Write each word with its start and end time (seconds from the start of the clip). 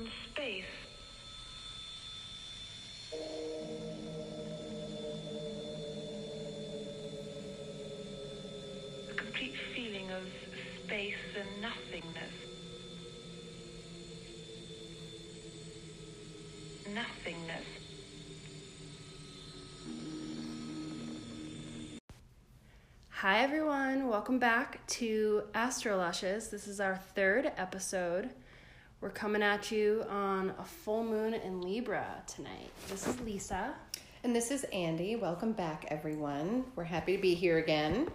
in 0.00 0.08
space. 0.32 0.64
A 9.10 9.14
complete 9.14 9.54
feeling 9.74 10.10
of 10.10 10.22
space 10.84 11.14
and 11.38 11.62
nothingness. 11.62 12.32
Nothingness. 16.94 17.66
Hi, 23.10 23.42
everyone. 23.42 24.08
Welcome 24.08 24.38
back 24.38 24.86
to 24.86 25.42
Astrolushes. 25.54 26.48
This 26.48 26.66
is 26.66 26.80
our 26.80 26.96
third 26.96 27.52
episode. 27.58 28.30
We're 29.00 29.08
coming 29.08 29.42
at 29.42 29.70
you 29.70 30.04
on 30.10 30.52
a 30.58 30.62
full 30.62 31.02
moon 31.02 31.32
in 31.32 31.62
Libra 31.62 32.22
tonight. 32.26 32.70
This 32.90 33.06
is 33.06 33.18
Lisa. 33.22 33.72
And 34.24 34.36
this 34.36 34.50
is 34.50 34.64
Andy. 34.74 35.16
Welcome 35.16 35.52
back, 35.52 35.86
everyone. 35.88 36.64
We're 36.76 36.84
happy 36.84 37.16
to 37.16 37.22
be 37.22 37.32
here 37.32 37.56
again. 37.56 38.08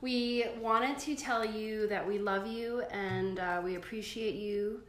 We 0.00 0.46
wanted 0.58 0.98
to 1.00 1.16
tell 1.16 1.44
you 1.44 1.86
that 1.88 2.08
we 2.08 2.18
love 2.18 2.46
you 2.46 2.80
and 2.90 3.38
uh, 3.38 3.60
we 3.62 3.74
appreciate 3.74 4.36
you. 4.36 4.80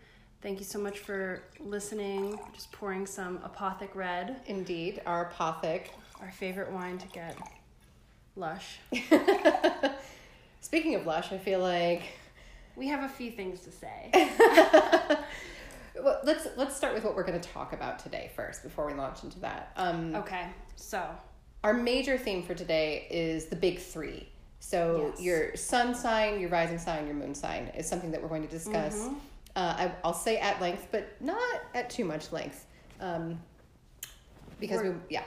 Thank 0.42 0.60
you 0.60 0.66
so 0.66 0.80
much 0.80 1.00
for 1.00 1.44
listening. 1.60 2.40
Just 2.54 2.72
pouring 2.72 3.06
some 3.06 3.40
Apothic 3.40 3.96
Red, 3.96 4.40
Indeed, 4.46 5.02
our 5.06 5.26
apothic. 5.26 5.88
our 6.22 6.32
favorite 6.32 6.72
wine 6.72 7.00
to 7.00 7.08
get 7.10 7.38
lush. 8.38 8.80
Speaking 10.62 10.96
of 10.96 11.06
lush, 11.06 11.34
I 11.34 11.38
feel 11.38 11.60
like 11.60 12.04
We 12.78 12.88
have 12.90 13.04
a 13.04 13.10
few 13.10 13.32
things 13.32 13.62
to 13.62 13.72
say. 13.72 14.12
well, 16.02 16.20
let's 16.24 16.48
let's 16.56 16.76
start 16.76 16.94
with 16.94 17.04
what 17.04 17.16
we're 17.16 17.24
going 17.24 17.40
to 17.42 17.50
talk 17.50 17.74
about 17.74 17.98
today 18.00 18.30
first 18.36 18.62
before 18.62 18.86
we 18.86 18.94
launch 18.94 19.24
into 19.24 19.40
that. 19.40 19.72
Um, 19.76 20.16
Okay, 20.16 20.46
so 20.76 21.04
Our 21.64 21.74
major 21.74 22.18
theme 22.20 22.44
for 22.44 22.54
today 22.54 23.08
is 23.10 23.48
the 23.48 23.56
big 23.56 23.80
three. 23.80 24.30
So 24.60 25.12
Yes. 25.16 25.22
your 25.22 25.56
sun 25.56 25.96
sign, 25.96 26.40
your 26.40 26.50
rising 26.50 26.78
sign, 26.78 27.08
your 27.08 27.16
moon 27.16 27.34
sign 27.34 27.72
is 27.76 27.88
something 27.88 28.12
that 28.12 28.22
we're 28.22 28.28
going 28.30 28.44
to 28.44 28.48
discuss. 28.50 29.08
Uh, 29.56 29.60
I, 29.60 29.92
I'll 30.04 30.14
say 30.14 30.38
at 30.38 30.62
length, 30.62 30.90
but 30.92 31.20
not 31.20 31.62
at 31.74 31.90
too 31.90 32.06
much 32.06 32.32
length, 32.32 32.68
um, 33.02 33.40
because 34.60 34.82
we 34.84 34.90
We're- 34.90 35.02
yeah. 35.10 35.24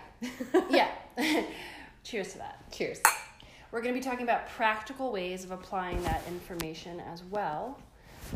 yeah. 0.71 0.89
Cheers 2.05 2.33
to 2.33 2.39
that. 2.39 2.71
Cheers. 2.71 3.01
We're 3.73 3.83
going 3.83 3.95
to 3.95 4.01
be 4.01 4.05
talking 4.05 4.25
about 4.25 4.49
practical 4.49 5.13
ways 5.13 5.45
of 5.45 5.53
applying 5.53 6.03
that 6.03 6.23
information 6.27 7.01
as 7.01 7.23
well. 7.23 7.79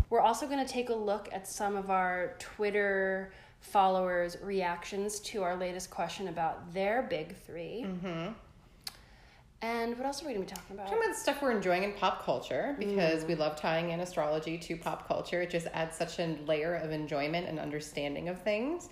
We're 0.09 0.21
also 0.21 0.47
going 0.47 0.65
to 0.65 0.71
take 0.73 0.91
a 0.91 0.95
look 0.95 1.29
at 1.33 1.47
some 1.49 1.77
of 1.77 1.91
our 1.91 2.35
Twitter 2.39 3.33
followers' 3.61 4.37
reactions 4.43 5.19
to 5.21 5.43
our 5.43 5.57
latest 5.57 5.91
question 5.91 6.29
about 6.29 6.73
their 6.73 7.03
big 7.03 7.37
3 7.37 7.87
Mm-hmm. 7.87 8.33
And 9.63 9.97
what 9.97 10.05
else 10.07 10.23
are 10.23 10.27
we 10.27 10.35
going 10.35 10.47
to 10.47 10.53
be 10.53 10.55
talking 10.55 10.77
about? 10.77 10.89
Talking 10.89 11.05
about 11.05 11.17
stuff 11.17 11.41
we're 11.41 11.51
enjoying 11.51 11.85
in 11.85 11.95
pop 11.95 12.23
culture 12.23 12.77
because 12.79 13.25
we 13.25 13.35
love 13.35 13.57
tying 13.57 13.93
in 13.93 14.01
astrology 14.01 14.59
to 14.59 14.77
pop 14.77 15.09
culture. 15.09 15.41
It 15.41 15.49
just 15.49 15.69
adds 15.73 15.97
such 15.97 16.19
a 16.19 16.37
layer 16.47 16.75
of 16.75 16.91
enjoyment 16.91 17.49
and 17.49 17.59
understanding 17.59 18.29
of 18.29 18.43
things. 18.43 18.91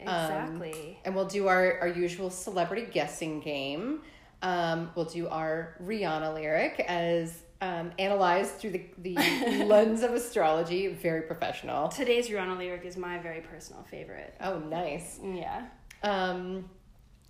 Um, 0.00 0.08
Exactly. 0.08 0.98
and 1.04 1.14
we'll 1.14 1.26
do 1.26 1.46
our, 1.46 1.78
our 1.78 1.88
usual 1.88 2.30
celebrity 2.30 2.86
guessing 2.90 3.40
game. 3.40 4.00
Um, 4.44 4.90
we'll 4.94 5.06
do 5.06 5.26
our 5.26 5.74
Rihanna 5.82 6.34
lyric 6.34 6.78
as 6.86 7.42
um, 7.62 7.92
analyzed 7.98 8.56
through 8.56 8.72
the, 8.72 8.84
the 8.98 9.14
lens 9.66 10.02
of 10.02 10.12
astrology. 10.12 10.88
Very 10.88 11.22
professional. 11.22 11.88
Today's 11.88 12.28
Rihanna 12.28 12.58
lyric 12.58 12.84
is 12.84 12.98
my 12.98 13.18
very 13.18 13.40
personal 13.40 13.82
favorite. 13.84 14.34
Oh, 14.42 14.58
nice. 14.58 15.18
Yeah. 15.24 15.64
Um, 16.02 16.68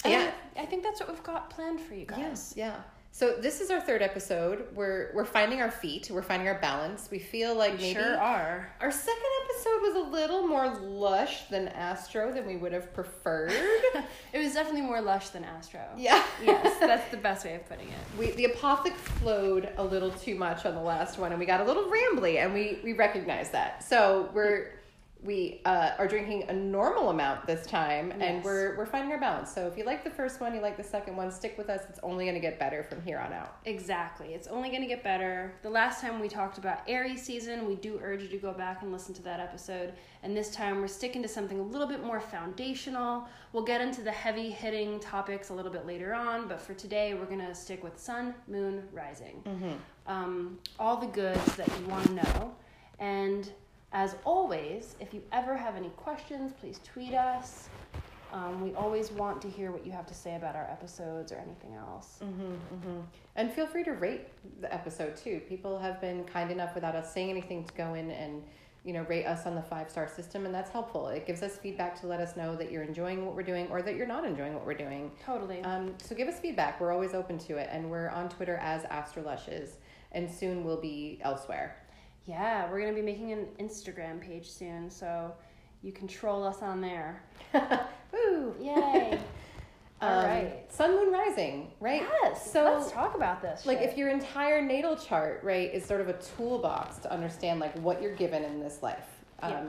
yeah. 0.04 0.32
I 0.56 0.66
think 0.66 0.82
that's 0.82 0.98
what 0.98 1.08
we've 1.08 1.22
got 1.22 1.50
planned 1.50 1.80
for 1.80 1.94
you 1.94 2.04
guys. 2.04 2.18
Yes, 2.18 2.54
yeah. 2.56 2.76
So 3.16 3.36
this 3.40 3.60
is 3.60 3.70
our 3.70 3.80
third 3.80 4.02
episode. 4.02 4.66
We're 4.74 5.12
we're 5.14 5.24
finding 5.24 5.60
our 5.62 5.70
feet. 5.70 6.10
We're 6.10 6.20
finding 6.20 6.48
our 6.48 6.58
balance. 6.58 7.08
We 7.12 7.20
feel 7.20 7.54
like 7.54 7.74
We 7.74 7.78
maybe 7.78 7.94
sure 8.00 8.18
are. 8.18 8.72
our 8.80 8.90
second 8.90 9.22
episode 9.44 9.82
was 9.82 9.94
a 9.94 10.10
little 10.10 10.48
more 10.48 10.68
lush 10.80 11.46
than 11.46 11.68
Astro 11.68 12.32
than 12.32 12.44
we 12.44 12.56
would 12.56 12.72
have 12.72 12.92
preferred. 12.92 13.52
It 14.32 14.38
was 14.38 14.52
definitely 14.54 14.82
more 14.82 15.00
lush 15.00 15.28
than 15.28 15.44
Astro. 15.44 15.80
yeah. 15.96 16.24
Yes, 16.42 16.76
that's 16.80 17.08
the 17.12 17.16
best 17.16 17.44
way 17.44 17.54
of 17.54 17.64
putting 17.68 17.86
it. 17.86 18.18
We 18.18 18.32
the 18.32 18.46
apothic 18.46 18.94
flowed 18.96 19.68
a 19.76 19.84
little 19.84 20.10
too 20.10 20.34
much 20.34 20.66
on 20.66 20.74
the 20.74 20.80
last 20.82 21.16
one, 21.16 21.30
and 21.30 21.38
we 21.38 21.46
got 21.46 21.60
a 21.60 21.64
little 21.64 21.84
rambly, 21.84 22.38
and 22.42 22.52
we 22.52 22.80
we 22.82 22.94
recognize 22.94 23.50
that. 23.50 23.84
So 23.84 24.28
we're 24.34 24.72
we 25.24 25.62
uh, 25.64 25.92
are 25.98 26.06
drinking 26.06 26.44
a 26.50 26.52
normal 26.52 27.08
amount 27.08 27.46
this 27.46 27.66
time, 27.66 28.12
and 28.20 28.44
we're 28.44 28.76
we're 28.76 28.84
finding 28.84 29.10
our 29.10 29.18
balance. 29.18 29.50
So 29.50 29.66
if 29.66 29.78
you 29.78 29.84
like 29.84 30.04
the 30.04 30.10
first 30.10 30.38
one, 30.38 30.54
you 30.54 30.60
like 30.60 30.76
the 30.76 30.84
second 30.84 31.16
one, 31.16 31.30
stick 31.30 31.56
with 31.56 31.70
us. 31.70 31.80
It's 31.88 31.98
only 32.02 32.26
going 32.26 32.34
to 32.34 32.40
get 32.40 32.58
better 32.58 32.84
from 32.84 33.00
here 33.00 33.18
on 33.18 33.32
out. 33.32 33.56
Exactly. 33.64 34.34
It's 34.34 34.46
only 34.48 34.68
going 34.68 34.82
to 34.82 34.86
get 34.86 35.02
better. 35.02 35.54
The 35.62 35.70
last 35.70 36.02
time 36.02 36.20
we 36.20 36.28
talked 36.28 36.58
about 36.58 36.82
Aries 36.86 37.22
season, 37.22 37.66
we 37.66 37.74
do 37.74 37.98
urge 38.02 38.22
you 38.22 38.28
to 38.28 38.36
go 38.36 38.52
back 38.52 38.82
and 38.82 38.92
listen 38.92 39.14
to 39.14 39.22
that 39.22 39.40
episode. 39.40 39.94
And 40.22 40.36
this 40.36 40.50
time 40.50 40.80
we're 40.80 40.88
sticking 40.88 41.22
to 41.22 41.28
something 41.28 41.58
a 41.58 41.62
little 41.62 41.88
bit 41.88 42.04
more 42.04 42.20
foundational. 42.20 43.26
We'll 43.54 43.64
get 43.64 43.80
into 43.80 44.02
the 44.02 44.12
heavy 44.12 44.50
hitting 44.50 45.00
topics 45.00 45.48
a 45.48 45.54
little 45.54 45.72
bit 45.72 45.86
later 45.86 46.12
on, 46.14 46.48
but 46.48 46.60
for 46.60 46.74
today 46.74 47.14
we're 47.14 47.24
going 47.24 47.46
to 47.46 47.54
stick 47.54 47.82
with 47.82 47.98
sun, 47.98 48.34
moon, 48.46 48.82
rising. 48.92 49.42
Um, 50.06 50.58
all 50.78 50.98
the 50.98 51.06
goods 51.06 51.56
that 51.56 51.68
you 51.68 51.86
want 51.86 52.06
to 52.06 52.12
know. 52.12 52.54
And 52.98 53.50
as 53.94 54.16
always, 54.24 54.96
if 55.00 55.14
you 55.14 55.22
ever 55.32 55.56
have 55.56 55.76
any 55.76 55.88
questions, 55.90 56.52
please 56.60 56.80
tweet 56.84 57.14
us. 57.14 57.68
Um, 58.32 58.60
we 58.60 58.74
always 58.74 59.12
want 59.12 59.40
to 59.42 59.48
hear 59.48 59.70
what 59.70 59.86
you 59.86 59.92
have 59.92 60.06
to 60.06 60.14
say 60.14 60.34
about 60.34 60.56
our 60.56 60.68
episodes 60.68 61.30
or 61.30 61.36
anything 61.36 61.74
else. 61.74 62.18
Mhm, 62.20 62.58
mhm. 62.74 63.02
And 63.36 63.52
feel 63.52 63.66
free 63.68 63.84
to 63.84 63.92
rate 63.92 64.26
the 64.60 64.72
episode 64.74 65.16
too. 65.16 65.40
People 65.48 65.78
have 65.78 66.00
been 66.00 66.24
kind 66.24 66.50
enough 66.50 66.74
without 66.74 66.96
us 66.96 67.12
saying 67.14 67.30
anything 67.30 67.64
to 67.64 67.72
go 67.74 67.94
in 67.94 68.10
and 68.10 68.42
you 68.82 68.92
know 68.92 69.02
rate 69.04 69.24
us 69.24 69.46
on 69.46 69.54
the 69.54 69.62
five 69.62 69.88
star 69.88 70.08
system, 70.08 70.44
and 70.44 70.52
that's 70.52 70.70
helpful. 70.70 71.06
It 71.08 71.24
gives 71.26 71.44
us 71.44 71.56
feedback 71.56 71.98
to 72.00 72.08
let 72.08 72.20
us 72.20 72.36
know 72.36 72.56
that 72.56 72.72
you're 72.72 72.82
enjoying 72.82 73.24
what 73.24 73.36
we're 73.36 73.44
doing 73.44 73.68
or 73.70 73.80
that 73.82 73.94
you're 73.94 74.06
not 74.06 74.24
enjoying 74.24 74.52
what 74.54 74.66
we're 74.66 74.74
doing. 74.74 75.12
Totally. 75.24 75.62
Um, 75.62 75.94
so 76.02 76.16
give 76.16 76.26
us 76.26 76.40
feedback. 76.40 76.80
We're 76.80 76.92
always 76.92 77.14
open 77.14 77.38
to 77.38 77.56
it, 77.58 77.68
and 77.70 77.88
we're 77.88 78.08
on 78.08 78.28
Twitter 78.28 78.56
as 78.56 78.84
Astrolushes, 78.86 79.76
and 80.10 80.28
soon 80.28 80.64
we'll 80.64 80.80
be 80.80 81.20
elsewhere. 81.22 81.76
Yeah, 82.26 82.70
we're 82.70 82.80
gonna 82.80 82.92
be 82.94 83.02
making 83.02 83.32
an 83.32 83.46
Instagram 83.60 84.20
page 84.20 84.50
soon, 84.50 84.88
so 84.90 85.32
you 85.82 85.92
can 85.92 86.08
troll 86.08 86.42
us 86.44 86.62
on 86.62 86.80
there. 86.80 87.22
Woo! 88.12 88.54
Yay! 88.60 89.18
All 89.18 89.18
Um, 90.00 90.24
right. 90.26 90.64
Sun, 90.72 90.90
moon, 90.96 91.12
rising, 91.12 91.70
right? 91.80 92.02
Yes. 92.22 92.50
So 92.52 92.64
let's 92.64 92.90
talk 92.90 93.14
about 93.14 93.40
this. 93.40 93.64
like 93.64 93.78
shit. 93.78 93.90
if 93.90 93.96
your 93.96 94.08
entire 94.10 94.60
natal 94.60 94.96
chart 94.96 95.40
right 95.42 95.72
is 95.72 95.84
sort 95.84 96.00
of 96.02 96.08
a 96.08 96.14
toolbox 96.14 96.98
to 96.98 97.12
understand 97.12 97.58
like 97.60 97.74
what 97.78 98.02
you're 98.02 98.14
given 98.14 98.42
in 98.44 98.60
this 98.60 98.82
life 98.82 99.06
um, 99.42 99.50
Yeah. 99.52 99.62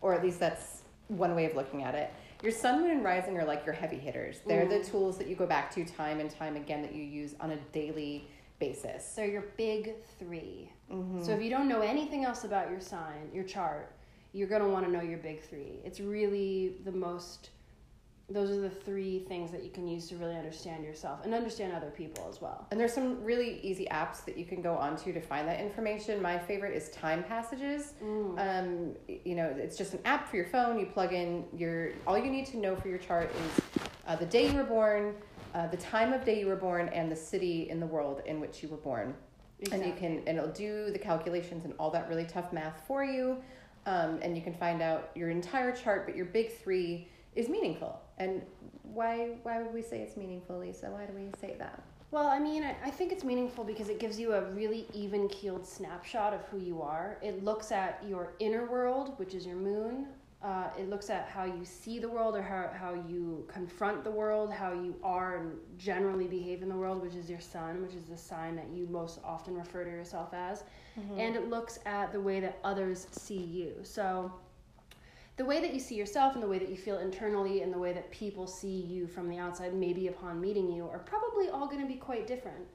or 0.00 0.14
at 0.14 0.22
least 0.22 0.38
that's 0.40 0.82
one 1.08 1.34
way 1.34 1.44
of 1.46 1.56
looking 1.56 1.82
at 1.82 1.94
it 1.94 2.10
your 2.42 2.52
sun 2.52 2.80
moon 2.80 2.90
and 2.92 3.04
rising 3.04 3.36
are 3.36 3.44
like 3.44 3.66
your 3.66 3.74
heavy 3.74 3.98
hitters 3.98 4.38
they're 4.46 4.66
the 4.66 4.82
tools 4.82 5.18
that 5.18 5.26
you 5.26 5.34
go 5.36 5.46
back 5.46 5.70
to 5.74 5.84
time 5.84 6.20
and 6.20 6.30
time 6.30 6.56
again 6.56 6.80
that 6.80 6.94
you 6.94 7.02
use 7.02 7.34
on 7.40 7.50
a 7.50 7.56
daily 7.72 8.28
basis 8.66 9.02
they're 9.16 9.32
your 9.38 9.46
big 9.64 9.82
3 10.18 10.70
Mm-hmm. 10.92 11.22
So 11.24 11.30
if 11.36 11.40
you 11.44 11.48
don't 11.56 11.68
know 11.72 11.80
anything 11.94 12.22
else 12.28 12.44
about 12.44 12.66
your 12.72 12.80
sign, 12.94 13.22
your 13.32 13.44
chart, 13.54 13.86
you're 14.34 14.50
gonna 14.54 14.68
want 14.68 14.84
to 14.84 14.90
know 14.94 15.00
your 15.12 15.16
big 15.30 15.38
three. 15.48 15.72
It's 15.86 16.00
really 16.00 16.52
the 16.84 16.92
most. 16.92 17.40
Those 18.28 18.50
are 18.50 18.60
the 18.60 18.74
three 18.86 19.16
things 19.30 19.50
that 19.54 19.62
you 19.66 19.70
can 19.70 19.86
use 19.88 20.04
to 20.10 20.16
really 20.22 20.36
understand 20.42 20.84
yourself 20.84 21.18
and 21.24 21.32
understand 21.40 21.72
other 21.78 21.90
people 22.02 22.22
as 22.32 22.38
well. 22.44 22.66
and 22.70 22.76
there's 22.80 22.92
some 23.00 23.10
really 23.30 23.50
easy 23.70 23.86
apps 24.02 24.18
that 24.26 24.36
you 24.40 24.44
can 24.52 24.60
go 24.68 24.74
onto 24.86 25.08
to 25.18 25.20
find 25.30 25.44
that 25.50 25.60
information 25.68 26.12
my 26.30 26.36
favorite 26.50 26.74
is 26.80 26.84
time 26.90 27.22
passages 27.34 27.82
um, 28.46 28.94
you 29.30 29.34
know 29.38 29.48
it's 29.64 29.76
just 29.82 29.92
an 29.96 30.00
app 30.14 30.22
for 30.30 30.36
your 30.40 30.48
phone 30.54 30.78
you 30.82 30.86
plug 30.98 31.12
in 31.22 31.44
your 31.62 31.76
all 32.06 32.18
you 32.24 32.30
need 32.36 32.46
to 32.54 32.56
know 32.64 32.74
for 32.82 32.88
your 32.94 33.02
chart 33.08 33.28
is 33.44 33.52
uh, 34.06 34.16
the 34.16 34.26
day 34.36 34.44
you 34.50 34.56
were 34.60 34.70
born 34.78 35.04
uh, 35.54 35.66
the 35.68 35.76
time 35.76 36.12
of 36.12 36.24
day 36.24 36.40
you 36.40 36.46
were 36.46 36.56
born 36.56 36.88
and 36.88 37.10
the 37.10 37.16
city 37.16 37.68
in 37.68 37.78
the 37.80 37.86
world 37.86 38.22
in 38.26 38.40
which 38.40 38.62
you 38.62 38.68
were 38.68 38.76
born 38.78 39.14
and 39.70 39.84
you 39.84 39.92
can 39.92 40.22
and 40.26 40.38
it'll 40.38 40.50
do 40.50 40.90
the 40.90 40.98
calculations 40.98 41.64
and 41.64 41.74
all 41.78 41.90
that 41.90 42.08
really 42.08 42.24
tough 42.24 42.52
math 42.52 42.82
for 42.86 43.04
you 43.04 43.36
um, 43.86 44.18
and 44.22 44.36
you 44.36 44.42
can 44.42 44.54
find 44.54 44.82
out 44.82 45.10
your 45.14 45.30
entire 45.30 45.72
chart 45.74 46.06
but 46.06 46.16
your 46.16 46.26
big 46.26 46.56
three 46.58 47.06
is 47.36 47.48
meaningful 47.48 48.00
and 48.18 48.42
why 48.82 49.30
why 49.42 49.62
would 49.62 49.72
we 49.72 49.82
say 49.82 50.00
it's 50.00 50.16
meaningful 50.16 50.58
lisa 50.58 50.90
why 50.90 51.04
do 51.06 51.12
we 51.12 51.28
say 51.40 51.54
that 51.58 51.82
Well, 52.10 52.28
I 52.28 52.38
mean, 52.38 52.62
I, 52.62 52.76
I 52.84 52.90
think 52.90 53.10
it's 53.10 53.24
meaningful 53.24 53.64
because 53.64 53.88
it 53.88 53.98
gives 53.98 54.20
you 54.20 54.34
a 54.34 54.42
really 54.50 54.84
even 54.92 55.28
keeled 55.28 55.66
snapshot 55.66 56.34
of 56.34 56.42
who 56.50 56.58
you 56.58 56.82
are. 56.82 57.16
It 57.22 57.42
looks 57.42 57.72
at 57.72 58.02
your 58.06 58.34
inner 58.38 58.66
world, 58.66 59.14
which 59.16 59.32
is 59.32 59.46
your 59.46 59.56
moon. 59.56 60.08
Uh, 60.42 60.68
it 60.76 60.90
looks 60.90 61.08
at 61.08 61.28
how 61.28 61.44
you 61.44 61.64
see 61.64 62.00
the 62.00 62.08
world 62.08 62.34
or 62.34 62.42
how, 62.42 62.68
how 62.76 62.94
you 63.08 63.44
confront 63.46 64.02
the 64.02 64.10
world, 64.10 64.52
how 64.52 64.72
you 64.72 64.96
are 65.04 65.36
and 65.36 65.52
generally 65.78 66.26
behave 66.26 66.62
in 66.62 66.68
the 66.68 66.74
world, 66.74 67.00
which 67.00 67.14
is 67.14 67.30
your 67.30 67.38
sun, 67.38 67.80
which 67.80 67.94
is 67.94 68.04
the 68.06 68.16
sign 68.16 68.56
that 68.56 68.66
you 68.74 68.86
most 68.90 69.20
often 69.24 69.54
refer 69.54 69.84
to 69.84 69.90
yourself 69.90 70.34
as. 70.34 70.64
And 71.16 71.36
it 71.36 71.48
looks 71.48 71.78
at 71.86 72.12
the 72.12 72.20
way 72.20 72.40
that 72.40 72.58
others 72.64 73.06
see 73.12 73.38
you. 73.38 73.74
So 73.84 74.32
the 75.36 75.44
way 75.44 75.60
that 75.60 75.72
you 75.72 75.80
see 75.80 75.94
yourself 75.94 76.34
and 76.34 76.42
the 76.42 76.48
way 76.48 76.58
that 76.58 76.68
you 76.68 76.76
feel 76.76 76.98
internally 76.98 77.62
and 77.62 77.72
the 77.72 77.78
way 77.78 77.92
that 77.92 78.10
people 78.10 78.46
see 78.48 78.80
you 78.80 79.06
from 79.06 79.28
the 79.28 79.38
outside, 79.38 79.74
maybe 79.74 80.08
upon 80.08 80.40
meeting 80.40 80.70
you, 80.72 80.88
are 80.88 80.98
probably 80.98 81.48
all 81.50 81.66
going 81.66 81.80
to 81.80 81.86
be 81.86 81.94
quite 81.94 82.26
different. 82.26 82.66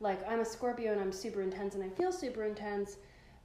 Like, 0.00 0.20
I'm 0.28 0.40
a 0.40 0.44
Scorpio 0.44 0.92
and 0.92 1.00
I'm 1.00 1.10
super 1.12 1.40
intense 1.40 1.74
and 1.74 1.82
I 1.82 1.88
feel 1.88 2.12
super 2.12 2.44
intense, 2.44 2.98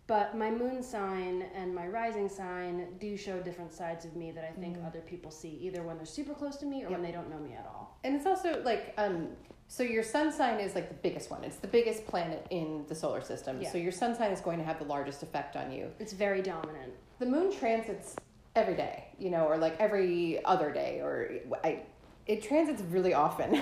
but 0.10 0.36
my 0.36 0.50
moon 0.50 0.82
sign 0.82 1.46
and 1.54 1.74
my 1.74 1.88
rising 1.88 2.28
sign 2.28 2.88
do 3.00 3.16
show 3.16 3.40
different 3.40 3.72
sides 3.72 4.06
of 4.06 4.16
me 4.16 4.32
that 4.32 4.44
I 4.44 4.60
think 4.60 4.78
other 4.84 5.02
people 5.02 5.30
see, 5.30 5.60
either 5.62 5.84
when 5.84 5.98
they're 5.98 6.06
super 6.08 6.34
close 6.34 6.58
to 6.58 6.66
me 6.66 6.84
or 6.84 6.90
when 6.90 7.04
they 7.04 7.12
don't 7.12 7.30
know 7.30 7.38
me 7.38 7.54
at 7.54 7.68
all. 7.68 7.96
And 8.04 8.16
it's 8.16 8.26
also 8.26 8.60
like, 8.64 8.96
um, 8.98 9.28
so 9.68 9.84
your 9.84 10.02
sun 10.02 10.32
sign 10.32 10.60
is 10.60 10.74
like 10.74 10.90
the 10.90 10.96
biggest 10.96 11.30
one. 11.30 11.44
It's 11.44 11.58
the 11.58 11.68
biggest 11.68 12.08
planet 12.08 12.44
in 12.50 12.86
the 12.88 12.96
solar 12.96 13.22
system. 13.22 13.62
Yeah. 13.62 13.72
So 13.72 13.78
your 13.78 13.92
sun 13.92 14.16
sign 14.16 14.32
is 14.32 14.42
going 14.42 14.58
to 14.58 14.66
have 14.66 14.80
the 14.80 14.86
largest 14.86 15.22
effect 15.22 15.56
on 15.56 15.72
you. 15.72 15.92
It's 16.00 16.14
very 16.14 16.42
dominant. 16.42 16.94
The 17.20 17.28
moon 17.28 17.56
transits 17.56 18.16
every 18.56 18.76
day, 18.76 19.10
you 19.20 19.30
know, 19.30 19.46
or 19.46 19.60
like 19.60 19.80
every 19.80 20.44
other 20.44 20.74
day, 20.74 21.02
or 21.02 21.34
I, 21.64 21.84
it 22.26 22.42
transits 22.42 22.82
really 22.82 23.14
often. 23.14 23.62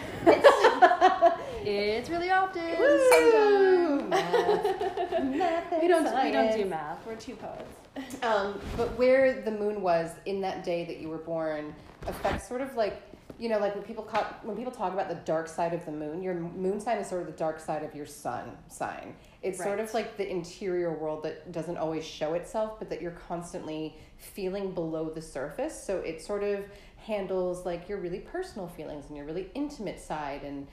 It's 1.69 2.09
really 2.09 2.31
often. 2.31 2.79
Woo! 2.79 3.09
sometimes. 3.11 3.86
Math. 4.09 5.23
Math 5.23 5.81
We 5.81 5.87
don't, 5.87 6.03
we 6.23 6.31
don't 6.31 6.55
do 6.55 6.65
math. 6.65 7.05
We're 7.05 7.15
two 7.15 7.35
poets. 7.35 8.23
Um, 8.23 8.59
but 8.75 8.95
where 8.97 9.41
the 9.41 9.51
moon 9.51 9.81
was 9.81 10.11
in 10.25 10.41
that 10.41 10.63
day 10.63 10.85
that 10.85 10.97
you 10.97 11.09
were 11.09 11.17
born 11.17 11.73
affects 12.05 12.47
sort 12.47 12.61
of 12.61 12.75
like 12.75 13.01
you 13.39 13.49
know 13.49 13.59
like 13.59 13.75
when 13.75 13.83
people 13.83 14.03
ca- 14.03 14.35
when 14.43 14.55
people 14.55 14.71
talk 14.71 14.93
about 14.93 15.09
the 15.09 15.15
dark 15.15 15.47
side 15.47 15.73
of 15.73 15.85
the 15.85 15.91
moon 15.91 16.21
your 16.21 16.33
moon 16.33 16.79
sign 16.79 16.97
is 16.97 17.07
sort 17.07 17.21
of 17.21 17.27
the 17.27 17.33
dark 17.33 17.59
side 17.59 17.83
of 17.83 17.93
your 17.93 18.05
sun 18.05 18.51
sign 18.67 19.13
it's 19.43 19.61
sort 19.61 19.79
of 19.79 19.93
like 19.93 20.17
the 20.17 20.27
interior 20.29 20.93
world 20.97 21.23
that 21.23 21.51
doesn't 21.51 21.77
always 21.77 22.05
show 22.05 22.33
itself 22.33 22.79
but 22.79 22.89
that 22.89 23.01
you're 23.01 23.17
constantly 23.27 23.95
feeling 24.17 24.71
below 24.71 25.09
the 25.09 25.21
surface 25.21 25.83
so 25.85 25.97
it 25.99 26.21
sort 26.21 26.43
of 26.43 26.65
handles 26.97 27.65
like 27.65 27.87
your 27.87 27.99
really 27.99 28.19
personal 28.19 28.67
feelings 28.67 29.05
and 29.07 29.15
your 29.17 29.25
really 29.25 29.49
intimate 29.53 29.99
side 29.99 30.43
and 30.43 30.67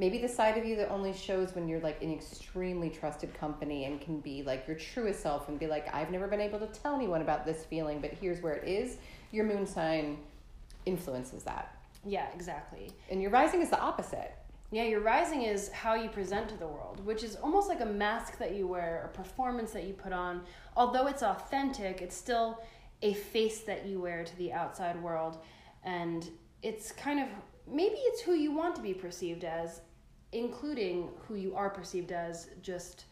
maybe 0.00 0.16
the 0.18 0.28
side 0.28 0.56
of 0.56 0.64
you 0.64 0.74
that 0.76 0.88
only 0.90 1.12
shows 1.12 1.54
when 1.54 1.68
you're 1.68 1.80
like 1.80 2.02
an 2.02 2.10
extremely 2.12 2.88
trusted 2.88 3.32
company 3.34 3.84
and 3.84 4.00
can 4.00 4.18
be 4.20 4.42
like 4.42 4.66
your 4.66 4.76
truest 4.76 5.20
self 5.20 5.48
and 5.48 5.58
be 5.60 5.66
like 5.66 5.94
i've 5.94 6.10
never 6.10 6.26
been 6.26 6.40
able 6.40 6.58
to 6.58 6.66
tell 6.68 6.94
anyone 6.94 7.20
about 7.20 7.44
this 7.44 7.64
feeling 7.66 8.00
but 8.00 8.10
here's 8.20 8.40
where 8.42 8.54
it 8.54 8.66
is 8.66 8.96
your 9.30 9.44
moon 9.44 9.66
sign 9.66 10.16
influences 10.86 11.42
that 11.42 11.76
Yeah, 12.04 12.26
exactly. 12.34 12.90
and 13.10 13.20
your 13.20 13.30
rising 13.30 13.60
is 13.60 13.68
the 13.68 13.78
opposite 13.78 14.32
Yeah, 14.72 14.84
your 14.84 15.00
rising 15.00 15.42
is 15.42 15.70
how 15.82 15.94
you 15.94 16.08
present 16.08 16.48
to 16.50 16.56
the 16.56 16.66
world, 16.76 17.04
which 17.04 17.22
is 17.24 17.34
almost 17.44 17.68
like 17.68 17.80
a 17.80 17.90
mask 18.04 18.38
that 18.38 18.52
you 18.56 18.64
wear, 18.74 19.10
a 19.10 19.16
performance 19.22 19.72
that 19.72 19.84
you 19.88 19.94
put 19.94 20.12
on. 20.12 20.42
Although 20.76 21.06
it's 21.12 21.24
authentic, 21.24 22.00
it's 22.00 22.16
still 22.16 22.48
a 23.02 23.12
face 23.14 23.58
that 23.70 23.80
you 23.88 24.00
wear 24.00 24.22
to 24.30 24.36
the 24.36 24.52
outside 24.52 24.96
world. 25.02 25.34
And 25.82 26.20
it's 26.62 26.92
kind 26.92 27.18
of 27.24 27.26
maybe 27.66 27.98
it's 28.10 28.20
who 28.22 28.34
you 28.34 28.52
want 28.52 28.76
to 28.76 28.82
be 28.90 28.94
perceived 28.94 29.42
as, 29.42 29.80
including 30.32 31.08
who 31.26 31.34
you 31.34 31.54
are 31.56 31.70
perceived 31.70 32.12
as 32.12 32.48
just 32.62 33.04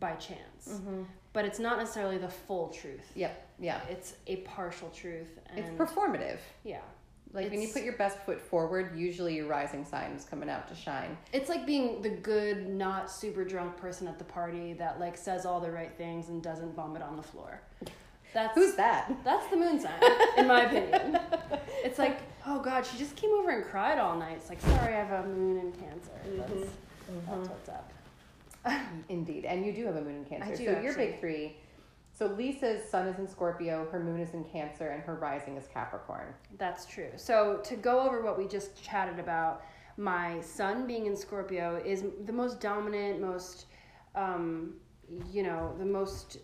by 0.00 0.12
chance. 0.14 0.68
Mm-hmm. 0.68 1.02
But 1.32 1.44
it's 1.44 1.58
not 1.58 1.78
necessarily 1.78 2.18
the 2.18 2.28
full 2.28 2.68
truth. 2.68 3.10
yep 3.14 3.40
yeah 3.60 3.80
It's 3.88 4.14
a 4.26 4.36
partial 4.38 4.88
truth. 4.90 5.38
And 5.48 5.58
it's 5.58 5.70
performative 5.70 6.38
yeah. 6.64 6.80
like 7.32 7.50
when 7.50 7.60
you 7.60 7.68
put 7.68 7.82
your 7.82 7.96
best 7.96 8.18
foot 8.20 8.40
forward 8.40 8.96
usually 8.96 9.34
your 9.36 9.46
rising 9.46 9.84
sign 9.84 10.12
is 10.12 10.24
coming 10.24 10.48
out 10.48 10.66
to 10.68 10.74
shine 10.74 11.16
It's 11.32 11.48
like 11.48 11.66
being 11.66 12.02
the 12.02 12.08
good, 12.10 12.68
not 12.68 13.10
super 13.10 13.44
drunk 13.44 13.76
person 13.76 14.08
at 14.08 14.18
the 14.18 14.24
party 14.24 14.72
that 14.74 14.98
like 14.98 15.16
says 15.16 15.44
all 15.46 15.60
the 15.60 15.70
right 15.70 15.92
things 15.96 16.28
and 16.28 16.42
doesn't 16.42 16.74
vomit 16.74 17.02
on 17.02 17.16
the 17.16 17.22
floor. 17.22 17.60
That's 18.34 18.54
who's 18.54 18.74
that 18.74 19.10
that's 19.24 19.46
the 19.46 19.56
moon 19.56 19.80
sign, 19.80 19.92
in 20.36 20.46
my 20.46 20.62
opinion. 20.64 21.20
It's 21.84 21.98
like, 21.98 22.20
oh 22.46 22.60
god, 22.60 22.86
she 22.86 22.96
just 22.96 23.14
came 23.14 23.30
over 23.30 23.50
and 23.50 23.62
cried 23.62 23.98
all 23.98 24.16
night. 24.16 24.38
It's 24.38 24.48
like, 24.48 24.60
sorry, 24.62 24.94
I 24.94 25.04
have 25.04 25.26
a 25.26 25.28
moon 25.28 25.58
in 25.58 25.72
Cancer. 25.72 26.12
That's, 26.38 26.70
that's 27.26 27.48
what's 27.48 27.68
up. 27.68 27.92
Indeed, 29.10 29.44
and 29.44 29.66
you 29.66 29.72
do 29.72 29.84
have 29.84 29.96
a 29.96 30.00
moon 30.00 30.16
in 30.16 30.24
Cancer. 30.24 30.46
I 30.46 30.56
do, 30.56 30.64
so 30.64 30.70
your 30.80 30.88
actually. 30.88 31.06
big 31.06 31.20
three. 31.20 31.56
So 32.16 32.26
Lisa's 32.26 32.88
sun 32.88 33.08
is 33.08 33.18
in 33.18 33.28
Scorpio, 33.28 33.86
her 33.90 34.00
moon 34.00 34.20
is 34.20 34.34
in 34.34 34.44
Cancer, 34.44 34.88
and 34.88 35.02
her 35.02 35.16
rising 35.16 35.56
is 35.56 35.66
Capricorn. 35.66 36.32
That's 36.58 36.86
true. 36.86 37.10
So 37.16 37.60
to 37.64 37.76
go 37.76 38.00
over 38.00 38.22
what 38.22 38.38
we 38.38 38.46
just 38.46 38.80
chatted 38.82 39.18
about, 39.18 39.62
my 39.96 40.40
sun 40.40 40.86
being 40.86 41.06
in 41.06 41.16
Scorpio 41.16 41.82
is 41.84 42.04
the 42.24 42.32
most 42.32 42.60
dominant, 42.60 43.20
most, 43.20 43.66
um, 44.14 44.74
you 45.30 45.42
know, 45.42 45.74
the 45.78 45.84
most 45.84 46.38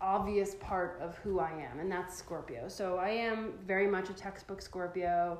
obvious 0.00 0.54
part 0.56 0.98
of 1.00 1.16
who 1.18 1.40
I 1.40 1.50
am, 1.50 1.80
and 1.80 1.90
that's 1.90 2.16
Scorpio. 2.16 2.68
So 2.68 2.96
I 2.96 3.10
am 3.10 3.54
very 3.66 3.86
much 3.86 4.10
a 4.10 4.14
textbook 4.14 4.62
Scorpio, 4.62 5.38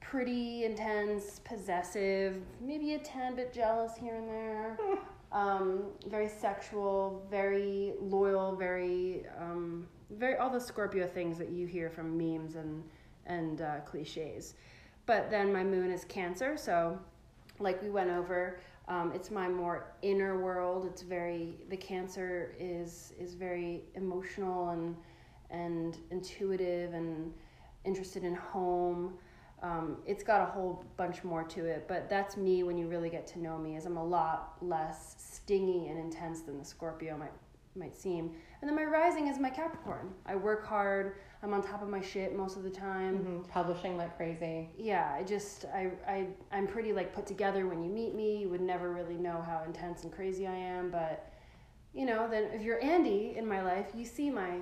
pretty 0.00 0.64
intense, 0.64 1.40
possessive, 1.44 2.42
maybe 2.60 2.94
a 2.94 2.98
tad 2.98 3.36
bit 3.36 3.52
jealous 3.52 3.96
here 3.96 4.16
and 4.16 4.28
there. 4.28 4.78
Um, 5.32 5.86
very 6.06 6.28
sexual, 6.28 7.26
very 7.28 7.94
loyal, 8.00 8.54
very, 8.54 9.24
um, 9.36 9.88
very 10.10 10.36
all 10.36 10.48
the 10.48 10.60
Scorpio 10.60 11.08
things 11.08 11.38
that 11.38 11.50
you 11.50 11.66
hear 11.66 11.90
from 11.90 12.16
memes 12.16 12.54
and 12.54 12.84
and 13.26 13.60
uh, 13.60 13.80
cliches. 13.80 14.54
But 15.06 15.32
then 15.32 15.52
my 15.52 15.64
moon 15.64 15.90
is 15.90 16.04
Cancer, 16.04 16.56
so 16.56 17.00
like 17.58 17.82
we 17.82 17.90
went 17.90 18.10
over, 18.10 18.60
um, 18.88 19.12
it's 19.14 19.30
my 19.30 19.48
more 19.48 19.92
inner 20.02 20.38
world. 20.40 20.84
It's 20.84 21.02
very 21.02 21.56
the 21.70 21.76
Cancer 21.76 22.54
is 22.58 23.12
is 23.18 23.34
very 23.34 23.84
emotional 23.94 24.70
and 24.70 24.96
and 25.50 25.96
intuitive 26.10 26.92
and 26.92 27.32
interested 27.84 28.24
in 28.24 28.34
home. 28.34 29.14
Um, 29.62 29.96
it's 30.04 30.22
got 30.22 30.42
a 30.42 30.44
whole 30.44 30.84
bunch 30.98 31.24
more 31.24 31.44
to 31.44 31.64
it, 31.64 31.86
but 31.88 32.10
that's 32.10 32.36
me 32.36 32.62
when 32.62 32.76
you 32.76 32.86
really 32.86 33.08
get 33.08 33.26
to 33.28 33.38
know 33.38 33.56
me. 33.56 33.76
Is 33.76 33.86
I'm 33.86 33.96
a 33.96 34.04
lot 34.04 34.56
less 34.60 35.16
stingy 35.18 35.88
and 35.88 35.98
intense 35.98 36.42
than 36.42 36.58
the 36.58 36.64
Scorpio 36.64 37.16
might 37.16 37.32
might 37.76 37.96
seem. 37.96 38.32
And 38.60 38.68
then 38.68 38.76
my 38.76 38.84
rising 38.84 39.28
is 39.28 39.38
my 39.38 39.50
Capricorn. 39.50 40.12
I 40.26 40.36
work 40.36 40.66
hard. 40.66 41.16
I'm 41.44 41.52
on 41.52 41.62
top 41.62 41.82
of 41.82 41.88
my 41.90 42.00
shit 42.00 42.34
most 42.34 42.56
of 42.56 42.62
the 42.62 42.70
time 42.70 43.18
Mhm, 43.44 43.48
Publishing 43.48 43.98
like 43.98 44.16
crazy. 44.16 44.70
yeah 44.78 45.12
i 45.14 45.22
just 45.22 45.66
I, 45.66 45.90
I 46.08 46.26
i'm 46.50 46.66
pretty 46.66 46.92
like 46.94 47.14
put 47.14 47.26
together 47.26 47.66
when 47.66 47.82
you 47.84 47.90
meet 47.90 48.14
me 48.14 48.38
you 48.38 48.48
would 48.48 48.62
never 48.62 48.90
really 48.92 49.16
know 49.16 49.42
how 49.42 49.62
intense 49.66 50.04
and 50.04 50.12
crazy 50.12 50.46
i 50.46 50.54
am 50.54 50.90
but 50.90 51.30
you 51.92 52.06
know 52.06 52.26
then 52.28 52.44
if 52.54 52.62
you're 52.62 52.82
andy 52.82 53.34
in 53.36 53.46
my 53.46 53.62
life 53.62 53.88
you 53.94 54.06
see 54.06 54.30
my 54.30 54.52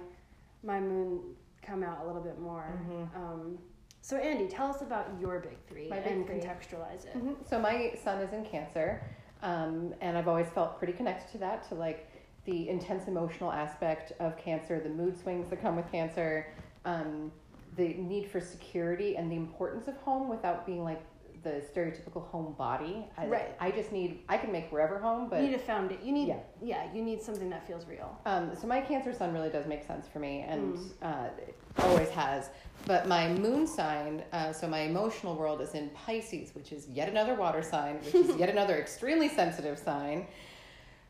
my 0.64 0.80
moon 0.80 1.20
come 1.62 1.84
out 1.84 1.98
a 2.02 2.06
little 2.06 2.20
bit 2.22 2.40
more 2.40 2.66
um, 3.14 3.56
so 4.00 4.16
andy 4.16 4.48
tell 4.48 4.68
us 4.68 4.82
about 4.82 5.06
your 5.20 5.38
big 5.38 5.56
three 5.68 5.88
big 5.88 6.02
and 6.06 6.26
three. 6.26 6.36
contextualize 6.40 7.06
it 7.06 7.14
Mhm. 7.16 7.36
So 7.48 7.60
my 7.60 7.94
sun 8.02 8.20
is 8.20 8.32
in 8.32 8.44
Cancer, 8.44 9.02
um, 9.42 9.94
and 10.00 10.18
I've 10.18 10.26
always 10.26 10.48
felt 10.48 10.78
pretty 10.78 10.92
connected 10.94 11.30
to 11.32 11.38
that, 11.38 11.62
to 11.68 11.74
like 11.76 12.08
the 12.44 12.68
intense 12.68 13.06
emotional 13.06 13.52
aspect 13.52 14.10
of 14.18 14.36
Cancer, 14.36 14.80
the 14.80 14.88
mood 14.88 15.16
swings 15.16 15.48
that 15.50 15.62
come 15.62 15.76
with 15.76 15.88
Cancer, 15.92 16.48
um, 16.84 17.30
the 17.76 17.94
need 17.94 18.28
for 18.30 18.40
security, 18.40 19.16
and 19.16 19.30
the 19.30 19.36
importance 19.36 19.88
of 19.88 19.96
home 19.98 20.28
without 20.28 20.66
being 20.66 20.84
like 20.84 21.02
the 21.42 21.60
stereotypical 21.74 22.24
home 22.28 22.54
body. 22.56 23.04
I, 23.16 23.26
Right. 23.26 23.56
I 23.58 23.72
just 23.72 23.90
need 23.90 24.20
I 24.28 24.36
can 24.38 24.52
make 24.52 24.70
wherever 24.70 24.98
home, 25.00 25.28
but 25.28 25.40
you 25.42 25.48
need 25.48 25.56
a 25.56 25.58
found 25.58 25.90
you 26.02 26.12
need 26.12 26.28
Yeah. 26.28 26.36
yeah. 26.62 26.84
you 26.94 27.02
need 27.02 27.20
something 27.20 27.50
that 27.50 27.66
feels 27.66 27.84
real 27.86 28.16
Um, 28.26 28.54
so 28.54 28.68
my 28.68 28.80
Cancer 28.80 29.12
sun 29.12 29.32
really 29.32 29.48
does 29.48 29.66
make 29.66 29.84
sense 29.84 30.06
for 30.06 30.20
me, 30.20 30.44
and 30.46 30.76
Mm. 30.76 30.90
uh, 31.02 31.28
it 31.38 31.56
always 31.78 32.10
has. 32.10 32.50
But 32.86 33.08
my 33.08 33.28
moon 33.28 33.66
sign, 33.66 34.22
uh, 34.32 34.52
so 34.52 34.68
my 34.68 34.80
emotional 34.80 35.34
world 35.34 35.60
is 35.60 35.74
in 35.74 35.90
Pisces, 35.90 36.54
which 36.54 36.70
is 36.72 36.86
yet 36.88 37.08
another 37.08 37.34
water 37.34 37.62
sign, 37.62 37.96
which 38.04 38.14
is 38.14 38.36
yet 38.36 38.48
another 38.56 38.76
extremely 38.78 39.28
sensitive 39.28 39.78
sign. 39.78 40.26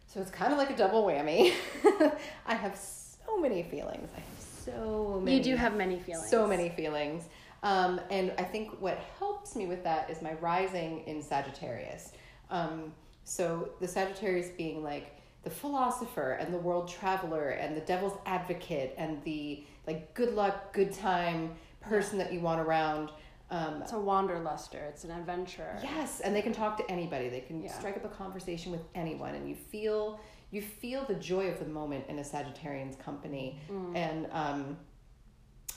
So 0.07 0.21
it's 0.21 0.31
kind 0.31 0.53
of 0.53 0.59
like 0.59 0.71
a 0.71 0.77
double 0.77 1.05
whammy. 1.05 1.53
I 2.47 2.55
have 2.55 2.77
so 2.77 3.39
many 3.39 3.63
feelings. 3.65 4.09
I 4.17 4.21
have 4.21 4.41
so 4.65 5.21
many. 5.23 5.37
you 5.37 5.43
do 5.43 5.57
have 5.57 5.77
many 5.77 5.99
feelings 5.99 6.29
So 6.31 6.47
many 6.47 6.69
feelings. 6.71 7.29
Um, 7.63 8.01
and 8.11 8.33
I 8.39 8.43
think 8.43 8.81
what 8.81 8.99
helps 9.19 9.55
me 9.55 9.67
with 9.67 9.85
that 9.85 10.11
is 10.11 10.21
my 10.21 10.33
rising 10.35 11.05
in 11.07 11.23
Sagittarius. 11.23 12.13
Um, 12.51 12.93
so 13.25 13.71
the 13.81 13.87
Sagittarius 13.87 14.49
being 14.51 14.83
like 14.83 15.17
the 15.45 15.51
philosopher 15.51 16.33
and 16.33 16.53
the 16.53 16.59
world 16.59 16.89
traveler 16.89 17.51
and 17.51 17.77
the 17.77 17.81
devil's 17.83 18.19
advocate 18.27 18.95
and 18.99 19.23
the 19.25 19.65
like 19.87 20.13
good 20.15 20.35
luck, 20.35 20.73
good 20.73 20.93
time 20.93 21.55
person 21.81 22.19
that 22.19 22.33
you 22.33 22.41
want 22.41 22.61
around. 22.61 23.11
Um, 23.51 23.83
it's 23.83 23.93
a 23.93 23.97
wanderluster 23.97 24.89
it's 24.89 25.05
an 25.05 25.11
adventure 25.11 25.77
Yes, 25.83 26.21
and 26.21 26.35
they 26.35 26.41
can 26.41 26.55
talk 26.55 26.79
to 26.79 26.91
anybody. 26.91 27.29
They 27.29 27.41
can 27.41 27.63
Yeah. 27.63 27.71
strike 27.71 27.97
up 27.99 28.05
a 28.05 28.09
conversation 28.09 28.73
with 28.73 28.81
anyone, 28.95 29.35
and 29.35 29.47
you 29.49 29.55
feel 29.55 30.21
you 30.53 30.63
feel 30.63 31.05
the 31.07 31.15
joy 31.15 31.49
of 31.49 31.59
the 31.59 31.65
moment 31.65 32.05
in 32.09 32.19
a 32.21 32.25
Sagittarian's 32.25 32.95
company. 32.97 33.59
Mm. 33.71 33.97
And 33.97 34.27
um, 34.31 34.77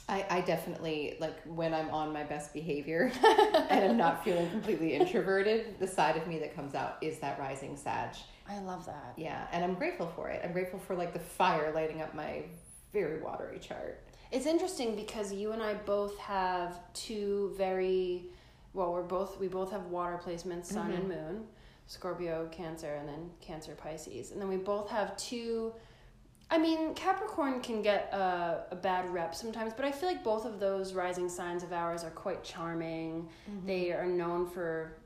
I, 0.08 0.24
I 0.30 0.40
definitely 0.42 1.16
like 1.18 1.42
when 1.46 1.74
I'm 1.74 1.90
on 1.90 2.12
my 2.12 2.22
best 2.22 2.52
behavior 2.52 3.10
and 3.70 3.84
I'm 3.84 3.96
not 3.96 4.22
feeling 4.22 4.48
completely 4.50 4.92
introverted. 4.92 5.80
The 5.80 5.88
side 5.88 6.16
of 6.16 6.28
me 6.28 6.38
that 6.40 6.54
comes 6.54 6.74
out 6.74 6.98
is 7.00 7.18
that 7.18 7.40
rising 7.40 7.76
Sag. 7.76 8.10
i 8.48 8.60
love 8.60 8.86
that 8.86 9.14
Yeah, 9.16 9.46
and 9.50 9.64
I'm 9.64 9.74
grateful 9.74 10.12
for 10.14 10.28
it. 10.28 10.42
I'm 10.44 10.52
grateful 10.52 10.78
for 10.78 10.94
like 10.94 11.14
the 11.14 11.18
fire 11.18 11.72
lighting 11.74 12.02
up 12.02 12.14
my 12.14 12.44
very 12.92 13.20
watery 13.20 13.58
chart. 13.58 14.04
It's 14.30 14.46
interesting 14.46 14.94
because 14.94 15.32
you 15.32 15.52
and 15.52 15.62
I 15.62 15.74
both 15.74 16.18
have 16.18 16.78
two 16.92 17.54
very 17.56 18.26
well, 18.74 18.92
we're 18.92 19.02
both 19.02 19.40
we 19.40 19.48
both 19.48 19.72
have 19.72 19.86
water 19.86 20.20
placements, 20.22 20.66
sun 20.66 20.92
and 20.92 21.08
moon, 21.08 21.44
Scorpio, 21.86 22.48
Cancer, 22.50 22.94
and 22.94 23.08
then 23.08 23.30
Cancer, 23.40 23.74
Pisces, 23.74 24.32
and 24.32 24.40
then 24.40 24.48
we 24.48 24.56
both 24.56 24.88
have 24.90 25.16
two. 25.16 25.72
I 26.48 26.58
mean, 26.58 26.94
Capricorn 26.94 27.60
can 27.60 27.82
get 27.82 28.12
a, 28.12 28.66
a 28.70 28.76
bad 28.76 29.12
rep 29.12 29.34
sometimes, 29.34 29.72
but 29.74 29.84
I 29.84 29.90
feel 29.90 30.08
like 30.08 30.22
both 30.22 30.44
of 30.44 30.60
those 30.60 30.94
rising 30.94 31.28
signs 31.28 31.64
of 31.64 31.72
ours 31.72 32.04
are 32.04 32.10
quite 32.10 32.44
charming. 32.44 33.28
Mm-hmm. 33.50 33.66
They 33.66 33.92
are 33.92 34.06
known 34.06 34.46
for 34.46 34.96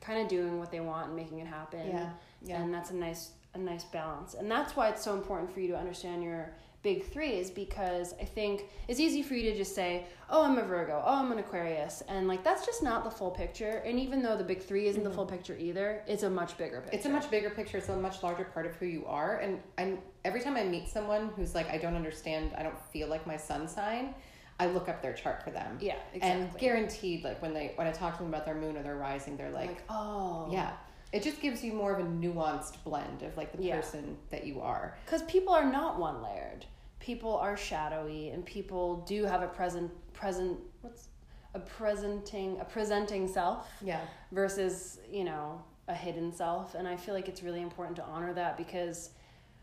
kind 0.00 0.20
of 0.22 0.28
doing 0.28 0.60
what 0.60 0.70
they 0.70 0.78
want 0.78 1.08
and 1.08 1.16
making 1.16 1.40
it 1.40 1.46
happen. 1.46 1.88
Yeah, 1.88 2.10
yeah. 2.42 2.62
And 2.62 2.72
that's 2.72 2.90
a 2.90 2.96
nice 2.96 3.30
a 3.54 3.58
nice 3.58 3.84
balance. 3.84 4.34
And 4.34 4.50
that's 4.50 4.76
why 4.76 4.88
it's 4.88 5.02
so 5.02 5.14
important 5.14 5.52
for 5.52 5.60
you 5.60 5.68
to 5.68 5.76
understand 5.76 6.22
your 6.22 6.52
big 6.86 7.04
three 7.04 7.32
is 7.32 7.50
because 7.50 8.14
I 8.20 8.24
think 8.24 8.66
it's 8.86 9.00
easy 9.00 9.20
for 9.24 9.34
you 9.34 9.50
to 9.50 9.56
just 9.56 9.74
say, 9.74 10.06
"Oh, 10.30 10.44
I'm 10.44 10.56
a 10.56 10.62
Virgo. 10.62 11.02
Oh, 11.04 11.16
I'm 11.16 11.32
an 11.32 11.38
Aquarius," 11.40 12.00
and 12.06 12.28
like 12.28 12.44
that's 12.44 12.64
just 12.64 12.80
not 12.80 13.02
the 13.02 13.10
full 13.10 13.32
picture. 13.32 13.82
And 13.84 13.98
even 13.98 14.22
though 14.22 14.36
the 14.36 14.44
big 14.44 14.62
three 14.62 14.86
isn't 14.86 15.02
the 15.02 15.10
full 15.10 15.26
picture 15.26 15.56
either, 15.58 16.04
it's 16.06 16.22
a 16.22 16.30
much 16.30 16.56
bigger 16.56 16.76
picture. 16.82 16.86
Mm-hmm. 16.90 16.96
It's 16.96 17.06
a 17.06 17.08
much 17.08 17.28
bigger 17.28 17.50
picture. 17.50 17.78
It's 17.78 17.88
a 17.88 17.96
much 17.96 18.22
larger 18.22 18.44
part 18.44 18.66
of 18.66 18.76
who 18.76 18.86
you 18.86 19.04
are. 19.06 19.38
And 19.38 19.58
I'm 19.78 19.98
every 20.24 20.40
time 20.40 20.56
I 20.56 20.62
meet 20.62 20.88
someone 20.88 21.30
who's 21.34 21.56
like, 21.56 21.68
I 21.70 21.78
don't 21.78 21.96
understand, 21.96 22.52
I 22.56 22.62
don't 22.62 22.78
feel 22.92 23.08
like 23.08 23.26
my 23.26 23.36
sun 23.36 23.66
sign, 23.66 24.14
I 24.60 24.66
look 24.66 24.88
up 24.88 25.02
their 25.02 25.12
chart 25.12 25.42
for 25.42 25.50
them. 25.50 25.78
Yeah, 25.80 25.96
exactly. 26.14 26.42
And 26.44 26.58
guaranteed, 26.58 27.24
like 27.24 27.42
when 27.42 27.52
they 27.52 27.72
when 27.74 27.88
I 27.88 27.90
talk 27.90 28.16
to 28.18 28.22
them 28.22 28.32
about 28.32 28.44
their 28.44 28.54
moon 28.54 28.76
or 28.76 28.84
their 28.84 28.96
rising, 28.96 29.36
they're 29.36 29.50
like, 29.50 29.70
like 29.70 29.82
oh 29.90 30.48
yeah. 30.52 30.70
It 31.12 31.22
just 31.22 31.40
gives 31.40 31.62
you 31.64 31.72
more 31.72 31.92
of 31.96 32.00
a 32.04 32.08
nuanced 32.08 32.82
blend 32.84 33.22
of 33.22 33.36
like 33.36 33.56
the 33.56 33.62
Yeah. 33.62 33.76
person 33.76 34.18
that 34.30 34.44
you 34.44 34.60
are. 34.60 34.96
because 35.04 35.22
people 35.22 35.54
are 35.54 35.64
not 35.64 35.98
one 35.98 36.20
layered. 36.22 36.66
People 37.06 37.36
are 37.36 37.56
shadowy, 37.56 38.30
and 38.30 38.44
people 38.44 39.04
do 39.06 39.24
have 39.24 39.42
a 39.42 39.46
present 39.46 39.90
present 40.12 40.58
what's 40.82 41.08
a 41.54 41.60
presenting 41.60 42.58
a 42.60 42.64
presenting 42.64 43.28
self. 43.28 43.68
Yeah. 43.80 44.00
versus 44.32 44.98
you 45.10 45.24
know 45.24 45.62
a 45.88 45.94
hidden 45.94 46.32
self 46.32 46.74
and 46.74 46.88
i 46.88 46.96
feel 46.96 47.14
like 47.14 47.28
it's 47.28 47.44
really 47.44 47.62
important 47.62 47.94
to 47.94 48.02
honor 48.02 48.32
that 48.34 48.56
because 48.56 49.10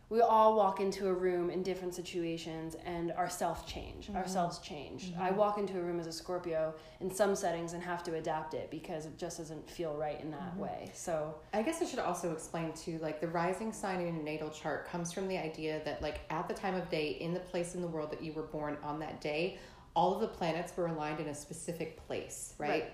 we 0.10 0.22
all 0.22 0.56
walk 0.56 0.80
into 0.80 1.08
a 1.08 1.14
room 1.14 1.50
in 1.50 1.64
different 1.64 1.96
situations 1.96 2.76
and 2.86 3.12
our 3.14 3.30
self 3.30 3.66
change 3.68 4.08
Mm-hmm. 4.08 4.18
ourselves 4.18 4.60
change 4.60 5.14
i 5.20 5.32
walk 5.32 5.58
into 5.58 5.80
a 5.80 5.82
room 5.82 6.00
as 6.00 6.08
a 6.08 6.12
scorpio 6.12 6.74
in 7.00 7.10
some 7.10 7.36
settings 7.36 7.74
and 7.74 7.82
have 7.82 8.04
to 8.04 8.16
adapt 8.16 8.54
it 8.54 8.70
because 8.70 9.06
it 9.06 9.18
just 9.18 9.38
doesn't 9.38 9.70
feel 9.70 9.96
right 9.96 10.20
in 10.22 10.30
that 10.32 10.42
Mm-hmm. 10.52 10.60
way 10.60 10.92
so 10.94 11.36
I 11.54 11.62
guess 11.62 11.82
I 11.82 11.86
should 11.86 12.00
also 12.00 12.32
explain 12.34 12.74
too, 12.74 13.00
like 13.02 13.22
the 13.22 13.28
rising 13.28 13.72
sign 13.72 14.02
in 14.02 14.16
your 14.16 14.24
natal 14.24 14.50
chart 14.50 14.88
comes 14.88 15.12
from 15.14 15.28
the 15.28 15.38
idea 15.38 15.82
that, 15.86 16.02
like, 16.02 16.22
at 16.30 16.48
the 16.48 16.54
time 16.54 16.74
of 16.76 16.90
day, 16.90 17.10
in 17.22 17.34
the 17.34 17.40
place 17.40 17.76
in 17.76 17.82
the 17.82 17.88
world 17.88 18.12
that 18.12 18.22
you 18.24 18.34
were 18.34 18.44
born 18.44 18.78
on 18.84 19.00
that 19.00 19.22
day, 19.22 19.58
all 19.96 20.14
of 20.16 20.20
the 20.22 20.28
planets 20.28 20.76
were 20.76 20.88
aligned 20.88 21.20
in 21.20 21.28
a 21.28 21.36
specific 21.36 22.06
place, 22.08 22.56
right? 22.58 22.70
Right. 22.70 22.94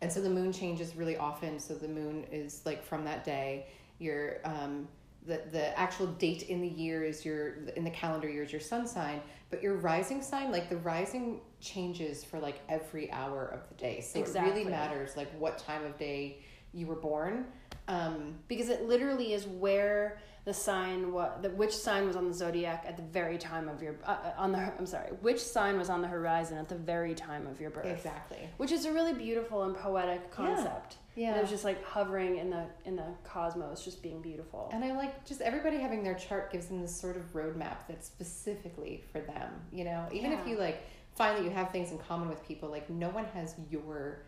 And 0.00 0.10
so 0.12 0.20
the 0.22 0.30
moon 0.30 0.52
changes 0.52 0.96
really 0.96 1.16
often. 1.16 1.58
So 1.60 1.74
the 1.74 1.88
moon 1.88 2.24
is 2.32 2.62
like 2.64 2.82
from 2.82 3.04
that 3.04 3.24
day. 3.24 3.66
Your 3.98 4.38
um, 4.44 4.88
the 5.28 5.42
the 5.52 5.78
actual 5.78 6.06
date 6.06 6.44
in 6.44 6.60
the 6.60 6.68
year 6.68 7.04
is 7.04 7.24
your 7.24 7.54
in 7.76 7.84
the 7.84 7.90
calendar 7.90 8.28
year 8.28 8.42
is 8.42 8.50
your 8.50 8.60
sun 8.60 8.86
sign, 8.86 9.20
but 9.50 9.62
your 9.62 9.76
rising 9.76 10.22
sign, 10.22 10.50
like 10.50 10.68
the 10.68 10.78
rising 10.78 11.40
changes 11.60 12.24
for 12.24 12.40
like 12.40 12.60
every 12.68 13.12
hour 13.12 13.46
of 13.46 13.68
the 13.68 13.74
day. 13.74 14.00
So 14.00 14.20
it 14.20 14.34
really 14.34 14.64
matters 14.64 15.16
like 15.16 15.30
what 15.38 15.58
time 15.58 15.84
of 15.84 15.96
day 15.98 16.38
you 16.72 16.86
were 16.86 16.96
born. 16.96 17.46
Um, 17.86 18.34
because 18.48 18.68
it 18.68 18.82
literally 18.82 19.32
is 19.32 19.46
where 19.46 20.18
the 20.44 20.54
sign 20.54 21.12
what 21.12 21.42
the 21.42 21.50
which 21.50 21.76
sign 21.76 22.06
was 22.06 22.16
on 22.16 22.26
the 22.26 22.34
zodiac 22.34 22.84
at 22.88 22.96
the 22.96 23.02
very 23.02 23.36
time 23.36 23.68
of 23.68 23.82
your 23.82 23.96
uh, 24.04 24.10
uh, 24.10 24.32
on 24.38 24.52
the 24.52 24.58
I'm 24.58 24.86
sorry 24.86 25.10
which 25.20 25.42
sign 25.42 25.76
was 25.76 25.90
on 25.90 26.00
the 26.00 26.08
horizon 26.08 26.56
at 26.56 26.70
the 26.70 26.74
very 26.74 27.14
time 27.14 27.46
of 27.46 27.60
your 27.60 27.68
birth 27.68 27.84
exactly. 27.84 28.48
which 28.56 28.72
is 28.72 28.86
a 28.86 28.92
really 28.92 29.12
beautiful 29.12 29.64
and 29.64 29.76
poetic 29.76 30.30
concept. 30.30 30.96
Yeah. 30.96 31.07
And 31.26 31.36
it 31.36 31.40
was 31.40 31.50
just 31.50 31.64
like 31.64 31.84
hovering 31.84 32.38
in 32.38 32.50
the 32.50 32.66
in 32.84 32.96
the 32.96 33.04
cosmos, 33.24 33.84
just 33.84 34.02
being 34.02 34.22
beautiful. 34.22 34.70
And 34.72 34.84
I 34.84 34.96
like 34.96 35.24
just 35.26 35.40
everybody 35.40 35.78
having 35.78 36.02
their 36.04 36.14
chart 36.14 36.52
gives 36.52 36.66
them 36.66 36.80
this 36.80 36.94
sort 36.94 37.16
of 37.16 37.32
roadmap 37.32 37.78
that's 37.88 38.06
specifically 38.06 39.02
for 39.10 39.20
them. 39.20 39.52
You 39.72 39.84
know, 39.84 40.06
even 40.12 40.32
if 40.32 40.46
you 40.46 40.56
like 40.56 40.82
find 41.18 41.36
that 41.36 41.44
you 41.44 41.50
have 41.50 41.70
things 41.72 41.90
in 41.90 41.98
common 41.98 42.28
with 42.28 42.46
people, 42.46 42.70
like 42.70 42.88
no 42.88 43.08
one 43.10 43.24
has 43.34 43.56
your, 43.70 44.20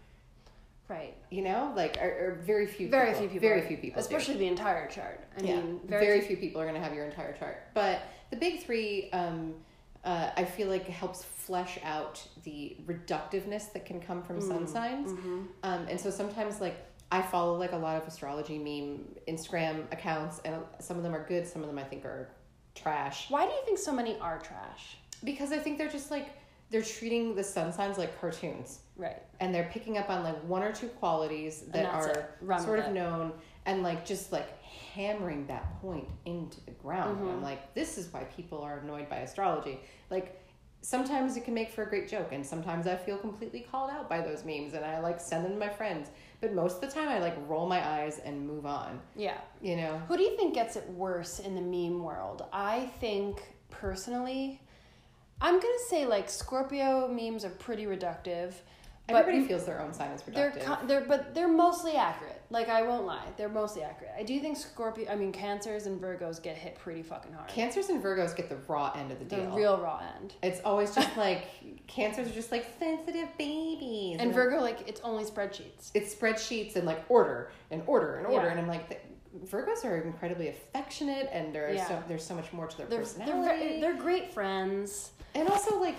right. 0.89 1.15
you 1.31 1.43
know, 1.43 1.73
like 1.77 1.97
or, 2.03 2.09
or 2.09 2.43
very 2.45 2.67
few, 2.67 2.89
Very 2.89 3.11
people, 3.11 3.21
few 3.21 3.29
people. 3.29 3.49
very 3.49 3.63
few 3.63 3.77
people, 3.77 4.03
do. 4.03 4.07
especially 4.07 4.37
the 4.37 4.49
entire 4.49 4.89
chart. 4.89 5.25
I 5.39 5.43
yeah, 5.43 5.57
mean, 5.57 5.81
very, 5.87 6.05
very, 6.05 6.21
few 6.23 6.37
people 6.37 6.61
are 6.61 6.65
going 6.65 6.75
to 6.75 6.83
have 6.83 6.93
your 6.93 7.05
entire 7.05 7.33
chart. 7.39 7.63
But 7.73 8.03
the 8.31 8.37
big 8.37 8.65
three, 8.65 9.09
um, 9.13 9.55
uh, 10.05 10.31
I 10.37 10.45
feel 10.45 10.69
like 10.69 10.87
helps 10.87 11.25
flesh 11.25 11.79
out 11.85 12.23
the 12.45 12.77
reductiveness 12.87 13.73
that 13.73 13.85
can 13.85 14.01
come 14.01 14.23
from 14.23 14.39
Mm, 14.41 14.49
sun 14.49 14.67
signs. 14.67 15.13
mm-hmm. 15.13 15.43
Um, 15.63 15.87
and 15.89 16.01
so 16.01 16.11
sometimes 16.11 16.61
like 16.61 16.77
I 17.13 17.21
follow 17.23 17.57
like 17.59 17.73
a 17.73 17.77
lot 17.77 18.01
of 18.01 18.07
astrology 18.07 18.57
meme 18.59 19.05
Instagram 19.29 19.83
accounts, 19.93 20.41
and 20.45 20.57
some 20.79 20.97
of 20.97 21.03
them 21.03 21.15
are 21.15 21.27
good, 21.27 21.47
some 21.47 21.63
of 21.63 21.69
them 21.69 21.79
I 21.79 21.85
think 21.85 22.05
are 22.05 22.29
trash. 22.75 23.27
Why 23.31 23.45
do 23.47 23.51
you 23.53 23.63
think 23.65 23.79
so 23.79 23.93
many 23.93 24.17
are 24.21 24.39
trash? 24.39 24.97
Because 25.25 25.53
I 25.53 25.59
think 25.59 25.77
they're 25.77 25.89
just 25.91 26.11
like 26.11 26.31
they're 26.71 26.83
treating 26.83 27.35
the 27.35 27.43
sun 27.43 27.73
signs 27.73 27.99
like 27.99 28.19
cartoons, 28.21 28.79
Right. 28.97 29.21
and 29.41 29.53
they're 29.53 29.69
picking 29.73 29.99
up 29.99 30.09
on 30.09 30.23
like 30.23 30.37
one 30.45 30.63
or 30.63 30.73
two 30.73 30.87
qualities 30.87 31.63
that 31.73 31.85
are 31.93 32.29
sort 32.61 32.79
of 32.79 32.87
it. 32.87 32.93
known, 32.93 33.33
and 33.67 33.83
like 33.83 34.05
just 34.05 34.33
like 34.33 34.63
hammering 34.65 35.47
that 35.47 35.81
point 35.81 36.09
into 36.25 36.65
the 36.65 36.73
ground. 36.73 37.19
Mm-hmm. 37.19 37.29
I'm 37.29 37.43
like, 37.43 37.75
this 37.75 37.99
is 37.99 38.13
why 38.13 38.25
people 38.25 38.63
are 38.63 38.79
annoyed 38.79 39.09
by 39.09 39.19
astrology. 39.19 39.81
Like 40.11 40.41
sometimes 40.83 41.37
it 41.37 41.45
can 41.45 41.55
make 41.55 41.71
for 41.71 41.83
a 41.83 41.89
great 41.89 42.09
joke, 42.09 42.33
and 42.33 42.45
sometimes 42.45 42.87
I 42.87 42.97
feel 42.97 43.19
completely 43.19 43.61
called 43.61 43.91
out 43.91 44.09
by 44.09 44.21
those 44.21 44.45
memes, 44.45 44.75
and 44.75 44.85
I 44.85 45.01
like 45.01 45.21
send 45.21 45.45
them 45.45 45.53
to 45.53 45.59
my 45.59 45.69
friends. 45.69 46.09
But 46.41 46.55
most 46.55 46.77
of 46.77 46.81
the 46.81 46.89
time, 46.89 47.09
I 47.09 47.19
like 47.19 47.37
roll 47.47 47.69
my 47.69 47.87
eyes 47.87 48.19
and 48.19 48.47
move 48.47 48.67
on. 48.67 49.01
Yeah. 49.15 49.39
You 49.61 49.77
know. 49.77 50.01
Who 50.09 50.17
do 50.17 50.23
you 50.23 50.37
think 50.37 50.55
gets 50.55 50.77
it 50.77 50.89
worse 50.91 51.39
in 51.39 51.55
the 51.55 51.61
meme 51.61 52.03
world? 52.03 52.45
I 52.53 52.91
think 53.01 53.43
personally, 53.71 54.61
I'm 55.41 55.55
gonna 55.55 55.85
say 55.89 56.07
like 56.07 56.29
Scorpio 56.29 57.09
memes 57.09 57.45
are 57.45 57.51
pretty 57.51 57.85
reductive. 57.85 58.55
but 59.07 59.17
Everybody 59.17 59.47
feels 59.47 59.67
their 59.67 59.81
own 59.81 59.93
sign 59.93 60.11
is 60.11 60.23
reductive. 60.23 60.65
They're 60.65 60.79
they're 60.87 61.05
but 61.07 61.35
they're 61.35 61.49
mostly 61.49 61.97
accurate. 61.97 62.40
Like 62.53 62.69
I 62.69 62.83
won't 62.83 63.07
lie, 63.07 63.27
they're 63.37 63.49
mostly 63.49 63.83
accurate. 63.85 64.13
I 64.19 64.25
do 64.25 64.41
think 64.41 64.57
Scorpio, 64.57 65.09
I 65.09 65.15
mean 65.15 65.31
Cancers 65.31 65.87
and 65.87 66.01
Virgos 66.01 66.43
get 66.43 66.57
hit 66.57 66.75
pretty 66.75 67.03
fucking 67.03 67.33
hard. 67.33 67.49
Cancers 67.49 67.89
and 67.91 68.03
Virgos 68.03 68.35
get 68.37 68.49
the 68.49 68.57
raw 68.67 68.93
end 68.97 69.13
of 69.13 69.21
the 69.21 69.25
deal. 69.25 69.51
the 69.51 69.57
real 69.57 69.79
raw 69.79 70.03
end. 70.21 70.35
It's 70.43 70.61
always 70.65 70.93
just 70.95 71.17
like 71.17 71.47
cancers 71.87 72.29
are 72.29 72.33
just 72.35 72.51
like 72.51 72.67
sensitive 72.81 73.29
babies. 73.39 74.17
And 74.19 74.35
Virgo, 74.35 74.61
like 74.61 74.89
it's 74.89 75.01
only 75.03 75.25
spreadsheets. 75.25 75.91
it's 75.95 76.13
spreadsheets 76.13 76.75
and 76.75 76.87
like 76.87 77.05
order 77.09 77.53
and 77.71 77.83
order 77.87 78.17
and 78.17 78.27
order, 78.27 78.47
Yeah. 78.47 78.51
and 78.53 78.61
I'm 78.61 78.69
like, 78.69 78.89
the- 78.89 78.97
Virgos 79.47 79.85
are 79.85 79.97
incredibly 79.99 80.49
affectionate, 80.49 81.29
and 81.33 81.55
there's 81.55 81.77
Yeah. 81.77 81.87
so 81.87 82.03
there's 82.09 82.25
so 82.25 82.35
much 82.35 82.53
more 82.53 82.67
to 82.67 82.77
their 82.77 82.87
They're 82.89 82.99
they're, 82.99 83.07
personality, 83.07 83.81
they're 83.81 83.95
great 83.97 84.35
friends. 84.35 85.13
and 85.37 85.49
also 85.49 85.79
like. 85.81 85.99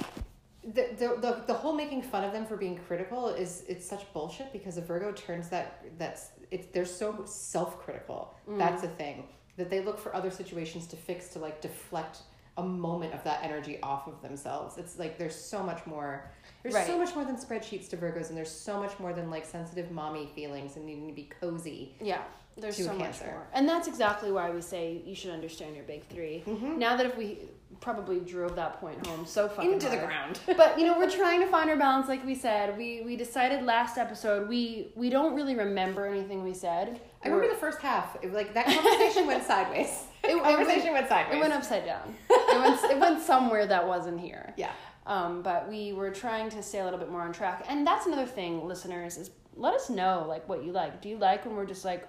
The, 0.64 0.90
the, 0.96 1.08
the, 1.20 1.44
the 1.48 1.54
whole 1.56 1.74
making 1.74 2.04
fun 2.04 2.24
of 2.24 2.34
them 2.34 2.46
for 2.46 2.56
being 2.56 2.78
critical 2.78 3.30
is 3.30 3.64
it's 3.68 3.84
such 3.84 4.06
bullshit 4.14 4.54
because 4.54 4.78
a 4.78 4.82
Virgo 4.82 5.12
turns 5.12 5.50
that 5.50 5.84
that's 5.98 6.30
it's 6.52 6.68
they're 6.68 6.86
so 6.86 7.24
self 7.26 7.80
critical 7.80 8.36
Mm. 8.48 8.58
that's 8.58 8.84
a 8.84 8.88
thing 8.88 9.28
that 9.58 9.70
they 9.70 9.82
look 9.82 10.00
for 10.00 10.16
other 10.16 10.32
situations 10.32 10.88
to 10.88 10.96
fix 10.96 11.30
to 11.30 11.40
like 11.40 11.62
deflect 11.62 12.20
a 12.58 12.64
moment 12.64 13.14
of 13.14 13.24
that 13.24 13.42
energy 13.44 13.80
off 13.82 14.08
of 14.08 14.22
themselves. 14.22 14.78
It's 14.78 15.00
like 15.00 15.18
there's 15.18 15.36
so 15.36 15.64
much 15.64 15.86
more 15.86 16.30
there's 16.64 16.86
so 16.86 16.98
much 16.98 17.16
more 17.16 17.26
than 17.26 17.38
spreadsheets 17.38 17.90
to 17.90 17.98
Virgos 17.98 18.30
and 18.30 18.38
there's 18.38 18.52
so 18.52 18.80
much 18.80 19.00
more 19.00 19.14
than 19.14 19.30
like 19.32 19.46
sensitive 19.46 19.90
mommy 19.90 20.30
feelings 20.36 20.76
and 20.76 20.86
needing 20.86 21.08
to 21.08 21.14
be 21.14 21.30
cozy. 21.40 21.96
Yeah, 22.02 22.22
there's 22.58 22.78
To 22.78 22.84
so 22.84 22.94
much 22.94 23.22
more, 23.22 23.48
and 23.54 23.68
that's 23.68 23.88
exactly 23.88 24.32
why 24.32 24.50
we 24.52 24.62
say 24.62 25.02
you 25.06 25.16
should 25.16 25.32
understand 25.32 25.76
your 25.76 25.86
big 25.86 26.04
3 26.08 26.44
Mm-hmm. 26.46 26.78
Now 26.80 26.96
that 26.98 27.06
if 27.06 27.18
we 27.18 27.40
probably 27.80 28.20
drove 28.20 28.56
that 28.56 28.80
point 28.80 29.06
home 29.08 29.26
so 29.26 29.48
fucking 29.48 29.72
into 29.74 29.90
the 29.90 29.98
ground. 29.98 30.40
But 30.58 30.78
you 30.78 30.86
know 30.86 31.00
we're 31.00 31.10
trying 31.10 31.40
to 31.42 31.48
find 31.48 31.70
our 31.70 31.78
balance 31.78 32.08
like 32.08 32.24
we 32.26 32.36
said. 32.36 32.78
We 32.78 33.02
we 33.04 33.16
decided 33.16 33.64
last 33.64 33.98
episode 33.98 34.48
we 34.48 34.92
we 34.96 35.10
don't 35.10 35.34
really 35.34 35.56
remember 35.56 36.06
anything 36.06 36.44
we 36.44 36.54
said. 36.54 37.00
I 37.24 37.28
remember 37.30 37.50
the 37.54 37.60
first 37.60 37.80
half. 37.82 38.18
It, 38.22 38.34
like 38.34 38.54
that 38.54 38.66
conversation 38.66 39.26
went 39.28 39.44
sideways. 39.46 40.04
It- 40.24 40.36
it 40.38 40.44
conversation 40.44 40.94
went 40.94 41.10
sideways. 41.10 41.38
it 41.38 41.40
went 41.40 41.54
upside 41.54 41.86
down. 41.86 42.14
It 42.30 42.60
went 42.60 42.84
it 42.92 43.00
went 43.00 43.22
somewhere 43.24 43.66
that 43.66 43.88
wasn't 43.88 44.20
here. 44.20 44.54
Yeah. 44.58 44.72
Um, 45.08 45.42
but 45.42 45.68
we 45.68 45.94
were 45.94 46.12
trying 46.12 46.50
to 46.52 46.62
stay 46.62 46.80
a 46.80 46.84
little 46.84 47.00
bit 47.00 47.10
more 47.10 47.22
on 47.22 47.34
track. 47.34 47.66
And 47.68 47.88
that's 47.88 48.06
another 48.06 48.28
thing 48.28 48.68
listeners 48.68 49.18
is 49.18 49.32
let 49.56 49.74
us 49.74 49.90
know 49.90 50.26
like 50.28 50.48
what 50.48 50.64
you 50.64 50.72
like. 50.72 51.02
Do 51.02 51.10
you 51.10 51.18
like 51.18 51.44
when 51.46 51.56
we're 51.56 51.66
just 51.66 51.84
like 51.86 52.08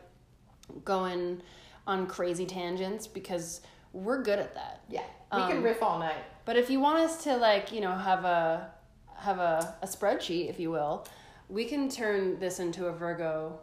going 0.84 1.42
on 1.86 2.06
crazy 2.06 2.46
tangents 2.46 3.06
because 3.06 3.60
we're 3.92 4.22
good 4.22 4.38
at 4.38 4.54
that 4.54 4.82
yeah 4.88 5.02
we 5.34 5.40
can 5.42 5.58
Um, 5.58 5.62
riff 5.62 5.82
all 5.82 5.98
night 5.98 6.24
but 6.44 6.56
if 6.56 6.70
you 6.70 6.80
want 6.80 6.98
us 6.98 7.22
to 7.24 7.36
like 7.36 7.72
you 7.72 7.80
know 7.80 7.92
have 7.92 8.24
a 8.24 8.70
have 9.16 9.38
a, 9.38 9.74
a 9.82 9.86
spreadsheet 9.86 10.48
if 10.48 10.58
you 10.58 10.70
will 10.70 11.06
we 11.48 11.64
can 11.64 11.88
turn 11.88 12.38
this 12.38 12.58
into 12.60 12.86
a 12.86 12.92
virgo 12.92 13.58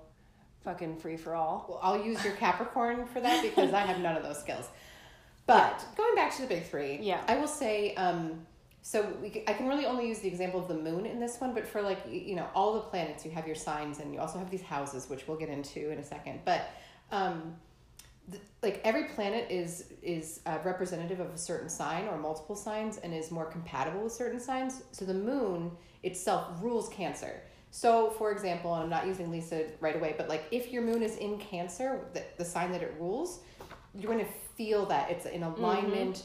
fucking 0.63 0.97
free 0.97 1.17
for 1.17 1.33
all 1.35 1.65
Well, 1.69 1.79
I'll 1.81 2.03
use 2.05 2.23
your 2.23 2.33
Capricorn 2.35 3.05
for 3.07 3.19
that 3.21 3.41
because 3.41 3.73
I 3.73 3.79
have 3.81 3.99
none 3.99 4.15
of 4.17 4.23
those 4.23 4.39
skills. 4.39 4.67
But 5.47 5.83
going 5.97 6.13
back 6.15 6.35
to 6.35 6.41
the 6.43 6.47
big 6.47 6.65
three, 6.65 6.99
Yeah. 7.01 7.21
I 7.27 7.37
will 7.37 7.47
say 7.47 7.95
um, 7.95 8.45
so 8.81 9.11
we, 9.21 9.43
I 9.47 9.53
can 9.53 9.67
really 9.67 9.85
only 9.85 10.07
use 10.07 10.19
the 10.19 10.27
example 10.27 10.59
of 10.59 10.67
the 10.67 10.75
moon 10.75 11.05
in 11.05 11.19
this 11.19 11.39
one, 11.41 11.53
but 11.53 11.65
for 11.67 11.81
like 11.81 11.99
you 12.09 12.35
know 12.35 12.47
all 12.53 12.73
the 12.73 12.81
planets, 12.81 13.25
you 13.25 13.31
have 13.31 13.47
your 13.47 13.55
signs, 13.55 13.99
and 13.99 14.13
you 14.13 14.19
also 14.19 14.37
have 14.37 14.49
these 14.51 14.61
houses, 14.61 15.09
which 15.09 15.27
we'll 15.27 15.37
get 15.37 15.49
into 15.49 15.89
in 15.91 15.97
a 15.99 16.03
second. 16.03 16.41
But 16.45 16.69
um, 17.11 17.55
th- 18.29 18.43
like 18.61 18.81
every 18.83 19.05
planet 19.05 19.47
is 19.49 19.85
is 20.01 20.41
uh, 20.45 20.57
representative 20.63 21.19
of 21.19 21.33
a 21.33 21.37
certain 21.37 21.69
sign 21.69 22.07
or 22.07 22.17
multiple 22.17 22.55
signs, 22.55 22.97
and 22.97 23.13
is 23.13 23.31
more 23.31 23.45
compatible 23.45 24.03
with 24.03 24.13
certain 24.13 24.39
signs. 24.39 24.83
So 24.91 25.05
the 25.05 25.13
moon 25.13 25.71
itself 26.03 26.61
rules 26.61 26.89
Cancer. 26.89 27.41
So, 27.71 28.09
for 28.11 28.31
example, 28.31 28.73
and 28.73 28.83
I'm 28.83 28.89
not 28.89 29.05
using 29.05 29.29
Lisa 29.29 29.67
right 29.79 29.95
away, 29.95 30.15
but 30.17 30.27
like 30.27 30.45
if 30.49 30.71
your 30.71 30.81
moon 30.81 31.03
is 31.03 31.17
in 31.17 31.37
Cancer, 31.37 32.07
the, 32.13 32.23
the 32.37 32.45
sign 32.45 32.71
that 32.71 32.81
it 32.81 32.95
rules, 32.99 33.41
you're 33.93 34.11
going 34.11 34.25
to 34.25 34.31
feel 34.55 34.87
that 34.87 35.11
it's 35.11 35.27
in 35.27 35.43
alignment 35.43 36.23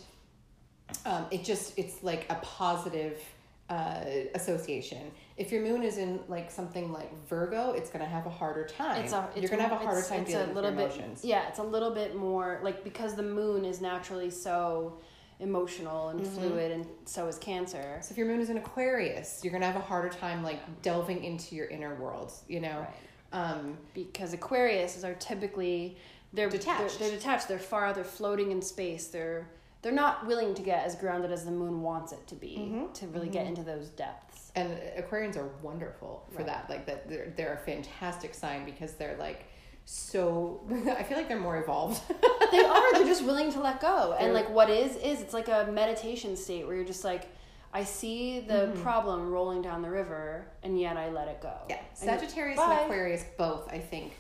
um, 1.07 1.27
it 1.31 1.45
just 1.45 1.79
it's 1.79 2.03
like 2.03 2.27
a 2.31 2.37
positive 2.37 3.21
uh, 3.69 4.05
association. 4.35 5.11
If 5.37 5.51
your 5.51 5.63
moon 5.63 5.83
is 5.83 5.99
in 5.99 6.21
like 6.29 6.51
something 6.51 6.93
like 6.93 7.13
Virgo, 7.27 7.73
it's 7.73 7.91
gonna 7.91 8.05
have 8.07 8.27
a 8.27 8.31
harder 8.31 8.65
time. 8.67 9.03
It's 9.03 9.13
a, 9.13 9.29
it's 9.35 9.41
You're 9.43 9.51
gonna 9.51 9.65
have 9.69 9.73
a 9.73 9.85
harder 9.85 10.03
time 10.07 10.23
it's 10.23 10.31
dealing 10.31 10.51
a 10.51 10.55
with 10.55 10.63
your 10.65 10.73
bit, 10.73 10.85
emotions. 10.85 11.25
Yeah, 11.25 11.49
it's 11.49 11.59
a 11.59 11.63
little 11.63 11.91
bit 11.91 12.15
more 12.15 12.61
like 12.63 12.85
because 12.85 13.15
the 13.17 13.23
moon 13.25 13.65
is 13.65 13.81
naturally 13.81 14.31
so 14.31 15.01
emotional 15.41 16.11
and 16.11 16.21
Mm-hmm. 16.21 16.35
fluid, 16.37 16.71
and 16.71 16.87
so 17.05 17.27
is 17.27 17.37
Cancer. 17.39 17.99
So 18.01 18.13
if 18.13 18.17
your 18.19 18.29
moon 18.29 18.41
is 18.41 18.49
in 18.51 18.59
Aquarius, 18.59 19.41
you're 19.43 19.53
gonna 19.53 19.67
have 19.67 19.75
a 19.77 19.81
harder 19.81 20.09
time 20.09 20.45
like 20.45 20.61
delving 20.83 21.25
into 21.25 21.57
your 21.57 21.67
inner 21.67 21.97
world. 21.97 22.33
You 22.47 22.61
know, 22.61 22.87
Right. 23.33 23.51
um, 23.51 23.77
Because 23.93 24.35
Aquariuses 24.37 25.03
are 25.05 25.15
typically 25.15 25.97
they're 26.33 26.49
Detached. 26.49 26.99
They're, 26.99 27.09
they're 27.11 27.19
detached. 27.19 27.49
They're 27.49 27.59
far 27.61 27.87
out. 27.87 27.95
They're 27.97 28.03
floating 28.05 28.51
in 28.53 28.61
space. 28.63 29.09
They're 29.09 29.49
they're 29.85 29.93
not 29.93 30.27
willing 30.27 30.55
to 30.55 30.63
get 30.63 30.85
as 30.85 30.97
grounded 30.97 31.31
as 31.31 31.45
the 31.45 31.51
moon 31.53 31.83
wants 31.83 32.11
it 32.13 32.27
to 32.27 32.35
be 32.35 32.57
Mm-hmm. 32.59 32.93
to 32.95 33.07
really 33.09 33.29
get 33.29 33.47
into 33.47 33.63
those 33.63 33.91
depths. 33.91 34.51
and 34.57 34.71
Aquarians 34.99 35.37
are 35.37 35.49
wonderful 35.63 36.27
for 36.33 36.39
Right. 36.39 36.47
that. 36.47 36.71
Like 36.71 36.87
that, 36.87 37.09
they're 37.09 37.33
they're 37.37 37.55
a 37.55 37.59
fantastic 37.71 38.35
sign 38.35 38.65
because 38.65 38.95
they're 38.95 39.17
like 39.19 39.45
so. 39.85 40.61
I 40.99 41.03
feel 41.03 41.17
like 41.19 41.29
they're 41.29 41.39
more 41.39 41.59
evolved. 41.63 42.01
they 42.53 42.65
are. 42.65 42.93
They're 42.95 43.05
just 43.07 43.25
willing 43.25 43.53
to 43.53 43.61
let 43.61 43.81
go. 43.81 44.17
And 44.21 44.33
like 44.33 44.49
what 44.51 44.71
is 44.71 44.97
is 44.97 45.21
it's 45.21 45.35
like 45.35 45.49
a 45.49 45.69
meditation 45.71 46.37
state 46.37 46.67
where 46.67 46.75
you're 46.77 46.85
just 46.97 47.05
like, 47.05 47.25
I 47.73 47.85
see 47.85 48.41
the 48.41 48.73
problem 48.83 49.31
rolling 49.31 49.61
down 49.63 49.83
the 49.83 49.91
river, 49.91 50.47
and 50.63 50.81
yet 50.81 50.97
I 50.97 51.11
let 51.11 51.29
it 51.29 51.41
go. 51.43 51.53
Yeah, 51.69 51.81
Sagittarius 51.95 52.57
Bye. 52.57 52.73
and 52.75 52.81
Aquarius 52.85 53.25
both, 53.37 53.69
I 53.73 53.79
think, 53.81 54.13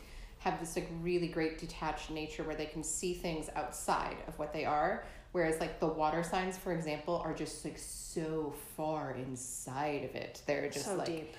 have 0.44 0.60
this 0.60 0.76
like 0.76 0.88
really 1.00 1.26
great 1.26 1.58
detached 1.58 2.10
nature 2.10 2.44
where 2.44 2.54
they 2.54 2.66
can 2.66 2.84
see 2.84 3.14
things 3.14 3.48
outside 3.56 4.16
of 4.28 4.38
what 4.38 4.52
they 4.52 4.66
are. 4.66 5.04
Whereas 5.32 5.58
like 5.58 5.80
the 5.80 5.86
water 5.86 6.22
signs, 6.22 6.58
for 6.58 6.72
example, 6.72 7.20
are 7.24 7.32
just 7.32 7.64
like 7.64 7.78
so 7.78 8.52
far 8.76 9.12
inside 9.12 10.04
of 10.04 10.14
it. 10.14 10.42
They're 10.46 10.68
just 10.68 10.84
so 10.84 10.96
like 10.96 11.06
deep. 11.06 11.34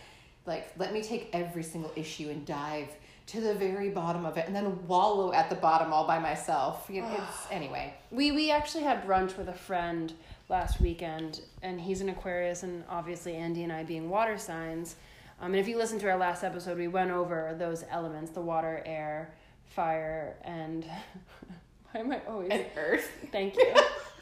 like 0.47 0.71
let 0.77 0.91
me 0.91 1.03
take 1.03 1.29
every 1.33 1.61
single 1.61 1.91
issue 1.95 2.29
and 2.29 2.45
dive 2.47 2.89
to 3.27 3.41
the 3.41 3.53
very 3.53 3.89
bottom 3.89 4.25
of 4.25 4.37
it 4.37 4.45
and 4.45 4.55
then 4.55 4.85
wallow 4.87 5.33
at 5.33 5.49
the 5.49 5.55
bottom 5.55 5.93
all 5.93 6.07
by 6.07 6.17
myself. 6.17 6.87
You 6.89 7.03
know, 7.03 7.13
it's 7.13 7.47
anyway. 7.51 7.93
We 8.09 8.31
we 8.31 8.49
actually 8.49 8.85
had 8.85 9.05
brunch 9.05 9.37
with 9.37 9.49
a 9.49 9.53
friend 9.53 10.11
last 10.49 10.81
weekend, 10.81 11.41
and 11.61 11.79
he's 11.79 12.01
an 12.01 12.09
Aquarius, 12.09 12.63
and 12.63 12.83
obviously 12.89 13.35
Andy 13.35 13.61
and 13.61 13.71
I 13.71 13.83
being 13.83 14.09
water 14.09 14.39
signs. 14.39 14.95
Um, 15.41 15.51
and 15.51 15.55
if 15.57 15.67
you 15.67 15.77
listen 15.77 15.99
to 15.99 16.09
our 16.09 16.17
last 16.17 16.43
episode, 16.43 16.77
we 16.77 16.87
went 16.87 17.11
over 17.11 17.55
those 17.57 17.83
elements: 17.89 18.31
the 18.31 18.41
water, 18.41 18.81
air, 18.85 19.33
fire, 19.65 20.37
and 20.43 20.85
why 21.91 21.99
am 22.01 22.11
I 22.11 22.21
always 22.27 22.49
And 22.51 22.65
Earth. 22.77 23.09
Thank 23.31 23.55
you. 23.57 23.73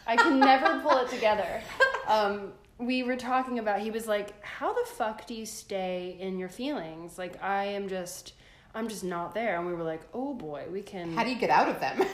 I 0.08 0.15
can 0.15 0.39
never 0.39 0.79
pull 0.82 0.98
it 0.98 1.10
together. 1.10 1.62
Um, 2.08 2.53
we 2.77 3.03
were 3.03 3.15
talking 3.15 3.60
about. 3.60 3.79
He 3.82 3.91
was 3.91 4.08
like, 4.08 4.41
"How 4.43 4.74
the 4.74 4.86
fuck 4.86 5.25
do 5.27 5.34
you 5.34 5.46
stay 5.46 6.17
in 6.20 6.38
your 6.39 6.49
feelings? 6.49 7.17
Like, 7.17 7.41
I 7.43 7.65
am 7.65 7.88
just." 7.88 8.34
I'm 8.76 8.88
just 8.88 9.04
not 9.04 9.36
there, 9.36 9.56
and 9.60 9.67
we 9.67 9.73
were 9.76 9.84
like, 9.84 10.02
"Oh 10.15 10.34
boy, 10.34 10.65
we 10.71 10.82
can." 10.82 11.13
How 11.15 11.23
do 11.23 11.30
you 11.30 11.38
get 11.38 11.52
out 11.52 11.69
of 11.69 11.80
them? 11.80 11.95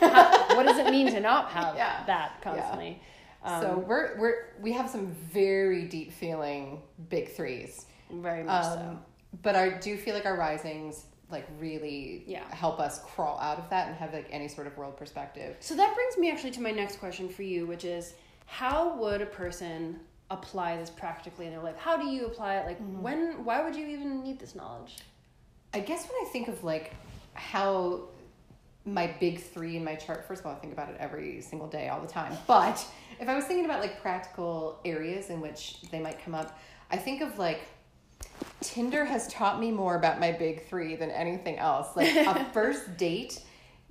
what 0.54 0.66
does 0.66 0.76
it 0.76 0.90
mean 0.90 1.10
to 1.10 1.18
not 1.18 1.48
have 1.52 1.74
Yeah. 1.74 2.04
that 2.06 2.42
constantly? 2.42 3.00
Um, 3.42 3.62
so 3.62 3.78
we're 3.88 4.18
we're 4.20 4.34
we 4.60 4.72
have 4.72 4.90
some 4.90 5.06
very 5.32 5.84
deep 5.86 6.12
feeling 6.12 6.82
big 7.08 7.32
threes. 7.34 7.86
Very 8.12 8.42
much 8.44 8.64
so. 8.64 8.70
Um, 8.78 9.00
but 9.42 9.54
I 9.56 9.70
do 9.70 9.96
feel 9.96 10.14
like 10.14 10.26
our 10.26 10.36
risings 10.36 11.04
like 11.30 11.46
really 11.60 12.24
Yeah. 12.26 12.42
help 12.52 12.80
us 12.80 13.00
crawl 13.04 13.38
out 13.38 13.58
of 13.58 13.70
that 13.70 13.86
and 13.86 13.96
have 13.96 14.12
like 14.12 14.26
any 14.32 14.48
sort 14.48 14.66
of 14.66 14.76
world 14.76 14.96
perspective. 14.96 15.56
So 15.60 15.76
that 15.76 15.94
brings 15.94 16.18
me 16.18 16.30
actually 16.30 16.50
to 16.52 16.60
my 16.60 16.72
next 16.72 16.98
question 16.98 17.28
for 17.28 17.42
you, 17.44 17.66
which 17.66 17.84
is, 17.84 18.14
how 18.46 18.96
would 18.96 19.22
a 19.22 19.26
person 19.26 20.00
apply 20.30 20.76
this 20.76 20.90
practically 20.90 21.46
in 21.46 21.52
their 21.52 21.62
life? 21.62 21.76
How 21.76 21.96
do 21.96 22.06
you 22.08 22.26
apply 22.26 22.56
it? 22.56 22.66
Like, 22.66 22.80
Mm-hmm. 22.80 23.02
when? 23.02 23.44
Why 23.44 23.62
would 23.62 23.76
you 23.76 23.86
even 23.86 24.22
need 24.24 24.40
this 24.40 24.54
knowledge? 24.56 24.96
I 25.72 25.78
guess 25.78 26.02
when 26.08 26.16
I 26.26 26.30
think 26.32 26.48
of 26.48 26.64
like 26.64 26.94
how 27.34 28.08
my 28.84 29.14
big 29.20 29.40
three 29.40 29.76
in 29.76 29.84
my 29.84 29.94
chart, 29.94 30.26
first 30.26 30.40
of 30.40 30.46
all, 30.46 30.52
I 30.52 30.56
think 30.58 30.72
about 30.72 30.88
it 30.88 30.96
every 30.98 31.40
single 31.42 31.68
day, 31.68 31.88
all 31.90 32.00
the 32.00 32.08
time. 32.08 32.36
But 32.48 32.84
if 33.20 33.28
I 33.28 33.36
was 33.36 33.44
thinking 33.44 33.66
about 33.66 33.80
like 33.80 34.02
practical 34.02 34.80
areas 34.84 35.30
in 35.30 35.40
which 35.40 35.80
they 35.92 36.00
might 36.00 36.18
come 36.24 36.34
up, 36.34 36.58
I 36.90 36.96
think 36.96 37.22
of 37.22 37.38
like 37.38 37.60
Tinder 38.60 39.04
has 39.04 39.26
taught 39.28 39.58
me 39.58 39.70
more 39.70 39.96
about 39.96 40.20
my 40.20 40.32
big 40.32 40.66
three 40.66 40.96
than 40.96 41.10
anything 41.10 41.58
else. 41.58 41.96
Like 41.96 42.14
a 42.14 42.44
first 42.52 42.96
date, 42.96 43.40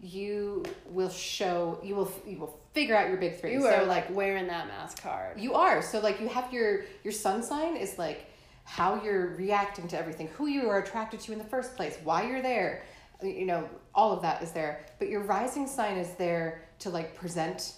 you 0.01 0.63
will 0.85 1.09
show 1.09 1.79
you 1.83 1.95
will 1.95 2.11
you 2.25 2.37
will 2.37 2.59
figure 2.73 2.95
out 2.95 3.09
your 3.09 3.17
big 3.17 3.39
three. 3.39 3.53
You 3.53 3.61
so 3.61 3.67
are 3.67 3.85
like 3.85 4.07
like 4.07 4.15
wearing 4.15 4.47
that 4.47 4.67
mask 4.67 5.01
card. 5.01 5.39
you 5.39 5.53
are. 5.53 5.81
So 5.81 5.99
like 5.99 6.19
you 6.21 6.27
have 6.27 6.53
your 6.53 6.85
your 7.03 7.13
sun 7.13 7.43
sign 7.43 7.75
is 7.75 7.97
like 7.97 8.27
how 8.63 9.01
you're 9.03 9.35
reacting 9.35 9.87
to 9.87 9.97
everything, 9.97 10.27
who 10.27 10.45
you 10.45 10.69
are 10.69 10.79
attracted 10.79 11.19
to 11.21 11.31
in 11.31 11.39
the 11.39 11.43
first 11.43 11.75
place, 11.75 11.97
why 12.03 12.27
you're 12.27 12.41
there. 12.41 12.83
You 13.21 13.47
know, 13.47 13.67
all 13.93 14.13
of 14.13 14.21
that 14.21 14.41
is 14.43 14.51
there. 14.51 14.85
But 14.99 15.09
your 15.09 15.21
rising 15.21 15.67
sign 15.67 15.97
is 15.97 16.11
there 16.13 16.61
to 16.79 16.89
like 16.89 17.15
present 17.15 17.73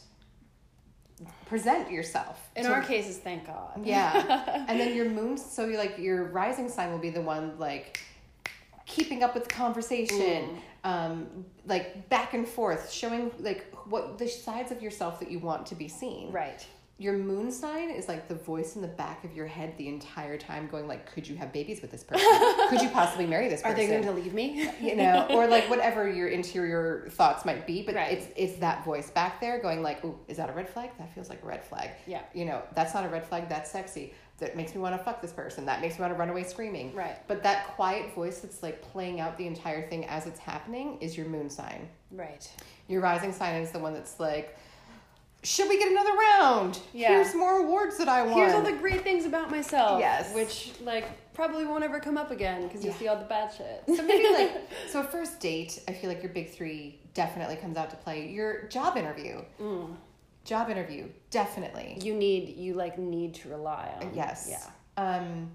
present 1.45 1.91
yourself. 1.91 2.49
In 2.55 2.63
to- 2.63 2.71
our 2.73 2.81
cases, 2.81 3.17
thank 3.17 3.45
God. 3.47 3.85
yeah. 3.85 4.65
and 4.69 4.79
then 4.79 4.95
your 4.95 5.09
moon 5.09 5.37
so 5.37 5.65
you 5.65 5.77
like 5.77 5.97
your 5.97 6.25
rising 6.25 6.69
sign 6.69 6.91
will 6.91 6.99
be 6.99 7.09
the 7.09 7.21
one 7.21 7.57
like 7.59 7.99
keeping 8.85 9.23
up 9.23 9.33
with 9.33 9.43
the 9.45 9.49
conversation 9.49 10.57
um 10.83 11.27
like 11.65 12.09
back 12.09 12.33
and 12.33 12.47
forth 12.47 12.91
showing 12.91 13.31
like 13.39 13.65
what 13.85 14.17
the 14.17 14.27
sides 14.27 14.71
of 14.71 14.81
yourself 14.81 15.19
that 15.19 15.29
you 15.31 15.39
want 15.39 15.65
to 15.67 15.75
be 15.75 15.87
seen 15.87 16.31
Right. 16.31 16.65
Your 17.01 17.13
moon 17.17 17.51
sign 17.51 17.89
is 17.89 18.07
like 18.07 18.27
the 18.27 18.35
voice 18.35 18.75
in 18.75 18.81
the 18.83 18.87
back 18.87 19.23
of 19.23 19.33
your 19.33 19.47
head 19.47 19.75
the 19.77 19.87
entire 19.87 20.37
time 20.37 20.67
going 20.67 20.87
like 20.87 21.11
could 21.11 21.27
you 21.27 21.35
have 21.35 21.51
babies 21.51 21.81
with 21.81 21.89
this 21.89 22.03
person 22.03 22.29
could 22.69 22.79
you 22.79 22.89
possibly 22.89 23.25
marry 23.25 23.49
this 23.49 23.63
person 23.63 23.73
Are 23.73 23.75
they 23.75 23.87
going 23.87 24.03
to 24.03 24.11
leave 24.11 24.35
me? 24.35 24.69
you 24.81 24.95
know 24.95 25.25
or 25.31 25.47
like 25.47 25.67
whatever 25.67 26.07
your 26.07 26.27
interior 26.27 27.07
thoughts 27.09 27.43
might 27.43 27.65
be 27.65 27.81
but 27.81 27.95
Right. 27.95 28.11
it's 28.19 28.27
it's 28.35 28.59
that 28.59 28.85
voice 28.85 29.09
back 29.09 29.41
there 29.41 29.59
going 29.59 29.81
like 29.81 30.05
Ooh, 30.05 30.15
is 30.27 30.37
that 30.37 30.49
a 30.51 30.53
red 30.53 30.69
flag 30.69 30.91
that 30.99 31.11
feels 31.15 31.27
like 31.27 31.41
a 31.41 31.45
red 31.47 31.65
flag 31.65 31.89
Yeah. 32.05 32.21
you 32.35 32.45
know 32.45 32.61
that's 32.75 32.93
not 32.93 33.03
a 33.03 33.09
red 33.09 33.25
flag 33.25 33.49
that's 33.49 33.71
sexy 33.71 34.13
that 34.37 34.55
makes 34.55 34.75
me 34.75 34.81
want 34.81 34.95
to 34.95 35.03
fuck 35.03 35.23
this 35.23 35.31
person 35.31 35.65
that 35.65 35.81
makes 35.81 35.95
me 35.95 36.01
want 36.01 36.13
to 36.13 36.19
run 36.19 36.29
away 36.29 36.43
screaming 36.43 36.93
Right. 36.93 37.17
but 37.27 37.41
that 37.41 37.67
quiet 37.75 38.13
voice 38.13 38.39
that's 38.41 38.61
like 38.61 38.79
playing 38.81 39.19
out 39.19 39.37
the 39.39 39.47
entire 39.47 39.87
thing 39.89 40.05
as 40.05 40.27
it's 40.27 40.39
happening 40.39 40.99
is 41.01 41.17
your 41.17 41.25
moon 41.27 41.49
sign 41.49 41.87
Right. 42.11 42.47
your 42.87 43.01
rising 43.01 43.33
sign 43.33 43.55
is 43.63 43.71
the 43.71 43.79
one 43.79 43.93
that's 43.93 44.19
like 44.19 44.55
should 45.43 45.67
we 45.69 45.79
get 45.79 45.91
another 45.91 46.11
round 46.13 46.79
Yeah. 46.93 47.09
here's 47.09 47.33
more 47.33 47.57
awards 47.57 47.97
that 47.97 48.07
i 48.07 48.21
want 48.21 48.35
Here's 48.35 48.53
all 48.53 48.61
the 48.61 48.73
great 48.73 49.01
things 49.01 49.25
about 49.25 49.49
myself. 49.49 49.99
Yes. 49.99 50.33
Which, 50.35 50.71
like, 50.81 51.05
probably 51.33 51.65
won't 51.65 51.83
ever 51.83 51.99
come 51.99 52.17
up 52.17 52.29
again 52.31 52.67
because 52.67 52.83
you 52.83 52.91
Yeah. 52.91 52.97
see 52.97 53.07
all 53.07 53.15
the 53.17 53.25
bad 53.25 53.51
shit. 53.53 53.83
so 53.87 54.03
maybe 54.03 54.29
like 54.33 54.51
so 54.89 54.99
a 54.99 55.03
first 55.03 55.39
date 55.39 55.81
i 55.87 55.93
feel 55.93 56.09
like 56.09 56.21
your 56.21 56.31
big 56.31 56.51
three 56.51 56.99
definitely 57.13 57.55
comes 57.55 57.77
out 57.77 57.89
to 57.89 57.95
play 57.97 58.27
your 58.29 58.63
job 58.67 58.97
interview 58.97 59.41
Mm. 59.59 59.95
job 60.45 60.69
interview 60.69 61.07
definitely 61.31 61.97
you 62.01 62.13
need, 62.13 62.55
you, 62.57 62.73
like, 62.75 62.97
need 62.99 63.33
to 63.35 63.49
rely 63.49 63.91
on. 63.99 64.11
yes 64.13 64.47
Yeah. 64.49 64.63
um 64.97 65.51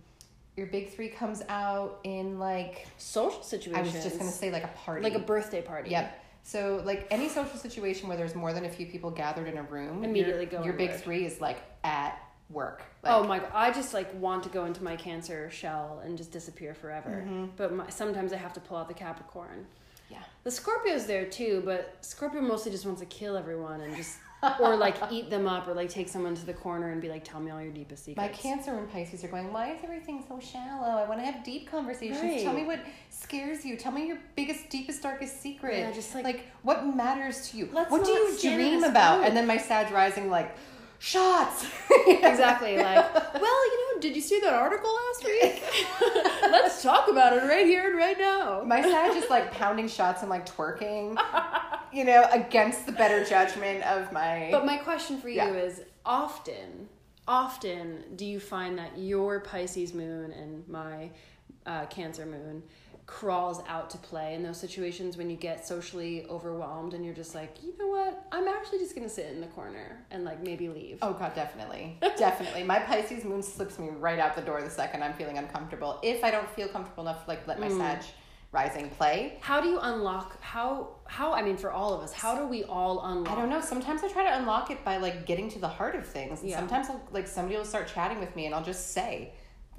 your 0.57 0.66
big 0.68 0.90
three 0.94 1.11
comes 1.11 1.42
out 1.51 2.01
in 2.03 2.38
like 2.38 2.87
Social 2.96 3.42
situations. 3.42 3.77
i 3.92 3.94
was 3.94 4.03
just 4.05 4.18
gonna 4.18 4.31
say 4.33 4.51
like 4.51 4.64
a 4.64 4.68
party 4.85 5.03
Like 5.03 5.14
a 5.14 5.18
birthday 5.20 5.61
party. 5.62 5.90
Yep. 5.90 6.22
So, 6.47 6.81
like 6.85 7.09
any 7.11 7.29
social 7.29 7.59
situation 7.59 8.07
where 8.07 8.17
there's 8.17 8.37
more 8.37 8.53
than 8.53 8.67
a 8.67 8.69
few 8.69 8.87
people 8.87 9.11
gathered 9.11 9.49
in 9.49 9.59
a 9.59 9.65
room, 9.65 10.05
Immediately 10.05 10.43
your, 10.43 10.61
go 10.61 10.65
Your 10.65 10.75
big 10.75 10.91
inward. 10.91 11.03
three 11.03 11.27
is 11.27 11.41
like 11.41 11.61
at 11.83 12.21
work. 12.51 12.85
Like, 13.03 13.13
oh 13.13 13.25
my 13.25 13.41
god! 13.41 13.51
I 13.53 13.73
just 13.73 13.93
like 13.93 14.15
want 14.15 14.45
to 14.45 14.49
go 14.49 14.65
into 14.65 14.81
my 14.81 14.95
Cancer 14.95 15.51
shell 15.51 16.01
and 16.05 16.17
just 16.17 16.31
disappear 16.31 16.73
forever. 16.73 17.25
Mm-hmm. 17.27 17.47
But 17.57 17.73
my, 17.73 17.89
sometimes 17.89 18.33
I 18.33 18.37
have 18.37 18.53
to 18.53 18.61
pull 18.61 18.77
out 18.77 18.87
the 18.87 18.95
Capricorn. 18.95 19.67
Yeah. 20.09 20.19
The 20.45 20.53
Scorpio's 20.53 21.07
there 21.07 21.27
too, 21.27 21.63
but 21.65 21.97
Scorpio 22.01 22.41
mostly 22.43 22.71
just 22.71 22.87
wants 22.87 23.01
to 23.01 23.07
kill 23.07 23.37
everyone 23.37 23.81
and 23.81 23.97
just 23.97 24.19
or 24.61 24.77
like 24.77 24.96
eat 25.11 25.31
them 25.31 25.46
up 25.49 25.66
or 25.66 25.75
like 25.75 25.88
take 25.88 26.09
someone 26.09 26.35
to 26.35 26.46
the 26.46 26.53
corner 26.55 26.90
and 26.92 27.01
be 27.01 27.09
like, 27.09 27.25
"Tell 27.25 27.40
me 27.40 27.51
all 27.51 27.61
your 27.61 27.72
deepest 27.72 28.05
secrets. 28.05 28.31
My. 28.31 28.37
Cancer 28.37 28.77
and 28.77 28.90
Pisces 28.90 29.25
are 29.25 29.29
going. 29.29 29.53
Why 29.53 29.72
is 29.72 29.81
everything 29.83 30.25
so 30.29 30.38
shallow? 30.38 30.96
I 30.99 31.09
want 31.09 31.20
to 31.20 31.27
have 31.27 31.42
deep 31.44 31.70
conversations. 31.70 32.20
Right. 32.22 32.42
Tell 32.42 32.53
me 32.53 32.64
what 32.64 32.81
scares 33.11 33.64
you. 33.64 33.77
Tell 33.77 33.92
me 33.92 34.07
your 34.07 34.18
biggest, 34.37 34.68
deepest, 34.68 35.03
darkest 35.03 35.40
secret. 35.40 35.79
Yeah, 35.79 35.90
just 35.92 36.14
like- 36.14 36.44
what 36.62 36.87
matters 36.87 37.51
to 37.51 37.57
you. 37.59 37.66
What 37.66 38.05
do 38.05 38.11
you 38.11 38.37
dream 38.40 38.85
about? 38.85 39.25
And 39.25 39.37
then 39.37 39.46
my 39.46 39.57
Sag 39.57 39.90
rising 39.92 40.31
like. 40.31 40.55
shots. 40.99 41.66
exactly. 42.07 42.77
Like, 42.79 43.14
well, 43.35 43.66
you 43.72 43.94
know, 43.94 44.01
did 44.01 44.16
you 44.16 44.22
see 44.22 44.40
that 44.40 44.55
article 44.55 44.90
last 44.94 45.25
week? 45.25 45.62
Let's 46.42 46.83
talk 46.83 47.09
about 47.11 47.35
it 47.35 47.42
right 47.42 47.66
here 47.66 47.88
and 47.88 47.96
right 47.96 48.18
now. 48.18 48.62
My 48.64 48.81
side 48.81 49.12
just 49.12 49.29
like 49.29 49.53
pounding 49.53 49.88
shots 49.88 50.22
and 50.22 50.31
like 50.31 50.46
twerking, 50.46 51.14
you 51.97 52.05
know, 52.05 52.27
against 52.31 52.85
the 52.85 52.93
better 52.93 53.25
judgment 53.25 53.83
of 53.85 54.13
my. 54.13 54.49
But 54.53 54.67
my 54.67 54.77
question 54.77 55.19
for 55.19 55.31
you 55.31 55.37
Yeah. 55.37 55.53
is 55.55 55.81
often, 56.05 56.89
often 57.27 58.05
do 58.17 58.27
you 58.27 58.39
find 58.39 58.79
that 58.79 58.99
your 58.99 59.41
Pisces 59.41 59.95
moon 59.95 60.31
and 60.33 60.69
my 60.69 61.11
uh, 61.65 61.87
Cancer 61.87 62.27
moon 62.27 62.63
crawls 63.07 63.63
out 63.69 63.89
to 63.89 63.99
play 63.99 64.35
in 64.35 64.43
those 64.43 64.59
situations 64.59 65.17
when 65.17 65.31
you 65.31 65.37
get 65.37 65.67
socially 65.67 66.27
overwhelmed 66.29 66.93
and 66.93 67.05
you're 67.05 67.15
just 67.15 67.35
like, 67.37 67.63
you 67.63 67.73
know 67.79 67.87
what? 67.87 68.27
I'm 68.33 68.49
actually 68.49 68.79
just 68.81 68.95
gonna 68.97 69.09
sit 69.09 69.31
in 69.33 69.41
the 69.41 69.47
corner 69.47 70.05
and 70.11 70.25
like 70.25 70.43
maybe 70.43 70.69
leave. 70.69 70.99
Oh 71.03 71.13
god, 71.13 71.35
definitely, 71.35 71.99
definitely. 72.19 72.65
My 72.65 72.81
Pisces 72.81 73.25
moon 73.25 73.43
slips 73.43 73.79
me 73.79 73.89
right 73.89 74.19
out 74.19 74.35
the 74.35 74.43
door 74.43 74.61
the 74.61 74.69
second 74.69 75.03
I'm 75.03 75.15
feeling 75.15 75.39
uncomfortable. 75.39 76.01
If 76.03 76.25
I 76.25 76.31
don't 76.33 76.51
feel 76.51 76.69
comfortable 76.69 77.05
enough 77.05 77.25
to 77.25 77.31
like 77.31 77.47
let 77.47 77.61
my 77.61 77.69
Sag 77.69 78.01
rising 78.61 78.88
play, 78.99 79.19
How 79.51 79.59
do 79.61 79.69
you 79.69 79.79
unlock 79.92 80.29
how 80.55 80.69
how 81.19 81.29
I 81.38 81.42
mean 81.49 81.57
for 81.64 81.71
all 81.79 81.90
of 81.97 82.01
us, 82.07 82.12
how 82.25 82.33
do 82.40 82.45
we 82.55 82.61
all 82.64 82.95
unlock 83.11 83.33
I 83.33 83.35
don't 83.40 83.51
know. 83.55 83.61
Sometimes 83.75 84.01
I 84.07 84.09
try 84.16 84.25
to 84.31 84.35
unlock 84.40 84.66
it 84.75 84.81
by 84.88 84.95
like 85.07 85.16
getting 85.31 85.49
to 85.55 85.59
the 85.66 85.73
heart 85.79 85.95
of 86.01 86.05
things. 86.16 86.40
And 86.40 86.49
Yeah. 86.51 86.59
Sometimes 86.61 86.87
I'll, 86.90 87.03
like 87.19 87.27
somebody 87.37 87.57
will 87.59 87.71
start 87.75 87.87
chatting 87.97 88.19
with 88.25 88.33
me, 88.38 88.42
and 88.47 88.53
I'll 88.55 88.69
just 88.75 88.85
say, 88.99 89.12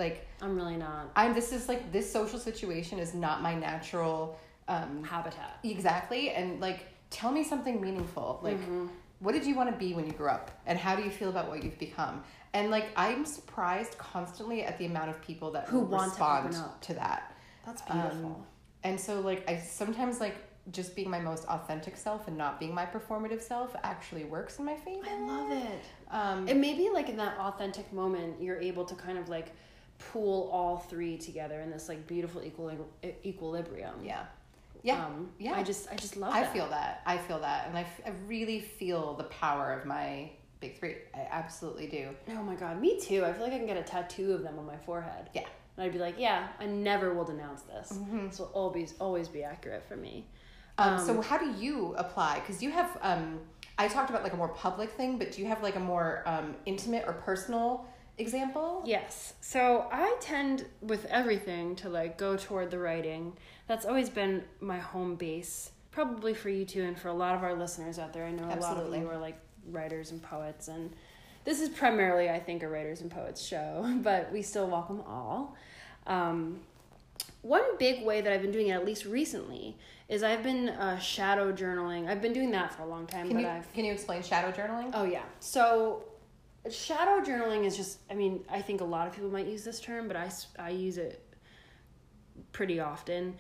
like, 0.04 0.18
I'm 0.44 0.54
really 0.62 0.78
not 0.88 1.02
I'm. 1.22 1.34
This 1.40 1.50
is 1.58 1.64
like 1.72 1.82
this 1.98 2.08
social 2.20 2.40
situation 2.50 2.96
is 3.06 3.12
not 3.26 3.36
my 3.48 3.54
natural. 3.70 4.38
Um, 4.76 5.02
habitat. 5.16 5.52
exactly, 5.64 6.24
and 6.32 6.48
like 6.68 6.80
tell 7.10 7.32
me 7.38 7.44
something 7.52 7.76
meaningful. 7.88 8.30
Like, 8.48 8.60
Mm-hmm. 8.60 8.88
what 9.24 9.32
did 9.38 9.46
you 9.50 9.56
want 9.60 9.70
to 9.74 9.78
be 9.86 9.90
when 9.98 10.06
you 10.10 10.12
grew 10.20 10.32
up, 10.38 10.46
and 10.70 10.76
how 10.86 10.94
do 10.98 11.02
you 11.08 11.10
feel 11.20 11.30
about 11.36 11.48
what 11.52 11.64
you've 11.64 11.80
become? 11.88 12.16
And 12.54 12.70
like, 12.76 12.88
I'm 13.06 13.24
surprised 13.26 13.94
constantly 13.98 14.60
at 14.70 14.78
the 14.80 14.86
amount 14.92 15.10
of 15.14 15.18
people 15.30 15.50
that 15.56 15.64
Who 15.70 15.80
will 15.80 15.86
want 15.98 16.04
to 16.04 16.10
respond 16.10 16.46
open 16.48 16.60
up. 16.68 16.82
to 16.88 16.94
that. 17.02 17.22
That's 17.66 17.82
Um, 17.90 17.96
beautiful. 18.02 18.46
And 18.84 19.00
so 19.00 19.20
like 19.22 19.50
I 19.50 19.58
sometimes 19.60 20.20
like 20.20 20.36
just 20.72 20.96
being 20.98 21.10
my 21.10 21.20
most 21.20 21.46
authentic 21.48 21.96
self 21.96 22.28
and 22.28 22.38
not 22.38 22.60
being 22.60 22.74
my 22.74 22.86
performative 22.86 23.42
self 23.42 23.74
actually 23.84 24.26
works 24.26 24.60
in 24.60 24.66
my 24.66 24.76
favor. 24.76 25.08
I 25.10 25.18
love 25.20 25.52
it. 25.52 25.84
Um, 26.12 26.48
And 26.48 26.60
maybe 26.60 26.90
like 26.94 27.08
in 27.08 27.16
that 27.18 27.38
authentic 27.40 27.92
moment, 27.94 28.42
you're 28.42 28.60
able 28.60 28.84
to 28.86 28.96
kind 28.96 29.18
of 29.18 29.30
like 29.30 29.54
pool 29.98 30.50
all 30.52 30.78
three 30.78 31.18
together 31.18 31.62
in 31.62 31.72
this 31.72 31.88
like 31.88 32.06
beautiful 32.06 32.44
equal 32.44 32.72
equilibrium. 33.26 33.96
yeah, 34.04 34.26
yeah, 34.84 35.06
Um, 35.06 35.32
yeah. 35.40 35.54
I 35.54 35.64
just 35.64 35.90
I 35.92 35.96
just 35.96 36.18
love 36.18 36.34
I 36.34 36.42
that. 36.42 36.54
feel 36.54 36.68
that. 36.70 37.02
I 37.06 37.18
feel 37.18 37.40
that, 37.40 37.68
and 37.68 37.78
I, 37.78 37.82
f- 37.82 38.02
I 38.06 38.12
really 38.28 38.60
feel 38.60 39.14
the 39.16 39.24
power 39.26 39.72
of 39.74 39.86
my 39.86 40.30
big 40.60 40.78
three. 40.80 40.96
I 41.16 41.28
absolutely 41.32 41.88
do. 41.88 42.10
Oh 42.30 42.44
my 42.44 42.56
god, 42.56 42.80
me 42.82 43.00
too. 43.00 43.24
I 43.26 43.32
feel 43.34 43.44
like 43.44 43.54
I 43.54 43.58
can 43.58 43.68
get 43.68 43.78
a 43.78 43.84
tattoo 43.84 44.34
of 44.34 44.44
them 44.44 44.60
on 44.60 44.66
my 44.66 44.78
forehead. 44.78 45.30
Yeah. 45.34 45.48
And 45.78 45.86
I'd 45.86 45.94
be 45.94 46.00
like, 46.00 46.16
yeah, 46.18 46.48
I 46.60 46.66
never 46.66 47.14
will 47.14 47.24
denounce 47.24 47.62
this. 47.62 47.94
Mm-hmm. 47.94 48.28
This 48.28 48.40
will 48.40 48.52
always 48.54 48.96
always 49.00 49.28
be 49.28 49.44
accurate 49.44 49.88
for 49.88 49.96
me. 49.96 50.26
Um, 50.80 51.00
so 51.00 51.22
how 51.22 51.38
do 51.38 51.52
you 51.60 51.96
apply? 51.98 52.40
Because 52.40 52.62
you 52.62 52.70
have, 52.72 52.98
um, 53.02 53.40
I 53.80 53.88
talked 53.88 54.10
about 54.10 54.24
like 54.24 54.34
a 54.34 54.38
more 54.38 54.50
public 54.50 54.92
thing, 54.92 55.18
but 55.18 55.32
do 55.32 55.42
you 55.42 55.48
have 55.48 55.64
like 55.64 55.76
a 55.76 55.80
more 55.80 56.24
um, 56.28 56.56
intimate 56.66 57.04
or 57.08 57.14
personal 57.14 57.88
example? 58.18 58.84
Yes. 58.86 59.34
So 59.42 59.88
I 59.92 60.16
tend 60.22 60.66
with 60.82 61.06
everything 61.06 61.76
to 61.78 61.90
like 61.90 62.18
go 62.18 62.38
toward 62.38 62.72
the 62.72 62.80
writing. 62.80 63.38
That's 63.68 63.86
always 63.86 64.10
been 64.10 64.44
my 64.60 64.78
home 64.78 65.16
base. 65.16 65.72
Probably 65.92 66.36
for 66.36 66.50
you 66.50 66.64
too, 66.64 66.84
and 66.84 66.98
for 66.98 67.08
a 67.08 67.14
lot 67.14 67.34
of 67.34 67.44
our 67.44 67.56
listeners 67.56 67.98
out 67.98 68.14
there. 68.14 68.26
I 68.26 68.32
know 68.32 68.46
a 68.46 68.54
lot 68.60 68.78
of 68.78 68.96
you 68.96 69.10
are 69.10 69.18
like 69.18 69.40
writers 69.72 70.12
and 70.12 70.22
poets, 70.22 70.68
and 70.68 70.94
this 71.48 71.62
is 71.62 71.70
primarily, 71.70 72.30
I 72.30 72.40
think, 72.40 72.62
a 72.62 72.68
writers 72.68 73.00
and 73.00 73.10
poets 73.10 73.42
show, 73.42 73.90
but 74.04 74.30
we 74.34 74.42
still 74.42 74.68
welcome 74.68 75.02
all. 75.08 75.56
Um, 76.06 76.60
one 77.42 77.78
big 77.80 78.06
way 78.06 78.20
that 78.20 78.34
I've 78.34 78.42
been 78.42 78.52
doing 78.52 78.68
it, 78.68 78.72
at 78.72 78.86
least 78.86 79.06
recently, 79.06 79.78
is 80.10 80.24
I've 80.24 80.44
been 80.44 80.68
uh, 80.68 81.00
shadow 81.00 81.54
journaling. 81.54 82.10
I've 82.10 82.22
been 82.22 82.34
doing 82.34 82.52
that 82.52 82.74
for 82.74 82.84
a 82.84 82.86
long 82.86 83.08
time, 83.08 83.28
Can 83.28 83.38
but 83.38 83.44
you 83.44 83.48
I've 83.48 83.74
can 83.74 83.86
you 83.86 83.94
explain 83.94 84.22
shadow 84.24 84.52
journaling? 84.52 84.92
Oh 84.94 85.06
yeah. 85.06 85.24
So 85.40 86.04
shadow 86.70 87.24
journaling 87.24 87.66
is 87.66 87.78
just 87.78 88.00
I 88.12 88.14
mean, 88.14 88.44
I 88.50 88.62
think 88.62 88.82
a 88.82 88.86
lot 88.86 89.08
of 89.08 89.14
people 89.14 89.30
might 89.30 89.48
use 89.48 89.64
this 89.64 89.80
term, 89.80 90.10
but 90.10 90.18
I, 90.18 90.30
I 90.60 90.72
use 90.72 90.98
it 90.98 91.24
pretty 92.52 92.82
often 92.82 93.36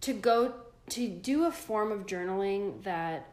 to 0.00 0.12
go 0.12 0.54
to 0.90 1.08
do 1.08 1.44
a 1.44 1.52
form 1.52 1.92
of 1.92 2.06
journaling 2.06 2.82
that 2.82 3.28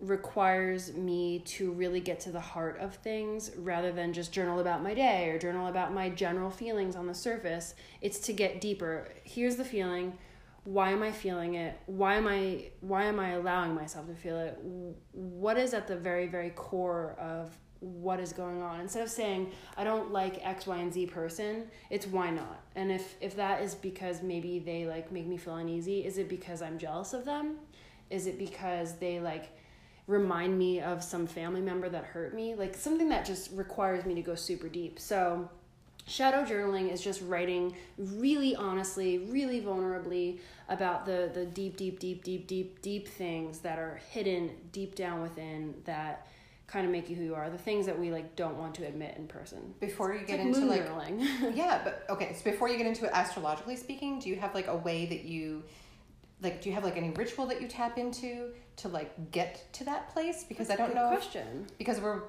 requires 0.00 0.92
me 0.92 1.38
to 1.40 1.72
really 1.72 2.00
get 2.00 2.20
to 2.20 2.30
the 2.30 2.40
heart 2.40 2.78
of 2.80 2.94
things 2.96 3.50
rather 3.56 3.92
than 3.92 4.12
just 4.12 4.30
journal 4.32 4.60
about 4.60 4.82
my 4.82 4.92
day 4.92 5.30
or 5.30 5.38
journal 5.38 5.68
about 5.68 5.92
my 5.92 6.10
general 6.10 6.50
feelings 6.50 6.94
on 6.94 7.06
the 7.06 7.14
surface. 7.14 7.74
It's 8.02 8.18
to 8.20 8.32
get 8.32 8.60
deeper. 8.60 9.08
Here's 9.24 9.56
the 9.56 9.64
feeling. 9.64 10.18
Why 10.64 10.90
am 10.90 11.02
I 11.02 11.12
feeling 11.12 11.54
it? 11.54 11.78
Why 11.86 12.16
am 12.16 12.26
I 12.26 12.70
why 12.80 13.04
am 13.04 13.20
I 13.20 13.30
allowing 13.30 13.74
myself 13.74 14.08
to 14.08 14.14
feel 14.14 14.38
it? 14.38 14.58
What 15.12 15.56
is 15.56 15.72
at 15.72 15.86
the 15.86 15.96
very 15.96 16.26
very 16.26 16.50
core 16.50 17.16
of 17.18 17.56
what 17.80 18.20
is 18.20 18.32
going 18.32 18.62
on 18.62 18.80
instead 18.80 19.02
of 19.02 19.10
saying 19.10 19.50
i 19.76 19.84
don't 19.84 20.10
like 20.10 20.40
x 20.42 20.66
y 20.66 20.78
and 20.78 20.92
z 20.92 21.06
person 21.06 21.64
it's 21.90 22.06
why 22.06 22.30
not 22.30 22.62
and 22.74 22.90
if 22.90 23.16
if 23.20 23.36
that 23.36 23.62
is 23.62 23.74
because 23.74 24.22
maybe 24.22 24.58
they 24.58 24.86
like 24.86 25.12
make 25.12 25.26
me 25.26 25.36
feel 25.36 25.56
uneasy 25.56 26.04
is 26.04 26.16
it 26.16 26.28
because 26.28 26.62
i'm 26.62 26.78
jealous 26.78 27.12
of 27.12 27.24
them 27.26 27.56
is 28.08 28.26
it 28.26 28.38
because 28.38 28.94
they 28.96 29.20
like 29.20 29.52
remind 30.06 30.56
me 30.58 30.80
of 30.80 31.02
some 31.02 31.26
family 31.26 31.60
member 31.60 31.88
that 31.88 32.04
hurt 32.04 32.34
me 32.34 32.54
like 32.54 32.74
something 32.74 33.08
that 33.08 33.24
just 33.24 33.50
requires 33.52 34.04
me 34.04 34.14
to 34.14 34.22
go 34.22 34.34
super 34.34 34.68
deep 34.68 34.98
so 35.00 35.48
shadow 36.06 36.44
journaling 36.44 36.92
is 36.92 37.02
just 37.02 37.20
writing 37.22 37.74
really 37.98 38.54
honestly 38.54 39.18
really 39.18 39.60
vulnerably 39.60 40.38
about 40.68 41.04
the 41.04 41.30
the 41.34 41.44
deep 41.44 41.76
deep 41.76 41.98
deep 41.98 42.22
deep 42.22 42.46
deep 42.46 42.80
deep 42.82 43.08
things 43.08 43.58
that 43.60 43.78
are 43.78 44.00
hidden 44.10 44.50
deep 44.72 44.94
down 44.94 45.22
within 45.22 45.74
that 45.84 46.28
kind 46.66 46.84
of 46.84 46.90
make 46.90 47.08
you 47.08 47.16
who 47.16 47.22
you 47.22 47.34
are 47.34 47.48
the 47.48 47.58
things 47.58 47.86
that 47.86 47.98
we 47.98 48.10
like 48.10 48.34
don't 48.36 48.56
want 48.56 48.74
to 48.74 48.84
admit 48.86 49.14
in 49.16 49.26
person 49.26 49.74
Before 49.80 50.12
you 50.14 50.26
get 50.26 50.38
like 50.38 50.48
into 50.48 50.66
like 50.66 50.86
yeah, 51.54 51.80
but 51.84 52.04
okay. 52.10 52.34
So 52.34 52.50
before 52.50 52.68
you 52.68 52.76
get 52.76 52.86
into 52.86 53.04
it, 53.04 53.10
astrologically 53.14 53.76
speaking, 53.76 54.18
do 54.18 54.28
you 54.28 54.36
have 54.36 54.54
like 54.54 54.66
a 54.66 54.76
way 54.76 55.06
that 55.06 55.24
you, 55.24 55.62
like, 56.42 56.60
do 56.60 56.68
you 56.68 56.74
have 56.74 56.84
like 56.84 56.96
any 56.96 57.10
ritual 57.10 57.46
that 57.46 57.60
you 57.62 57.68
tap 57.68 57.98
into 57.98 58.50
to 58.76 58.88
like 58.88 59.30
get 59.30 59.72
to 59.74 59.84
that 59.84 60.08
place? 60.12 60.44
Because 60.44 60.70
I 60.70 60.76
don't 60.76 60.94
know. 60.94 61.06
if- 61.12 61.18
question 61.20 61.66
because 61.78 62.00
we're 62.00 62.22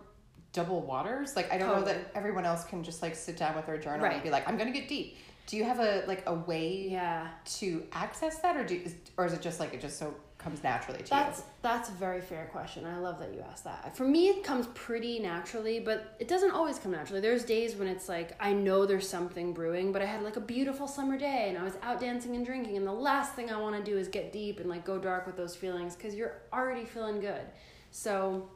double 0.53 0.81
waters. 0.81 1.35
Like 1.35 1.51
I 1.51 1.57
don't 1.57 1.75
know 1.77 1.83
that 1.85 2.11
everyone 2.15 2.45
else 2.45 2.63
can 2.63 2.83
just 2.83 3.01
like 3.01 3.15
sit 3.15 3.37
down 3.37 3.55
with 3.55 3.65
their 3.65 3.77
journal 3.77 4.01
Right. 4.05 4.13
and 4.13 4.23
be 4.23 4.29
like, 4.29 4.47
I'm 4.47 4.57
gonna 4.57 4.71
get 4.71 4.87
deep. 4.87 5.17
Do 5.45 5.55
you 5.57 5.63
have 5.63 5.79
a 5.79 6.03
like 6.07 6.23
a 6.27 6.33
way 6.33 6.87
yeah 6.89 7.27
to 7.59 7.85
access 7.91 8.39
that, 8.39 8.57
or 8.57 8.63
do 8.65 8.75
is, 8.83 8.95
or 9.17 9.25
is 9.25 9.33
it 9.33 9.41
just 9.41 9.59
like 9.59 9.73
it 9.73 9.81
just 9.81 9.97
so 9.99 10.13
comes 10.47 10.63
naturally 10.63 11.03
to 11.03 11.09
That's 11.09 11.39
you? 11.39 11.45
that's 11.61 11.89
a 11.89 11.91
very 11.93 12.21
fair 12.21 12.45
question. 12.51 12.85
I 12.85 12.99
love 12.99 13.19
that 13.19 13.33
you 13.33 13.41
asked 13.41 13.65
that. 13.65 13.95
For 13.97 14.05
me, 14.05 14.29
it 14.29 14.43
comes 14.43 14.67
pretty 14.67 15.19
naturally, 15.19 15.79
but 15.79 16.15
it 16.19 16.27
doesn't 16.29 16.51
always 16.51 16.79
come 16.79 16.91
naturally. 16.93 17.19
There's 17.19 17.43
days 17.43 17.75
when 17.75 17.87
it's 17.87 18.07
like 18.07 18.35
I 18.39 18.53
know 18.53 18.85
there's 18.85 19.09
something 19.09 19.53
brewing, 19.53 19.91
but 19.91 20.01
I 20.01 20.05
had 20.05 20.23
like 20.23 20.37
a 20.37 20.41
beautiful 20.41 20.87
summer 20.87 21.17
day 21.17 21.47
and 21.49 21.57
I 21.57 21.63
was 21.63 21.73
out 21.83 21.99
dancing 21.99 22.35
and 22.35 22.45
drinking, 22.45 22.77
and 22.77 22.87
the 22.87 22.93
last 22.93 23.33
thing 23.33 23.51
I 23.51 23.59
want 23.59 23.75
to 23.75 23.83
do 23.83 23.97
is 23.97 24.07
get 24.07 24.31
deep 24.31 24.59
and 24.59 24.69
like 24.69 24.85
go 24.85 24.97
dark 24.97 25.25
with 25.27 25.35
those 25.35 25.55
feelings 25.55 25.95
because 25.95 26.15
you're 26.15 26.41
already 26.53 26.85
feeling 26.85 27.19
good. 27.19 27.43
So 27.91 28.49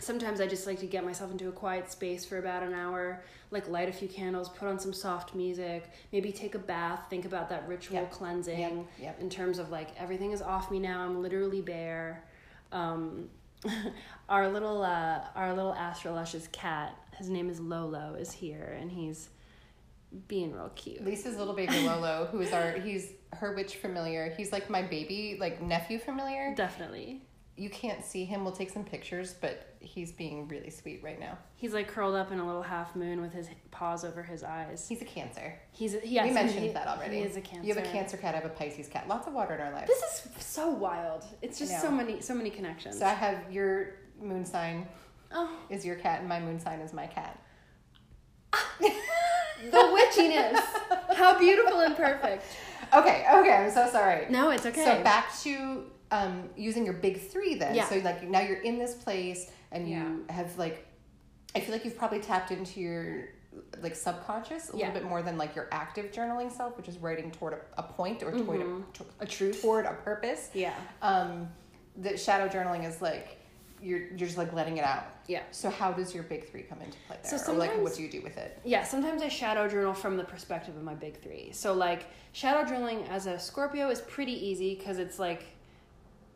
sometimes 0.00 0.40
I 0.40 0.46
just 0.46 0.66
like 0.66 0.80
to 0.80 0.86
get 0.86 1.04
myself 1.04 1.30
into 1.30 1.48
a 1.48 1.52
quiet 1.52 1.90
space 1.90 2.24
for 2.24 2.38
about 2.38 2.62
an 2.62 2.74
hour, 2.74 3.22
like 3.50 3.68
light 3.68 3.88
a 3.88 3.92
few 3.92 4.08
candles, 4.08 4.48
put 4.48 4.68
on 4.68 4.78
some 4.78 4.92
soft 4.92 5.34
music, 5.34 5.90
maybe 6.12 6.32
take 6.32 6.54
a 6.54 6.58
bath, 6.58 7.00
think 7.10 7.24
about 7.24 7.48
that 7.50 7.66
ritual 7.68 7.96
Yep. 7.98 8.10
cleansing 8.10 8.58
Yep. 8.78 8.86
Yep. 9.00 9.20
in 9.20 9.30
terms 9.30 9.58
of 9.58 9.70
like 9.70 9.88
everything 9.98 10.32
is 10.32 10.42
off 10.42 10.70
me 10.70 10.78
now. 10.78 11.04
I'm 11.04 11.22
literally 11.22 11.60
bare. 11.60 12.24
Um, 12.72 13.28
our 14.28 14.48
little 14.48 14.82
uh, 14.82 15.20
our 15.34 15.54
little 15.54 15.72
Astrolush's 15.74 16.48
cat, 16.52 16.94
his 17.16 17.30
name 17.30 17.48
is 17.48 17.60
Lolo, 17.60 18.14
is 18.14 18.32
here 18.32 18.76
and 18.80 18.90
he's 18.90 19.28
being 20.28 20.52
real 20.52 20.70
cute. 20.76 21.04
Lisa's 21.04 21.36
little 21.36 21.54
baby 21.54 21.80
Lolo, 21.86 22.28
who 22.30 22.40
is 22.40 22.52
our 22.52 22.72
he's 22.72 23.10
her 23.32 23.54
witch 23.54 23.76
familiar. 23.76 24.32
He's 24.36 24.52
like 24.52 24.68
my 24.70 24.82
baby, 24.82 25.36
like 25.40 25.60
nephew 25.62 25.98
familiar. 25.98 26.54
Definitely. 26.54 27.22
You 27.56 27.70
can't 27.70 28.04
see 28.04 28.24
him. 28.24 28.42
We'll 28.42 28.52
take 28.52 28.70
some 28.70 28.84
pictures, 28.84 29.34
but 29.40 29.76
he's 29.78 30.10
being 30.10 30.48
really 30.48 30.70
sweet 30.70 31.02
right 31.04 31.20
now. 31.20 31.38
He's 31.54 31.72
like 31.72 31.86
curled 31.86 32.16
up 32.16 32.32
in 32.32 32.40
a 32.40 32.46
little 32.46 32.62
half 32.62 32.96
moon 32.96 33.20
with 33.20 33.32
his 33.32 33.48
paws 33.70 34.04
over 34.04 34.24
his 34.24 34.42
eyes. 34.42 34.86
He's 34.88 35.00
a 35.02 35.04
Cancer. 35.04 35.54
He's 35.70 35.94
a, 35.94 36.00
yes, 36.04 36.26
we 36.26 36.32
mentioned 36.32 36.64
he- 36.64 36.72
that 36.72 36.88
already. 36.88 37.18
He 37.18 37.22
is 37.22 37.36
a 37.36 37.40
cancer. 37.40 37.66
You 37.66 37.74
have 37.74 37.84
a 37.84 37.86
Cancer 37.86 38.16
cat. 38.16 38.34
I 38.34 38.38
have 38.38 38.46
a 38.46 38.54
Pisces 38.54 38.88
cat. 38.88 39.06
Lots 39.06 39.28
of 39.28 39.34
water 39.34 39.54
in 39.54 39.60
our 39.60 39.72
lives. 39.72 39.86
This 39.86 40.02
is 40.02 40.44
so 40.44 40.70
wild. 40.70 41.24
It's 41.42 41.58
just 41.58 41.80
so 41.80 41.90
many 41.90 42.20
so 42.20 42.34
many 42.34 42.50
connections. 42.50 42.98
So 42.98 43.06
I 43.06 43.14
have 43.14 43.52
your 43.52 43.94
moon 44.20 44.44
sign 44.44 44.88
oh, 45.32 45.50
is 45.70 45.84
your 45.86 45.96
cat, 45.96 46.20
and 46.20 46.28
my 46.28 46.40
moon 46.40 46.58
sign 46.58 46.80
is 46.80 46.92
my 46.92 47.06
cat. 47.06 47.40
the 48.80 48.90
witchiness. 49.70 50.60
How 51.16 51.38
beautiful 51.38 51.80
and 51.80 51.96
perfect. 51.96 52.44
Okay, 52.92 53.26
okay, 53.28 53.52
I'm 53.52 53.70
so 53.72 53.88
sorry. 53.90 54.26
No, 54.30 54.50
it's 54.50 54.66
okay. 54.66 54.84
So 54.84 55.02
back 55.02 55.36
to 55.40 55.84
um, 56.14 56.48
using 56.56 56.84
your 56.84 56.94
big 56.94 57.20
three 57.20 57.54
then. 57.56 57.74
Yeah. 57.74 57.88
So 57.88 57.96
like 57.98 58.22
now 58.28 58.40
you're 58.40 58.60
in 58.62 58.78
this 58.78 58.94
place 58.94 59.50
and 59.72 59.88
you 59.88 59.96
Yeah. 59.96 60.34
have 60.34 60.56
like 60.58 60.86
I 61.56 61.60
feel 61.60 61.72
like 61.72 61.84
you've 61.84 61.98
probably 61.98 62.20
tapped 62.20 62.50
into 62.50 62.80
your 62.80 63.28
like 63.80 63.94
subconscious 63.94 64.72
a 64.72 64.76
Yeah. 64.76 64.86
little 64.86 65.00
bit 65.00 65.08
more 65.08 65.22
than 65.22 65.36
like 65.38 65.54
your 65.54 65.68
active 65.70 66.10
journaling 66.12 66.50
self, 66.50 66.76
which 66.76 66.88
is 66.88 66.98
writing 66.98 67.30
toward 67.30 67.52
a, 67.54 67.60
a 67.78 67.82
point 67.84 68.22
or 68.22 68.32
toward 68.32 68.60
Mm-hmm. 68.60 69.02
a, 69.20 69.24
a 69.24 69.26
truth 69.26 69.60
toward 69.62 69.86
a 69.86 69.94
purpose. 69.94 70.50
Yeah. 70.54 70.74
Um, 71.02 71.48
the 71.96 72.16
shadow 72.16 72.48
journaling 72.48 72.84
is 72.88 73.00
like 73.02 73.38
you're 73.80 74.00
you're 74.08 74.16
just 74.30 74.38
like 74.38 74.52
letting 74.52 74.76
it 74.78 74.84
out. 74.84 75.06
Yeah. 75.26 75.42
So 75.50 75.68
how 75.70 75.92
does 75.92 76.14
your 76.14 76.24
big 76.24 76.48
three 76.50 76.62
come 76.62 76.80
into 76.80 76.96
play 77.06 77.18
there? 77.22 77.38
So 77.38 77.52
or 77.52 77.56
like 77.56 77.76
what 77.82 77.94
do 77.94 78.02
you 78.02 78.10
do 78.10 78.20
with 78.22 78.36
it? 78.36 78.58
Yeah, 78.64 78.82
sometimes 78.84 79.20
I 79.22 79.28
shadow 79.28 79.68
journal 79.68 79.94
from 79.94 80.16
the 80.16 80.24
perspective 80.24 80.76
of 80.76 80.82
my 80.82 80.94
big 80.94 81.20
three. 81.22 81.50
So, 81.52 81.74
like, 81.74 82.06
shadow 82.32 82.62
journaling 82.70 83.08
as 83.08 83.26
a 83.26 83.38
Scorpio 83.38 83.90
is 83.90 84.00
pretty 84.02 84.32
easy 84.50 84.74
because 84.74 84.98
it's 84.98 85.18
like 85.18 85.42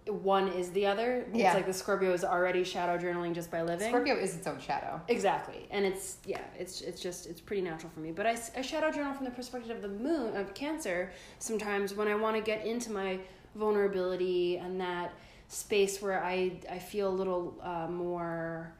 one 0.09 0.49
is 0.49 0.71
the 0.71 0.87
other. 0.87 1.27
Yeah. 1.33 1.47
It's 1.47 1.55
like 1.55 1.67
the 1.67 1.73
Scorpio 1.73 2.13
is 2.13 2.25
already 2.25 2.65
shadow 2.65 2.99
journaling 2.99 3.35
just 3.35 3.51
by 3.51 3.63
living. 3.63 3.89
Scorpio 3.89 4.17
is 4.17 4.37
its 4.37 4.47
own 4.47 4.61
shadow. 4.61 5.01
Exactly, 5.09 5.67
and 5.71 5.85
it's 5.85 6.19
yeah, 6.27 6.41
it's 6.59 6.81
it's 6.81 7.01
just 7.01 7.27
it's 7.27 7.41
pretty 7.41 7.63
natural 7.63 7.91
for 7.95 8.01
me. 8.01 8.13
But 8.13 8.27
I, 8.27 8.37
I 8.57 8.63
shadow 8.63 8.91
journal 8.91 9.15
from 9.15 9.25
the 9.25 9.31
perspective 9.31 9.71
of 9.77 9.83
the 9.83 9.89
moon 9.89 10.37
of 10.37 10.55
Cancer. 10.55 11.13
Sometimes 11.39 11.95
when 11.95 12.09
I 12.09 12.15
want 12.15 12.37
to 12.37 12.43
get 12.43 12.67
into 12.67 12.93
my 12.93 13.19
vulnerability 13.55 14.59
and 14.59 14.81
that 14.81 15.13
space 15.49 16.01
where 16.03 16.23
I 16.23 16.53
I 16.71 16.79
feel 16.79 17.09
a 17.09 17.17
little 17.17 17.57
uh, 17.63 17.89
more 17.89 18.73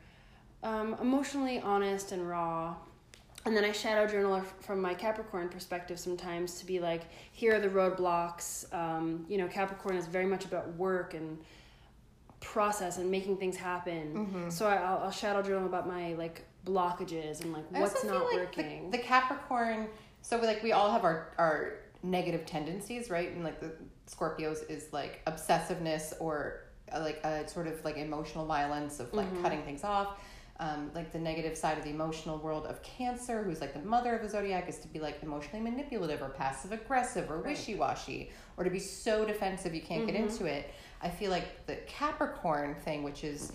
um, 0.63 0.97
emotionally 1.01 1.61
honest 1.61 2.13
and 2.13 2.29
raw. 2.29 2.75
And 3.49 3.57
then 3.57 3.65
I 3.65 3.73
shadow 3.73 4.07
journal 4.07 4.43
from 4.61 4.83
my 4.83 4.93
Capricorn 4.93 5.49
perspective 5.49 5.99
sometimes 5.99 6.59
to 6.61 6.67
be 6.67 6.81
like, 6.81 7.05
here 7.33 7.57
are 7.57 7.59
the 7.59 7.71
roadblocks. 7.71 8.71
Um, 8.75 9.25
you 9.27 9.39
know, 9.39 9.49
Capricorn 9.49 9.97
is 9.97 10.07
very 10.07 10.27
much 10.27 10.45
about 10.45 10.75
work 10.75 11.15
and 11.15 11.39
process 12.41 12.99
and 12.99 13.11
making 13.11 13.39
things 13.39 13.57
happen. 13.57 14.15
Mm-hmm. 14.15 14.51
So 14.51 14.67
I, 14.67 14.77
I'll, 14.77 14.99
I'll 15.05 15.11
shadow 15.11 15.41
journal 15.41 15.65
about 15.65 15.89
my 15.89 16.13
like 16.13 16.45
blockages 16.67 17.41
and 17.41 17.55
like 17.55 17.65
what's 17.71 18.05
not 18.05 18.27
like 18.27 18.35
working. 18.35 18.91
The, 18.91 18.99
Capricorn, 18.99 19.89
so 20.21 20.37
like 20.37 20.63
we 20.63 20.73
all 20.73 20.93
have 20.93 21.05
our 21.05 21.33
our 21.39 21.73
negative 22.03 22.45
tendencies, 22.45 23.09
right? 23.09 23.31
And 23.31 23.43
like 23.45 23.61
the 23.61 23.73
Scorpios 24.11 24.69
is 24.71 24.93
like 24.93 25.23
obsessiveness 25.27 26.13
or 26.21 26.65
uh, 26.93 27.01
like 27.01 27.25
a 27.25 27.49
sort 27.49 27.67
of 27.67 27.83
like 27.83 27.97
emotional 27.97 28.45
violence 28.45 29.01
of 29.01 29.15
like 29.15 29.27
Mm-hmm. 29.27 29.43
cutting 29.43 29.63
things 29.63 29.85
off. 29.85 30.19
Um, 30.61 30.91
like 30.93 31.13
the 31.13 31.21
negative 31.21 31.57
side 31.57 31.79
of 31.79 31.85
the 31.85 31.91
emotional 31.91 32.37
world 32.39 32.67
of 32.67 32.83
Cancer, 32.83 33.45
who's 33.45 33.61
like 33.61 33.75
the 33.75 33.79
mother 33.89 34.17
of 34.17 34.23
the 34.23 34.29
zodiac, 34.29 34.69
is 34.69 34.79
to 34.79 34.89
be 34.89 34.99
like 34.99 35.23
emotionally 35.23 35.61
manipulative 35.61 36.21
or 36.21 36.31
passive 36.31 36.73
aggressive 36.73 37.31
or 37.31 37.39
wishy 37.39 37.77
washy 37.77 38.31
or 38.57 38.65
to 38.65 38.71
be 38.71 38.81
so 38.81 39.25
defensive 39.25 39.73
you 39.73 39.81
can't 39.81 40.03
Mm-hmm. 40.03 40.11
get 40.11 40.21
into 40.21 40.47
it. 40.47 40.75
I 41.01 41.11
feel 41.11 41.31
like 41.31 41.65
the 41.67 41.77
Capricorn 41.87 42.75
thing, 42.85 43.05
which 43.05 43.23
is 43.23 43.53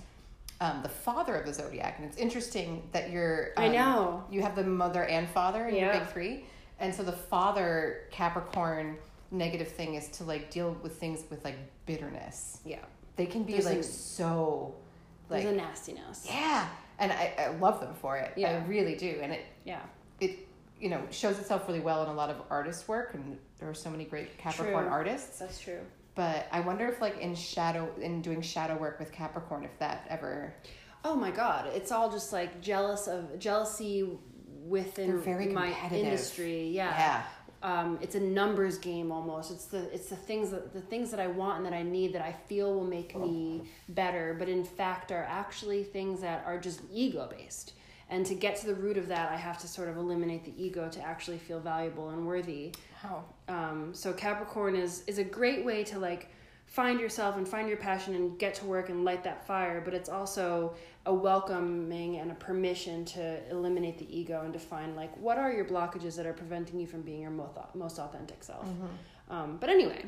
um, 0.61 0.81
the 0.81 0.87
father 0.87 1.35
of 1.35 1.45
the 1.45 1.53
zodiac, 1.53 1.95
and 1.97 2.07
it's 2.07 2.15
interesting 2.15 2.87
that 2.93 3.11
you're. 3.11 3.51
I 3.57 3.67
um, 3.67 3.73
know. 3.73 4.23
you 4.31 4.41
have 4.41 4.55
the 4.55 4.63
mother 4.63 5.03
and 5.03 5.27
father 5.27 5.67
in 5.67 5.75
your 5.75 5.91
big 5.91 6.07
three 6.07 6.45
and 6.79 6.93
so 6.95 7.03
the 7.03 7.11
father 7.11 8.07
capricorn 8.11 8.97
negative 9.31 9.67
thing 9.67 9.95
is 9.95 10.07
to 10.09 10.23
like 10.23 10.49
deal 10.51 10.75
with 10.81 10.95
things 10.95 11.23
with 11.29 11.43
like 11.43 11.55
bitterness 11.85 12.61
yeah, 12.65 12.77
they 13.17 13.25
can 13.25 13.43
be 13.43 13.53
There's 13.53 13.65
like 13.65 13.77
a- 13.79 13.83
so 13.83 14.73
like 15.29 15.43
there's 15.43 15.53
a 15.53 15.57
nastiness. 15.57 16.25
yeah 16.27 16.67
and 17.03 17.11
I, 17.11 17.33
I 17.37 17.47
love 17.57 17.79
them 17.79 17.93
for 17.95 18.17
it. 18.17 18.33
Yeah. 18.35 18.51
i 18.63 18.67
really 18.67 18.95
do. 18.95 19.19
And 19.21 19.31
it 19.33 19.45
Yeah, 19.65 19.81
it 20.19 20.47
you 20.79 20.89
know 20.89 21.01
shows 21.11 21.37
itself 21.39 21.67
really 21.67 21.79
well 21.79 22.03
in 22.03 22.09
a 22.09 22.13
lot 22.13 22.29
of 22.29 22.37
artist 22.49 22.87
work. 22.87 23.13
And 23.13 23.37
there 23.59 23.69
are 23.69 23.73
so 23.73 23.89
many 23.89 24.05
great 24.05 24.37
capricorn 24.37 24.83
True. 24.85 24.93
artists. 24.93 25.39
That's 25.39 25.59
true. 25.59 25.79
but 26.15 26.45
i 26.51 26.59
wonder 26.59 26.85
if 26.87 27.01
like 27.01 27.17
in 27.19 27.33
shadow 27.35 27.89
in 27.99 28.21
doing 28.21 28.41
shadow 28.41 28.77
work 28.77 28.99
with 28.99 29.11
capricorn 29.11 29.63
if 29.63 29.75
that 29.79 30.05
ever 30.09 30.53
Oh 31.05 31.15
my 31.15 31.31
god, 31.31 31.69
it's 31.75 31.91
all 31.91 32.09
just 32.09 32.31
like 32.31 32.61
jealous 32.61 33.07
of 33.07 33.37
jealousy 33.37 34.07
within 34.65 35.19
very 35.19 35.47
my 35.47 35.73
industry. 35.91 36.69
yeah 36.69 37.23
um, 37.63 37.97
it's 38.01 38.15
a 38.15 38.19
numbers 38.19 38.77
game 38.77 39.11
almost. 39.11 39.49
It's 39.49 39.65
the 39.65 39.91
it's 39.93 40.09
the 40.09 40.17
things 40.17 40.51
that 40.51 40.73
the 40.73 40.81
things 40.81 41.09
that 41.11 41.19
I 41.19 41.27
want 41.27 41.57
and 41.57 41.65
that 41.65 41.73
I 41.73 41.81
need 41.81 42.13
that 42.13 42.21
I 42.21 42.33
feel 42.33 42.73
will 42.73 42.83
make 42.83 43.17
me 43.17 43.63
better, 43.89 44.35
but 44.37 44.49
in 44.49 44.65
fact 44.65 45.11
are 45.11 45.25
actually 45.29 45.83
things 45.83 46.19
that 46.21 46.43
are 46.45 46.59
just 46.59 46.81
ego 46.91 47.27
based. 47.29 47.73
And 48.09 48.25
to 48.25 48.35
get 48.35 48.57
to 48.57 48.67
the 48.67 48.75
root 48.75 48.97
of 48.97 49.07
that, 49.07 49.31
I 49.31 49.37
have 49.37 49.57
to 49.59 49.67
sort 49.67 49.87
of 49.87 49.95
eliminate 49.95 50.43
the 50.43 50.53
ego 50.61 50.89
to 50.89 51.01
actually 51.01 51.37
feel 51.37 51.61
valuable 51.61 52.09
and 52.09 52.27
worthy. 52.27 52.73
wow 53.01 53.23
Um, 53.47 53.93
so 53.93 54.11
Capricorn 54.11 54.75
is 54.75 55.03
is 55.07 55.17
a 55.17 55.23
great 55.23 55.63
way 55.63 55.85
to 55.85 55.99
like 55.99 56.29
find 56.65 56.99
yourself 56.99 57.37
and 57.37 57.47
find 57.47 57.67
your 57.67 57.77
passion 57.77 58.15
and 58.15 58.37
get 58.39 58.55
to 58.55 58.65
work 58.65 58.89
and 58.89 59.05
light 59.05 59.23
that 59.23 59.45
fire. 59.45 59.81
But 59.83 59.93
it's 59.93 60.09
also 60.09 60.75
a 61.05 61.13
welcoming 61.13 62.17
and 62.17 62.31
a 62.31 62.35
permission 62.35 63.05
to 63.05 63.49
eliminate 63.51 63.97
the 63.97 64.17
ego 64.17 64.41
and 64.43 64.53
to 64.53 64.59
find 64.59 64.95
like 64.95 65.15
what 65.17 65.37
are 65.37 65.51
your 65.51 65.65
blockages 65.65 66.15
that 66.15 66.25
are 66.25 66.33
preventing 66.33 66.79
you 66.79 66.87
from 66.87 67.01
being 67.01 67.21
your 67.21 67.31
most 67.31 67.57
most 67.75 67.99
authentic 67.99 68.43
self. 68.43 68.67
Um, 69.29 69.57
but 69.59 69.69
anyway, 69.69 70.05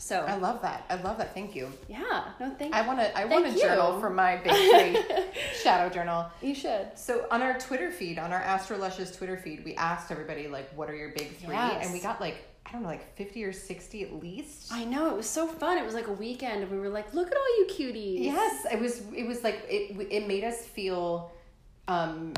so 0.00 0.20
i 0.20 0.34
love 0.34 0.62
that 0.62 0.86
i 0.88 0.94
love 0.94 1.18
that 1.18 1.34
thank 1.34 1.54
you 1.54 1.70
yeah, 1.86 2.24
no, 2.40 2.54
thank 2.58 2.74
I 2.74 2.86
want 2.86 2.98
to. 3.00 3.18
I 3.18 3.26
want 3.26 3.46
a 3.46 3.54
journal 3.58 4.00
for 4.00 4.08
my 4.08 4.36
big 4.38 4.52
three 4.52 5.32
shadow 5.62 5.92
journal. 5.92 6.30
you 6.40 6.54
should. 6.54 6.88
So 6.94 7.26
on 7.30 7.42
our 7.42 7.58
Twitter 7.58 7.90
feed, 7.90 8.18
on 8.18 8.32
our 8.32 8.40
Astrolushes 8.40 9.14
Twitter 9.14 9.36
feed, 9.36 9.64
we 9.64 9.74
asked 9.74 10.10
everybody 10.10 10.48
like, 10.48 10.70
"What 10.76 10.88
are 10.88 10.94
your 10.94 11.10
big 11.10 11.36
three? 11.36 11.54
Yes. 11.54 11.84
And 11.84 11.92
we 11.92 12.00
got 12.00 12.20
like 12.20 12.36
I 12.70 12.72
don't 12.72 12.82
know, 12.82 12.88
like 12.88 13.16
fifty 13.16 13.42
or 13.42 13.52
sixty 13.52 14.04
at 14.04 14.12
least. 14.22 14.72
I 14.72 14.84
know 14.84 15.10
it 15.10 15.16
was 15.16 15.28
so 15.28 15.44
fun. 15.48 15.76
It 15.76 15.84
was 15.84 15.92
like 15.94 16.06
a 16.06 16.12
weekend, 16.12 16.62
and 16.62 16.70
we 16.70 16.78
were 16.78 16.88
like, 16.88 17.12
"Look 17.12 17.26
at 17.26 17.36
all 17.36 17.58
you 17.58 17.66
cuties!" 17.68 18.22
yes, 18.24 18.64
it 18.72 18.78
was. 18.80 19.02
It 19.12 19.26
was 19.26 19.42
like 19.42 19.66
it. 19.68 19.96
It 20.10 20.28
made 20.28 20.44
us 20.44 20.64
feel. 20.64 21.32
Um, 21.88 22.32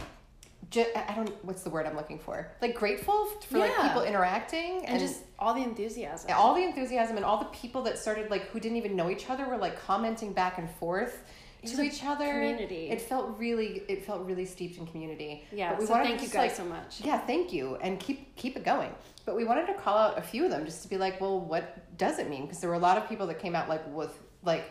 ju- 0.70 0.86
I 0.96 1.12
don't. 1.14 1.28
What's 1.44 1.62
the 1.64 1.68
word 1.70 1.84
I'm 1.86 1.96
looking 1.96 2.18
for? 2.18 2.50
Like 2.62 2.74
grateful 2.74 3.26
for 3.46 3.58
like 3.58 3.76
people 3.82 4.04
interacting 4.04 4.86
and 4.86 4.98
just 4.98 5.20
all 5.38 5.52
the 5.52 5.62
enthusiasm. 5.62 6.30
all 6.34 6.54
the 6.54 6.62
enthusiasm 6.64 7.16
and 7.16 7.26
all 7.26 7.38
the 7.38 7.44
people 7.46 7.82
that 7.82 7.98
started 7.98 8.30
like 8.30 8.44
who 8.48 8.58
didn't 8.58 8.78
even 8.78 8.96
know 8.96 9.10
each 9.10 9.28
other 9.28 9.46
were 9.46 9.58
like 9.58 9.78
commenting 9.84 10.32
back 10.32 10.56
and 10.56 10.70
forth 10.76 11.24
to 11.64 11.82
each 11.82 12.04
other 12.04 12.24
community. 12.32 12.90
it 12.90 13.00
felt 13.00 13.38
really 13.38 13.82
it 13.88 14.04
felt 14.04 14.26
really 14.26 14.44
steeped 14.44 14.78
in 14.78 14.86
community 14.86 15.44
yeah. 15.52 15.70
But 15.70 15.80
we 15.80 15.86
so 15.86 15.92
wanted 15.92 16.06
thank 16.08 16.22
you 16.22 16.28
guys 16.28 16.34
like- 16.34 16.56
so 16.56 16.64
much. 16.64 17.00
yeah 17.02 17.18
thank 17.18 17.52
you 17.52 17.76
and 17.76 17.98
keep 18.00 18.34
keep 18.36 18.56
it 18.56 18.64
going 18.64 18.90
but 19.24 19.36
we 19.36 19.44
wanted 19.44 19.66
to 19.68 19.74
call 19.74 19.96
out 19.96 20.18
a 20.18 20.22
few 20.22 20.44
of 20.44 20.50
them 20.50 20.64
just 20.64 20.82
to 20.82 20.88
be 20.88 20.96
like 20.98 21.20
well 21.20 21.38
what 21.40 21.96
does 21.98 22.18
it 22.18 22.28
mean 22.28 22.42
because 22.42 22.60
there 22.60 22.68
were 22.70 22.76
a 22.76 22.80
lot 22.80 22.98
of 22.98 23.08
people 23.08 23.26
that 23.28 23.38
came 23.38 23.54
out 23.54 23.68
like 23.68 23.82
with 23.94 24.12
like 24.42 24.64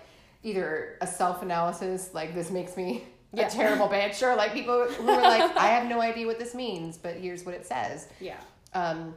either 0.43 0.97
a 1.01 1.07
self-analysis 1.07 2.13
like 2.13 2.33
this 2.35 2.49
makes 2.51 2.75
me 2.75 3.03
Yeah. 3.33 3.47
a 3.47 3.49
terrible 3.49 3.87
bitch 3.87 4.21
or 4.21 4.35
like 4.35 4.51
people 4.51 4.85
who 4.87 5.05
were 5.05 5.13
like 5.21 5.55
i 5.55 5.67
have 5.67 5.87
no 5.87 6.01
idea 6.01 6.27
what 6.27 6.39
this 6.39 6.53
means 6.53 6.97
but 6.97 7.15
here's 7.15 7.45
what 7.45 7.55
it 7.55 7.65
says 7.65 8.07
Yeah. 8.19 8.35
um 8.73 9.13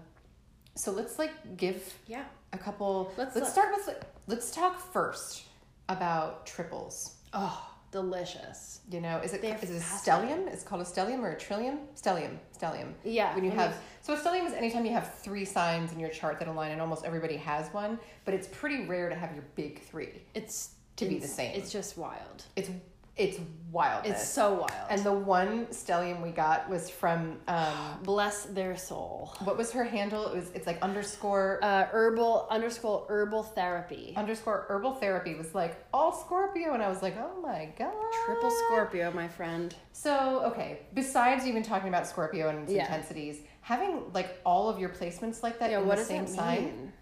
so 0.76 0.90
let's 0.92 1.18
like 1.18 1.56
give 1.56 1.94
Yeah. 2.08 2.24
a 2.52 2.58
couple. 2.58 3.12
Let's 3.16 3.36
Let's, 3.36 3.46
look. 3.46 3.52
start 3.52 3.74
with. 3.76 4.04
Let's 4.26 4.50
talk 4.50 4.80
first 4.92 5.44
about 5.88 6.46
triples. 6.46 7.13
Oh, 7.34 7.70
delicious. 7.90 8.80
You 8.90 9.00
know, 9.00 9.18
is 9.18 9.34
it 9.34 9.42
They're 9.42 9.58
is 9.60 9.70
it 9.70 9.76
a 9.76 9.80
stellium? 9.80 10.46
It's 10.46 10.62
called 10.62 10.82
a 10.82 10.84
stellium 10.84 11.20
or 11.20 11.32
a 11.32 11.38
trillium? 11.38 11.80
Stellium. 12.00 12.38
Stellium. 12.56 12.92
Yeah. 13.04 13.34
When 13.34 13.44
you 13.44 13.50
have 13.50 13.76
so 14.00 14.14
a 14.14 14.16
stellium 14.16 14.46
is 14.46 14.52
anytime 14.52 14.86
you 14.86 14.92
have 14.92 15.14
three 15.18 15.44
signs 15.44 15.92
in 15.92 16.00
your 16.00 16.10
chart 16.10 16.38
that 16.38 16.48
align, 16.48 16.70
and 16.70 16.80
almost 16.80 17.04
everybody 17.04 17.36
has 17.36 17.68
one, 17.74 17.98
but 18.24 18.34
it's 18.34 18.48
pretty 18.48 18.86
rare 18.86 19.08
to 19.08 19.14
have 19.14 19.34
your 19.34 19.44
big 19.56 19.82
three. 19.82 20.22
it's 20.34 20.70
to 20.96 21.06
be 21.06 21.18
the 21.18 21.26
same. 21.26 21.52
It's 21.54 21.72
just 21.72 21.98
wild. 21.98 22.44
It's 22.54 22.70
it's 23.16 23.38
wild. 23.70 24.06
It's 24.06 24.28
so 24.28 24.54
wild. 24.54 24.70
and 24.90 25.02
the 25.04 25.12
one 25.12 25.66
stellium 25.66 26.22
we 26.22 26.30
got 26.30 26.68
was 26.68 26.88
from 26.90 27.38
um, 27.48 27.74
bless 28.02 28.44
their 28.44 28.76
soul. 28.76 29.34
what 29.44 29.56
was 29.56 29.70
her 29.72 29.84
handle? 29.84 30.26
It 30.28 30.34
was 30.36 30.50
it's 30.54 30.66
like 30.66 30.80
underscore 30.82 31.58
Uh, 31.62 31.84
herbal 31.92 32.46
underscore 32.50 33.04
herbal 33.08 33.42
therapy. 33.42 34.14
underscore 34.16 34.66
herbal 34.68 34.94
therapy 34.94 35.34
was 35.34 35.54
like 35.54 35.76
all 35.92 36.12
Scorpio, 36.12 36.74
and 36.74 36.82
I 36.82 36.88
was 36.88 37.02
like, 37.02 37.16
oh 37.18 37.40
my 37.40 37.68
god, 37.78 37.92
Triple 38.26 38.50
Scorpio, 38.66 39.10
my 39.12 39.28
friend. 39.28 39.74
So 39.92 40.42
okay, 40.46 40.80
besides 40.94 41.46
even 41.46 41.62
talking 41.62 41.88
about 41.88 42.06
Scorpio 42.06 42.48
and 42.48 42.60
its 42.64 42.72
Yeah. 42.72 42.82
intensities, 42.82 43.38
having 43.60 44.12
like 44.12 44.40
all 44.46 44.68
of 44.68 44.78
your 44.78 44.88
placements 44.90 45.42
like 45.42 45.58
that 45.60 45.70
Yeah, 45.70 45.80
in 45.80 45.88
the 45.88 45.96
same 45.98 46.26
sign? 46.26 46.92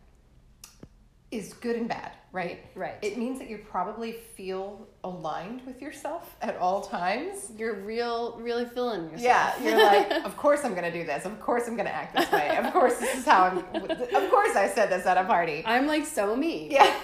Is 1.33 1.55
good 1.55 1.77
and 1.77 1.89
bad, 1.89 2.13
right? 2.31 2.65
Right. 2.75 2.95
It 3.03 3.17
means 3.17 3.39
that 3.39 3.49
you 3.49 3.59
probably 3.59 4.13
feel 4.13 4.87
aligned 5.03 5.63
with 5.67 5.81
yourself 5.81 6.37
at 6.43 6.57
all 6.59 6.83
times. 6.83 7.51
You're 7.57 7.81
real, 7.81 8.39
really 8.39 8.67
feeling 8.67 9.05
yourself. 9.11 9.23
Yeah, 9.23 9.59
you're 9.63 9.83
like, 9.83 10.25
of 10.25 10.37
course 10.37 10.61
I'm 10.65 10.75
gonna 10.75 10.93
do 10.93 11.05
this. 11.05 11.25
Of 11.25 11.41
course 11.41 11.67
I'm 11.67 11.77
gonna 11.77 11.91
act 11.91 12.15
this 12.15 12.31
way. 12.31 12.57
Of 12.57 12.73
course 12.73 12.99
this 12.99 13.19
is 13.19 13.25
how 13.25 13.45
I'm. 13.45 13.59
Of 14.23 14.31
course 14.31 14.55
I 14.57 14.71
said 14.73 14.91
this 14.91 15.07
at 15.07 15.17
a 15.17 15.25
party. 15.25 15.63
I'm 15.67 15.87
like 15.87 16.07
so 16.07 16.37
me. 16.37 16.69
Yeah. 16.71 16.95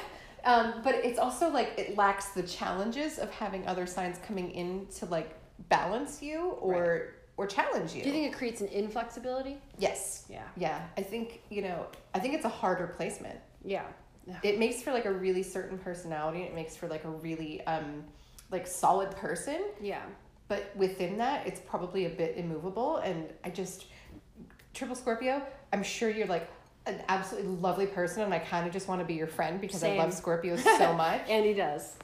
Um, 0.45 0.75
but 0.85 0.95
it's 0.95 1.19
also 1.19 1.49
like 1.51 1.73
it 1.79 1.97
lacks 1.97 2.27
the 2.29 2.43
challenges 2.43 3.19
of 3.19 3.31
having 3.31 3.67
other 3.67 3.87
signs 3.87 4.19
coming 4.27 4.51
in 4.53 4.87
to 4.99 5.07
like 5.07 5.35
balance 5.69 6.23
you 6.23 6.51
or 6.61 7.15
or 7.39 7.47
challenge 7.47 7.95
you. 7.95 8.03
Do 8.03 8.09
you 8.09 8.15
think 8.15 8.33
it 8.33 8.37
creates 8.37 8.61
an 8.61 8.69
inflexibility? 8.69 9.59
yes. 9.79 10.27
Yeah. 10.29 10.43
Yeah. 10.57 10.81
I 10.97 11.03
think, 11.03 11.41
you 11.51 11.63
know, 11.63 11.87
I 12.15 12.19
think 12.19 12.35
it's 12.35 12.45
a 12.45 12.49
harder 12.49 12.89
placement. 12.89 13.39
Yeah. 13.65 13.85
It 14.43 14.59
makes 14.59 14.83
for 14.83 14.93
like 14.93 15.05
a 15.07 15.13
really 15.13 15.43
certain 15.43 15.79
personality. 15.79 16.43
It 16.43 16.55
makes 16.55 16.77
for 16.77 16.87
like 16.89 17.05
a 17.05 17.11
really 17.11 17.61
um 17.67 18.05
like 18.51 18.67
solid 18.67 19.11
person. 19.13 19.61
Yeah. 19.81 20.03
but 20.49 20.73
within 20.77 21.19
that, 21.19 21.47
it's 21.47 21.61
probably 21.61 22.07
a 22.07 22.11
bit 22.11 22.37
immovable. 22.39 22.97
And 22.99 23.29
I 23.45 23.51
just, 23.51 23.85
triple 24.73 24.97
Scorpio, 24.97 25.43
I'm 25.73 25.83
sure 25.83 26.09
you're 26.09 26.27
like 26.27 26.49
an 26.87 27.03
absolutely 27.09 27.51
lovely 27.57 27.85
person, 27.87 28.23
and 28.23 28.33
I 28.33 28.39
kind 28.39 28.67
of 28.67 28.73
just 28.73 28.89
want 28.89 29.01
to 29.03 29.05
be 29.05 29.13
your 29.15 29.27
friend 29.27 29.61
because 29.61 29.85
I 29.85 29.97
love 29.97 30.11
Scorpios 30.11 30.61
so 30.79 30.95
much. 30.95 31.21
And 31.29 31.45
he 31.45 31.53
does. 31.53 31.97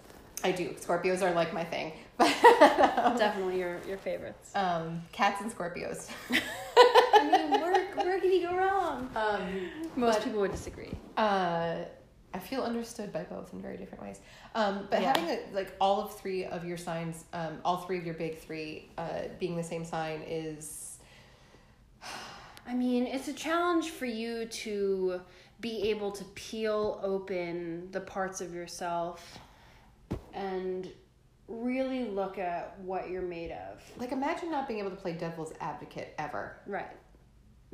I 0.43 0.53
do. 0.53 0.69
Scorpios 0.79 1.23
are 1.23 1.33
like 1.33 1.55
my 1.55 1.65
thing. 1.65 1.93
but 2.19 2.27
Definitely 3.19 3.59
your 3.59 3.79
your 3.89 3.97
favorites. 3.97 4.51
um, 4.55 5.01
cats 5.13 5.41
and 5.41 5.51
Scorpios. 5.51 6.11
I 6.31 7.31
mean, 7.49 7.61
where 7.63 7.87
where 7.97 8.21
can 8.21 8.31
you 8.31 8.43
go 8.43 8.55
wrong? 8.55 9.09
Um, 9.17 9.71
Most 9.97 10.17
but- 10.19 10.25
people 10.25 10.41
would 10.41 10.53
disagree. 10.53 10.93
uh, 11.17 11.77
I 12.35 12.39
feel 12.41 12.63
understood 12.63 13.13
by 13.13 13.23
both 13.23 13.53
in 13.53 13.63
very 13.63 13.77
different 13.77 14.03
ways. 14.03 14.21
Um, 14.57 14.89
but 14.91 15.01
Yeah. 15.01 15.17
having 15.17 15.31
a, 15.31 15.55
like 15.55 15.73
all 15.81 16.03
of 16.03 16.19
three 16.19 16.45
of 16.45 16.65
your 16.65 16.77
signs, 16.77 17.25
um, 17.33 17.61
all 17.65 17.79
three 17.79 17.97
of 17.97 18.05
your 18.05 18.15
big 18.15 18.39
three, 18.39 18.91
uh, 18.99 19.23
being 19.39 19.57
the 19.57 19.63
same 19.63 19.85
sign 19.85 20.23
is 20.27 20.99
I 22.67 22.75
mean, 22.75 23.07
it's 23.07 23.29
a 23.29 23.33
challenge 23.33 23.91
for 23.91 24.07
you 24.07 24.47
to 24.47 25.21
be 25.61 25.91
able 25.91 26.11
to 26.13 26.25
peel 26.35 26.99
open 27.03 27.89
the 27.93 28.01
parts 28.01 28.41
of 28.41 28.53
yourself 28.55 29.39
and 30.33 30.91
really 31.47 32.05
look 32.07 32.39
at 32.39 32.79
what 32.81 33.11
you're 33.11 33.23
made 33.23 33.53
of. 33.53 33.83
like 33.99 34.13
imagine 34.13 34.51
not 34.51 34.67
being 34.67 34.81
able 34.81 34.91
to 34.91 34.97
play 34.97 35.13
devil's 35.13 35.53
advocate 35.61 36.15
ever. 36.19 36.57
Right. 36.67 36.89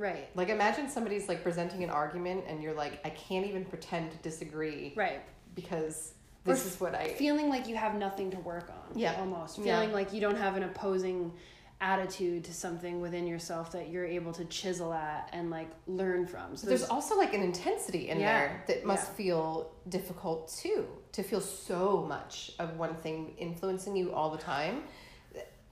Right. 0.01 0.31
Like 0.35 0.49
imagine 0.49 0.89
somebody's 0.89 1.29
like 1.29 1.43
presenting 1.43 1.85
an 1.85 1.91
argument 1.91 2.45
and 2.49 2.63
you're 2.63 2.73
like, 2.73 3.01
I 3.05 3.11
can't 3.11 3.47
even 3.47 3.67
pretend 3.67 4.11
to 4.13 4.17
disagree 4.19 4.95
Right. 4.97 5.21
because 5.55 6.15
Or 6.47 6.55
this 6.55 6.65
is 6.65 6.81
what 6.81 6.95
I 6.95 7.09
Feeling 7.09 7.51
like 7.51 7.69
you 7.69 7.77
have 7.77 7.95
nothing 7.97 8.31
to 8.31 8.39
work 8.39 8.71
on. 8.71 8.99
Yeah. 8.99 9.21
Almost. 9.21 9.59
Yeah. 9.59 9.65
Feeling 9.79 9.93
like 9.93 10.15
you 10.15 10.23
don't 10.23 10.39
have 10.39 10.57
an 10.57 10.63
opposing 10.63 11.35
attitude 11.83 12.45
to 12.45 12.55
something 12.55 13.03
within 13.03 13.27
yourself 13.27 13.73
that 13.73 13.91
you're 13.91 14.07
able 14.07 14.33
to 14.33 14.45
chisel 14.47 14.93
at 14.95 15.29
and 15.35 15.51
like 15.51 15.69
learn 15.87 16.27
from. 16.27 16.57
So 16.57 16.67
there's 16.67 16.85
also 16.89 17.19
like 17.19 17.35
an 17.35 17.43
intensity 17.43 18.09
in 18.09 18.21
Yeah. 18.21 18.27
there 18.39 18.65
that 18.69 18.87
must 18.87 19.11
Yeah. 19.11 19.17
feel 19.17 19.73
difficult 19.91 20.49
too 20.63 20.87
to 21.13 21.23
feel 21.23 21.43
so 21.43 22.07
much 22.09 22.53
of 22.59 22.79
one 22.79 22.95
thing 22.97 23.35
influencing 23.37 23.97
you 23.97 24.13
all 24.15 24.31
the 24.31 24.39
time 24.39 24.85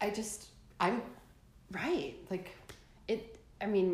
i 0.01 0.11
just 0.11 0.49
i'm 0.81 1.01
right. 1.73 2.15
like 2.31 2.55
It 3.07 3.39
I 3.61 3.67
mean, 3.67 3.93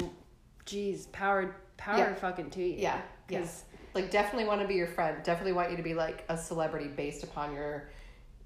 geez, 0.66 1.06
power 1.08 1.56
power 1.76 1.98
Yeah. 1.98 2.14
fucking 2.14 2.50
to 2.50 2.62
you. 2.62 2.76
yeah 2.78 3.00
yes 3.28 3.64
like 3.94 4.10
definitely 4.10 4.46
want 4.46 4.60
to 4.60 4.66
be 4.68 4.74
your 4.74 4.86
friend 4.86 5.22
definitely 5.24 5.52
want 5.52 5.70
you 5.70 5.76
to 5.76 5.82
be 5.82 5.94
like 5.94 6.24
a 6.28 6.36
celebrity 6.38 6.88
based 6.88 7.22
upon 7.24 7.52
your 7.54 7.90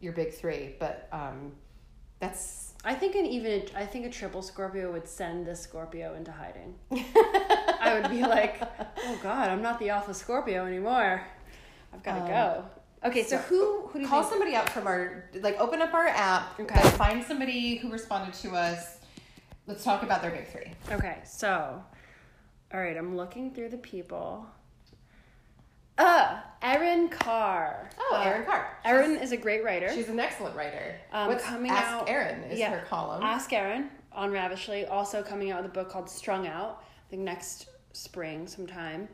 your 0.01 0.13
big 0.13 0.33
three 0.33 0.75
but 0.79 1.09
um 1.13 1.53
that's 2.21 2.75
I 2.85 2.95
think 2.95 3.15
an 3.17 3.27
even 3.27 3.63
I 3.77 3.85
think 3.87 4.07
a 4.07 4.11
triple 4.11 4.41
Scorpio 4.43 4.93
would 4.93 5.07
send 5.09 5.47
this 5.47 5.61
Scorpio 5.61 6.15
into 6.15 6.31
hiding. 6.31 6.75
I 6.93 7.99
would 8.01 8.09
be 8.11 8.23
like, 8.23 8.61
oh 9.05 9.19
God, 9.23 9.49
I'm 9.51 9.63
not 9.63 9.79
the 9.81 9.91
alpha 9.91 10.15
Scorpio 10.15 10.65
anymore. 10.65 11.21
I've 11.93 12.03
got 12.05 12.15
to 12.15 12.21
Um, 12.23 12.29
go. 12.29 12.65
Okay, 13.09 13.23
so, 13.25 13.31
so- 13.37 13.43
who 13.43 13.87
who 13.89 13.99
do 13.99 14.05
you 14.05 14.09
call 14.09 14.23
think? 14.23 14.31
somebody 14.33 14.55
up 14.57 14.69
from 14.69 14.87
our 14.87 15.25
like 15.43 15.59
open 15.61 15.83
up 15.83 15.93
our 15.93 16.07
app 16.07 16.59
Okay. 16.61 16.81
find 16.91 17.23
somebody 17.25 17.77
who 17.77 17.91
responded 17.91 18.33
to 18.43 18.51
us 18.57 18.99
let's 19.67 19.83
talk 19.85 20.03
about 20.05 20.23
their 20.23 20.31
big 20.31 20.47
three 20.49 20.71
Okay, 20.91 21.19
so 21.25 21.83
all 22.73 22.81
right, 22.81 22.97
I'm 22.97 23.17
looking 23.17 23.53
through 23.53 23.71
the 23.71 23.79
people. 23.79 24.47
Uh, 25.97 26.39
Erin 26.63 27.09
Khar. 27.09 27.91
oh 27.99 28.15
Uh, 28.17 28.21
Erin 28.23 28.45
Khar 28.45 28.79
Erin 28.85 29.17
is 29.17 29.33
a 29.33 29.37
great 29.37 29.65
writer. 29.65 29.93
she's 29.93 30.09
an 30.09 30.21
excellent 30.21 30.55
writer 30.55 30.95
Um, 31.13 31.27
What's 31.29 31.45
coming 31.45 31.71
Ask 31.73 31.89
out- 31.89 32.09
Erin 32.09 32.43
is 32.45 32.59
yeah. 32.59 32.71
her 32.71 32.85
column 32.87 33.23
Ask 33.25 33.53
Erin 33.53 33.91
on 34.13 34.31
Ravishly, 34.31 34.87
also 34.87 35.23
coming 35.25 35.51
out 35.51 35.63
with 35.63 35.71
a 35.73 35.75
book 35.75 35.91
called 35.91 36.09
Strung 36.09 36.47
Out, 36.47 36.83
I 37.07 37.11
think 37.11 37.23
next 37.23 37.69
spring 37.93 38.47
sometime. 38.47 39.09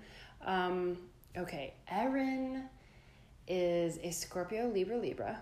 Um, 0.44 0.98
okay, 1.38 1.72
Erin 1.90 2.64
is 3.48 3.98
a 4.02 4.10
Scorpio 4.10 4.68
Libra 4.68 4.96
Libra. 4.98 5.40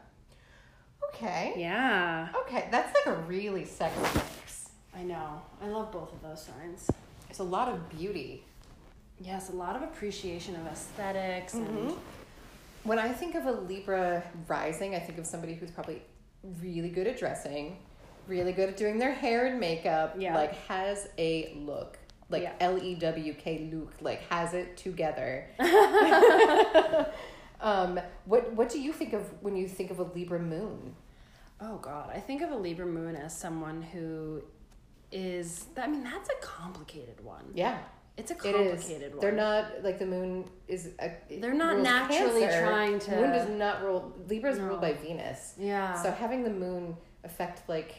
okay 1.12 1.54
Yeah, 1.56 2.28
Okay, 2.42 2.68
that's 2.70 2.94
like 2.94 3.16
a 3.16 3.18
really 3.22 3.64
sexy 3.64 4.00
mix. 4.14 4.70
I 4.94 5.02
know. 5.02 5.42
I 5.60 5.66
love 5.68 5.90
both 5.90 6.12
of 6.12 6.22
those 6.22 6.44
signs. 6.44 6.88
There's 7.32 7.40
a 7.40 7.44
lot 7.44 7.68
of 7.68 7.88
beauty. 7.88 8.44
Yes, 9.18 9.48
a 9.48 9.54
lot 9.54 9.74
of 9.74 9.80
appreciation 9.80 10.54
of 10.54 10.66
aesthetics 10.66 11.54
and 11.54 11.66
Mhm. 11.66 11.98
When 12.84 12.98
I 12.98 13.10
think 13.10 13.34
of 13.36 13.46
a 13.46 13.52
Libra 13.52 14.22
rising, 14.46 14.94
I 14.94 14.98
think 14.98 15.18
of 15.18 15.24
somebody 15.24 15.54
who's 15.54 15.70
probably 15.70 16.02
really 16.60 16.90
good 16.90 17.06
at 17.06 17.16
dressing, 17.16 17.78
really 18.28 18.52
good 18.52 18.68
at 18.68 18.76
doing 18.76 18.98
their 18.98 19.12
hair 19.12 19.46
and 19.46 19.58
makeup, 19.58 20.14
Yeah. 20.18 20.34
like 20.34 20.52
has 20.68 21.08
a 21.16 21.54
look. 21.54 21.98
Like 22.28 22.42
Yeah. 22.42 22.52
L 22.60 22.76
E 22.82 22.96
W 22.96 23.32
K 23.32 23.70
look, 23.72 23.94
like 24.02 24.20
has 24.28 24.52
it 24.52 24.76
together. 24.76 25.46
um, 27.62 27.98
what 28.26 28.52
what 28.52 28.68
do 28.68 28.78
you 28.78 28.92
think 28.92 29.14
of 29.14 29.42
when 29.42 29.56
you 29.56 29.66
think 29.66 29.90
of 29.90 30.00
a 30.00 30.04
Libra 30.04 30.38
moon? 30.38 30.96
oh 31.62 31.78
god, 31.78 32.10
I 32.14 32.20
think 32.20 32.42
of 32.42 32.50
a 32.50 32.56
Libra 32.56 32.84
moon 32.86 33.16
as 33.16 33.34
someone 33.34 33.80
who 33.80 34.42
is 35.12 35.66
I 35.76 35.86
mean, 35.86 36.02
that's 36.02 36.28
a 36.28 36.40
complicated 36.46 37.22
one. 37.24 37.44
Yeah, 37.54 37.78
It's 38.16 38.30
a 38.30 38.34
complicated 38.34 38.78
is. 38.78 39.10
one. 39.12 39.20
They're 39.20 39.32
not 39.32 39.82
like 39.84 39.98
the 39.98 40.06
moon 40.06 40.48
is. 40.68 40.90
A, 41.00 41.12
They're 41.40 41.54
not 41.54 41.78
naturally 41.78 42.40
Cancer. 42.42 42.60
trying 42.62 42.98
to- 43.00 43.10
Moon 43.16 43.30
does 43.32 43.48
not 43.48 43.82
rule. 43.82 44.12
Libra's 44.28 44.58
No. 44.58 44.64
ruled 44.66 44.80
by 44.80 44.94
Venus. 44.94 45.54
Yeah. 45.58 45.94
So 46.02 46.10
having 46.10 46.44
the 46.44 46.50
moon 46.50 46.96
affect 47.24 47.68
like 47.68 47.94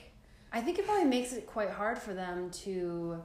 I 0.52 0.62
think 0.62 0.78
it 0.78 0.86
probably 0.86 1.06
makes 1.06 1.34
it 1.34 1.47
quite 1.47 1.69
hard 1.71 1.97
for 1.97 2.13
them 2.13 2.52
to 2.65 3.23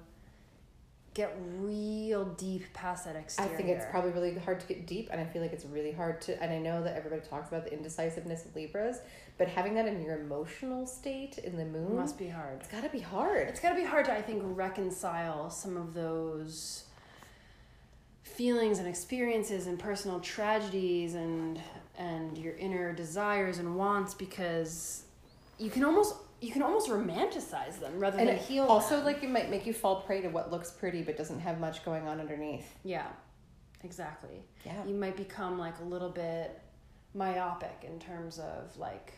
get 1.18 1.36
real 1.58 2.24
deep 2.24 2.72
past 2.74 3.04
that 3.04 3.16
exterior. 3.16 3.52
I 3.52 3.56
think 3.56 3.68
it's 3.70 3.84
probably 3.90 4.12
really 4.12 4.38
hard 4.38 4.60
to 4.60 4.66
get 4.68 4.86
deep, 4.86 5.08
and 5.10 5.20
I 5.20 5.24
feel 5.24 5.42
like 5.42 5.52
it's 5.52 5.64
really 5.64 5.90
hard 5.90 6.20
to. 6.22 6.40
And 6.40 6.52
I 6.52 6.58
know 6.58 6.80
that 6.84 6.96
everybody 6.96 7.22
talks 7.28 7.48
about 7.48 7.64
the 7.64 7.72
indecisiveness 7.72 8.46
of 8.46 8.54
Libras, 8.54 8.98
but 9.36 9.48
having 9.48 9.74
that 9.74 9.86
in 9.86 10.00
your 10.00 10.20
emotional 10.20 10.86
state 10.86 11.38
in 11.38 11.56
the 11.56 11.64
moon, 11.64 11.96
must 11.96 12.18
be 12.18 12.28
hard. 12.28 12.60
it's 12.60 12.68
got 12.68 12.84
to 12.84 12.88
be 12.88 13.00
hard. 13.00 13.48
It's 13.48 13.58
got 13.58 13.70
to 13.70 13.74
be 13.74 13.84
hard 13.84 14.04
to 14.04 14.12
I 14.12 14.22
think 14.22 14.42
reconcile 14.44 15.50
some 15.50 15.76
of 15.76 15.92
those 15.92 16.84
feelings 18.22 18.78
and 18.78 18.86
experiences 18.86 19.66
and 19.66 19.76
personal 19.76 20.20
tragedies 20.20 21.14
and 21.14 21.60
and 21.96 22.38
your 22.38 22.54
inner 22.54 22.92
desires 22.92 23.58
and 23.58 23.74
wants 23.74 24.14
because 24.14 25.02
you 25.58 25.68
can 25.68 25.82
almost 25.82 26.14
you 26.40 26.52
can 26.52 26.62
almost 26.62 26.88
romanticize 26.88 27.80
them 27.80 27.98
rather 27.98 28.18
and 28.18 28.28
than 28.28 28.36
heal 28.38 28.64
also 28.64 28.96
them. 28.96 29.04
like 29.06 29.22
it 29.24 29.30
might 29.30 29.50
make 29.50 29.66
you 29.66 29.72
fall 29.72 30.02
prey 30.02 30.20
to 30.20 30.28
what 30.28 30.50
looks 30.52 30.70
pretty 30.70 31.02
but 31.02 31.16
doesn't 31.16 31.40
have 31.40 31.58
much 31.58 31.84
going 31.84 32.06
on 32.06 32.20
underneath. 32.20 32.76
yeah 32.84 33.06
exactly 33.84 34.42
Yeah. 34.64 34.84
you 34.84 34.94
might 34.94 35.16
become 35.16 35.58
like 35.58 35.78
a 35.80 35.84
little 35.84 36.10
bit 36.10 36.60
myopic 37.14 37.84
in 37.86 37.98
terms 37.98 38.38
of 38.38 38.76
like 38.76 39.12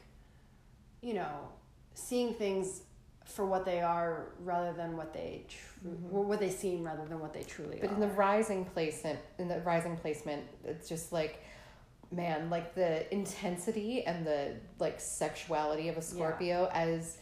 you 1.02 1.14
know 1.14 1.48
seeing 1.94 2.34
things 2.34 2.82
for 3.24 3.44
what 3.46 3.64
they 3.64 3.80
are 3.80 4.32
rather 4.42 4.72
than 4.72 4.96
what 4.96 5.12
they 5.12 5.44
tru- 5.48 5.98
or 6.10 6.22
what 6.24 6.40
they 6.40 6.50
seem 6.50 6.82
rather 6.84 7.04
than 7.04 7.20
what 7.20 7.32
they 7.32 7.42
truly 7.42 7.76
Mm-hmm. 7.76 7.86
But 7.86 7.94
in 7.94 8.00
the 8.00 8.08
rising 8.08 8.64
placement, 8.64 9.18
in 9.38 9.46
the 9.48 9.60
rising 9.60 9.96
placement, 9.96 10.42
it's 10.64 10.88
just 10.88 11.12
like, 11.12 11.42
man, 12.10 12.50
like 12.50 12.74
the 12.74 13.12
intensity 13.14 14.04
and 14.04 14.26
the 14.26 14.54
like 14.78 15.00
sexuality 15.00 15.88
of 15.88 15.96
a 15.96 16.02
Scorpio 16.02 16.68
as, 16.72 17.18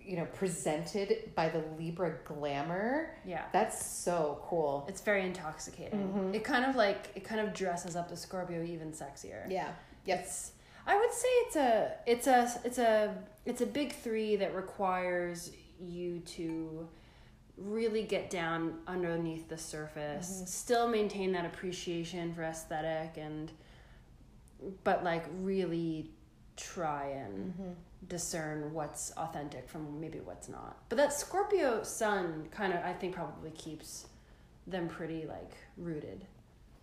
you 0.00 0.16
know, 0.16 0.24
presented 0.34 1.34
by 1.34 1.48
the 1.48 1.62
Libra 1.78 2.16
glamour. 2.24 3.10
yeah 3.24 3.44
That's 3.52 3.84
so 3.84 4.40
cool. 4.44 4.86
it's 4.88 5.02
very 5.02 5.24
intoxicating 5.26 6.00
Mhm. 6.12 6.34
it 6.34 6.42
kind 6.44 6.64
of 6.64 6.74
like 6.74 7.10
it 7.14 7.24
kind 7.24 7.40
of 7.40 7.52
dresses 7.52 7.96
up 7.96 8.08
the 8.08 8.16
scorpio 8.16 8.62
even 8.62 8.92
sexier 8.92 9.48
Yeah. 9.50 9.72
Yes. 10.06 10.52
I 10.86 10.98
would 10.98 11.12
say 11.12 11.28
it's 11.44 11.56
a 11.56 11.92
it's 12.06 12.26
a 12.26 12.60
it's 12.64 12.78
a 12.78 13.14
it's 13.44 13.60
a 13.60 13.66
big 13.66 13.92
three 13.92 14.36
that 14.36 14.54
requires 14.54 15.52
you 15.78 16.20
to 16.20 16.88
really 17.58 18.02
get 18.04 18.30
down 18.30 18.78
underneath 18.86 19.48
the 19.50 19.58
surface, 19.58 20.30
Mm-hmm. 20.36 20.46
still 20.46 20.88
maintain 20.88 21.32
that 21.32 21.44
appreciation 21.44 22.32
for 22.32 22.42
aesthetic 22.42 23.18
and 23.18 23.52
but 24.84 25.04
like 25.04 25.24
really 25.40 26.10
try 26.56 27.06
and 27.08 27.52
Mm-hmm. 27.54 27.72
discern 28.08 28.72
what's 28.72 29.12
authentic 29.16 29.68
from 29.68 30.00
maybe 30.00 30.20
what's 30.20 30.48
not. 30.48 30.76
But 30.88 30.96
that 30.98 31.12
Scorpio 31.12 31.82
sun 31.82 32.48
kind 32.50 32.72
of 32.72 32.80
I 32.84 32.92
think 32.92 33.14
probably 33.14 33.50
keeps 33.50 34.06
them 34.66 34.88
pretty 34.88 35.26
like 35.26 35.52
rooted 35.76 36.24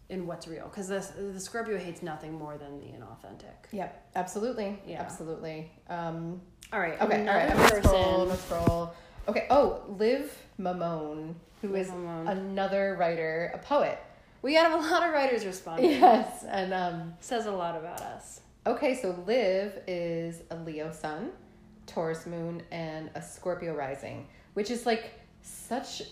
in 0.09 0.25
what's 0.25 0.47
real 0.47 0.67
because 0.67 0.87
the 0.87 1.03
the 1.33 1.39
Scorpio 1.39 1.77
hates 1.77 2.01
nothing 2.01 2.33
more 2.33 2.57
than 2.57 2.79
the 2.79 2.85
inauthentic. 2.87 3.71
Yep. 3.71 4.09
Absolutely. 4.15 4.79
Yeah. 4.87 5.01
Absolutely. 5.01 5.71
Um, 5.89 6.41
All 6.71 6.79
right. 6.79 6.99
okay. 7.01 7.27
All 7.27 7.35
right. 7.35 7.49
I'm 7.51 7.57
gonna 7.57 7.83
scroll. 7.83 8.21
I'm 8.21 8.27
person. 8.27 8.27
gonna 8.27 8.37
scroll. 8.37 8.93
Okay. 9.27 9.47
Oh, 9.49 9.81
Liv 9.89 10.33
Mammone, 10.59 11.33
who 11.61 11.69
Liv 11.69 11.87
is 11.87 11.91
Mammone. 11.91 12.29
another 12.29 12.95
writer, 12.99 13.51
a 13.53 13.57
poet. 13.57 13.99
We 14.41 14.53
got 14.53 14.71
a 14.71 14.75
lot 14.77 15.03
of 15.03 15.13
writers 15.13 15.45
responding. 15.45 15.91
Yes. 15.91 16.43
And 16.47 16.73
um, 16.73 17.13
Says 17.19 17.45
a 17.47 17.51
lot 17.51 17.75
about 17.75 18.01
us. 18.01 18.41
Okay, 18.65 18.95
so 18.95 19.15
Liv 19.25 19.77
is 19.87 20.41
a 20.51 20.55
Leo 20.57 20.91
sun. 20.91 21.31
Taurus 21.85 22.25
moon, 22.25 22.61
and 22.71 23.09
a 23.15 23.21
Scorpio 23.21 23.73
rising, 23.73 24.27
which 24.55 24.69
is 24.69 24.85
like 24.85 25.13
such. 25.41 26.03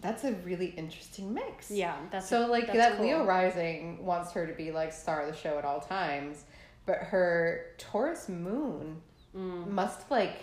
That's 0.00 0.24
a 0.24 0.32
really 0.32 0.68
interesting 0.68 1.32
mix. 1.34 1.70
Yeah, 1.70 1.94
that's 2.10 2.28
so 2.28 2.46
like 2.46 2.66
that's 2.66 2.78
that 2.78 2.96
cool. 2.96 3.06
Leo 3.06 3.24
rising 3.26 4.04
wants 4.06 4.32
her 4.32 4.46
to 4.46 4.54
be 4.54 4.72
like 4.72 4.90
star 4.92 5.20
of 5.26 5.32
the 5.32 5.38
show 5.38 5.58
at 5.58 5.66
all 5.66 5.80
times, 5.80 6.44
but 6.86 6.96
her 6.98 7.66
Taurus 7.78 8.28
moon 8.28 9.00
Mm. 9.36 9.68
must 9.68 10.10
like 10.10 10.42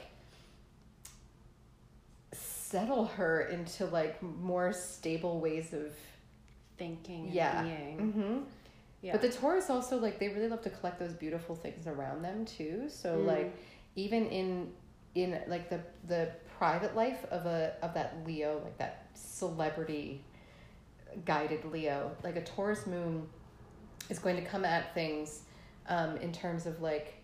settle 2.32 3.06
her 3.06 3.42
into 3.42 3.86
like 3.86 4.22
more 4.22 4.74
stable 4.74 5.40
ways 5.40 5.74
of 5.74 5.92
thinking 6.80 7.26
and 7.26 7.34
yeah. 7.34 7.62
being. 7.64 8.12
hmm 8.12 8.38
Yeah. 9.02 9.12
But 9.12 9.22
the 9.22 9.30
Taurus 9.30 9.70
also 9.70 9.98
like 10.00 10.18
they 10.20 10.30
really 10.30 10.48
love 10.50 10.62
to 10.64 10.70
collect 10.72 10.98
those 11.00 11.14
beautiful 11.14 11.56
things 11.56 11.86
around 11.86 12.24
them 12.24 12.46
too. 12.46 12.90
So 12.90 13.18
Mm. 13.18 13.26
like 13.28 13.56
even 13.96 14.26
in 14.28 14.72
in 15.16 15.40
like 15.48 15.70
the 15.70 15.80
the 16.08 16.32
private 16.58 16.96
life 16.96 17.24
of 17.32 17.46
a 17.46 17.74
of 17.82 17.94
that 17.94 18.18
Leo, 18.26 18.60
like 18.64 18.78
that 18.80 19.08
celebrity 19.14 20.24
guided 21.26 21.66
Leo, 21.66 22.16
like 22.24 22.36
a 22.36 22.44
Taurus 22.44 22.86
moon 22.88 23.28
is 24.10 24.20
going 24.20 24.36
to 24.36 24.44
come 24.44 24.66
at 24.66 24.94
things 24.94 25.42
um, 25.88 26.18
in 26.18 26.32
terms 26.32 26.66
of 26.66 26.82
like 26.82 27.16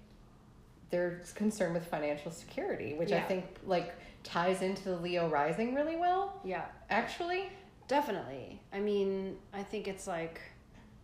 they're 0.92 1.22
concerned 1.36 1.74
with 1.74 1.86
financial 1.88 2.32
security, 2.32 2.94
which 2.94 3.12
I 3.12 3.22
think 3.22 3.46
like 3.66 3.94
ties 4.24 4.62
into 4.62 4.84
the 4.90 4.96
Leo 4.98 5.28
rising 5.30 5.74
really 5.76 5.96
well. 5.98 6.40
yeah, 6.44 6.66
Actually, 6.90 7.50
definitely. 7.88 8.62
I 8.74 8.80
mean, 8.80 9.38
I 9.54 9.64
think 9.64 9.88
it's 9.88 10.08
like 10.08 10.42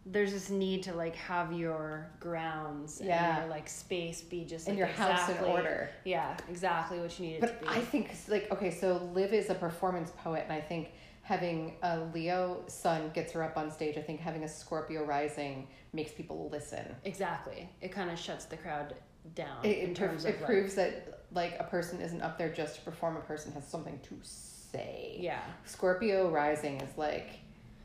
there's 0.05 0.31
this 0.31 0.49
need 0.49 0.81
to 0.83 0.93
like 0.95 1.15
have 1.15 1.53
your 1.53 2.09
grounds 2.19 2.99
Yeah. 3.03 3.35
and 3.35 3.41
your 3.43 3.49
like 3.51 3.69
space 3.69 4.21
be 4.21 4.43
just 4.45 4.67
in 4.67 4.73
like, 4.73 4.79
your 4.79 4.87
house 4.87 5.29
in 5.29 5.37
order. 5.43 5.89
Yeah, 6.05 6.35
exactly 6.49 6.99
what 6.99 7.17
you 7.19 7.27
need 7.27 7.33
it 7.35 7.41
But 7.41 7.59
to 7.61 7.65
be. 7.65 7.67
I 7.67 7.81
think 7.81 8.11
like 8.27 8.51
okay, 8.51 8.71
so 8.71 9.09
Liv 9.13 9.31
is 9.33 9.49
a 9.49 9.55
performance 9.55 10.11
poet, 10.17 10.43
and 10.43 10.53
I 10.53 10.59
think 10.61 10.91
having 11.23 11.75
a 11.83 11.99
Leo 12.15 12.63
sun 12.67 13.11
gets 13.13 13.31
her 13.33 13.43
up 13.43 13.57
on 13.57 13.69
stage. 13.69 13.95
I 13.97 14.01
think 14.01 14.19
having 14.19 14.43
a 14.43 14.47
Scorpio 14.47 15.05
rising 15.05 15.67
makes 15.93 16.11
people 16.11 16.49
listen. 16.51 16.95
exactly. 17.05 17.69
It 17.81 17.91
kind 17.91 18.09
of 18.09 18.17
shuts 18.17 18.45
the 18.45 18.57
crowd 18.57 18.95
down 19.35 19.63
It, 19.63 19.77
in 19.79 19.89
it, 19.91 19.95
terms 19.95 20.25
it 20.25 20.29
of 20.35 20.41
like, 20.41 20.45
proves 20.49 20.73
that 20.75 21.25
like 21.31 21.57
a 21.59 21.63
person 21.65 22.01
isn't 22.01 22.21
up 22.21 22.39
there 22.39 22.49
just 22.51 22.75
to 22.77 22.81
perform. 22.81 23.17
A 23.17 23.21
person 23.21 23.51
has 23.53 23.67
something 23.67 23.99
to 24.01 24.15
say. 24.23 24.47
Yeah. 24.73 25.41
Scorpio 25.65 26.29
rising 26.29 26.81
is 26.81 26.97
like 26.97 27.29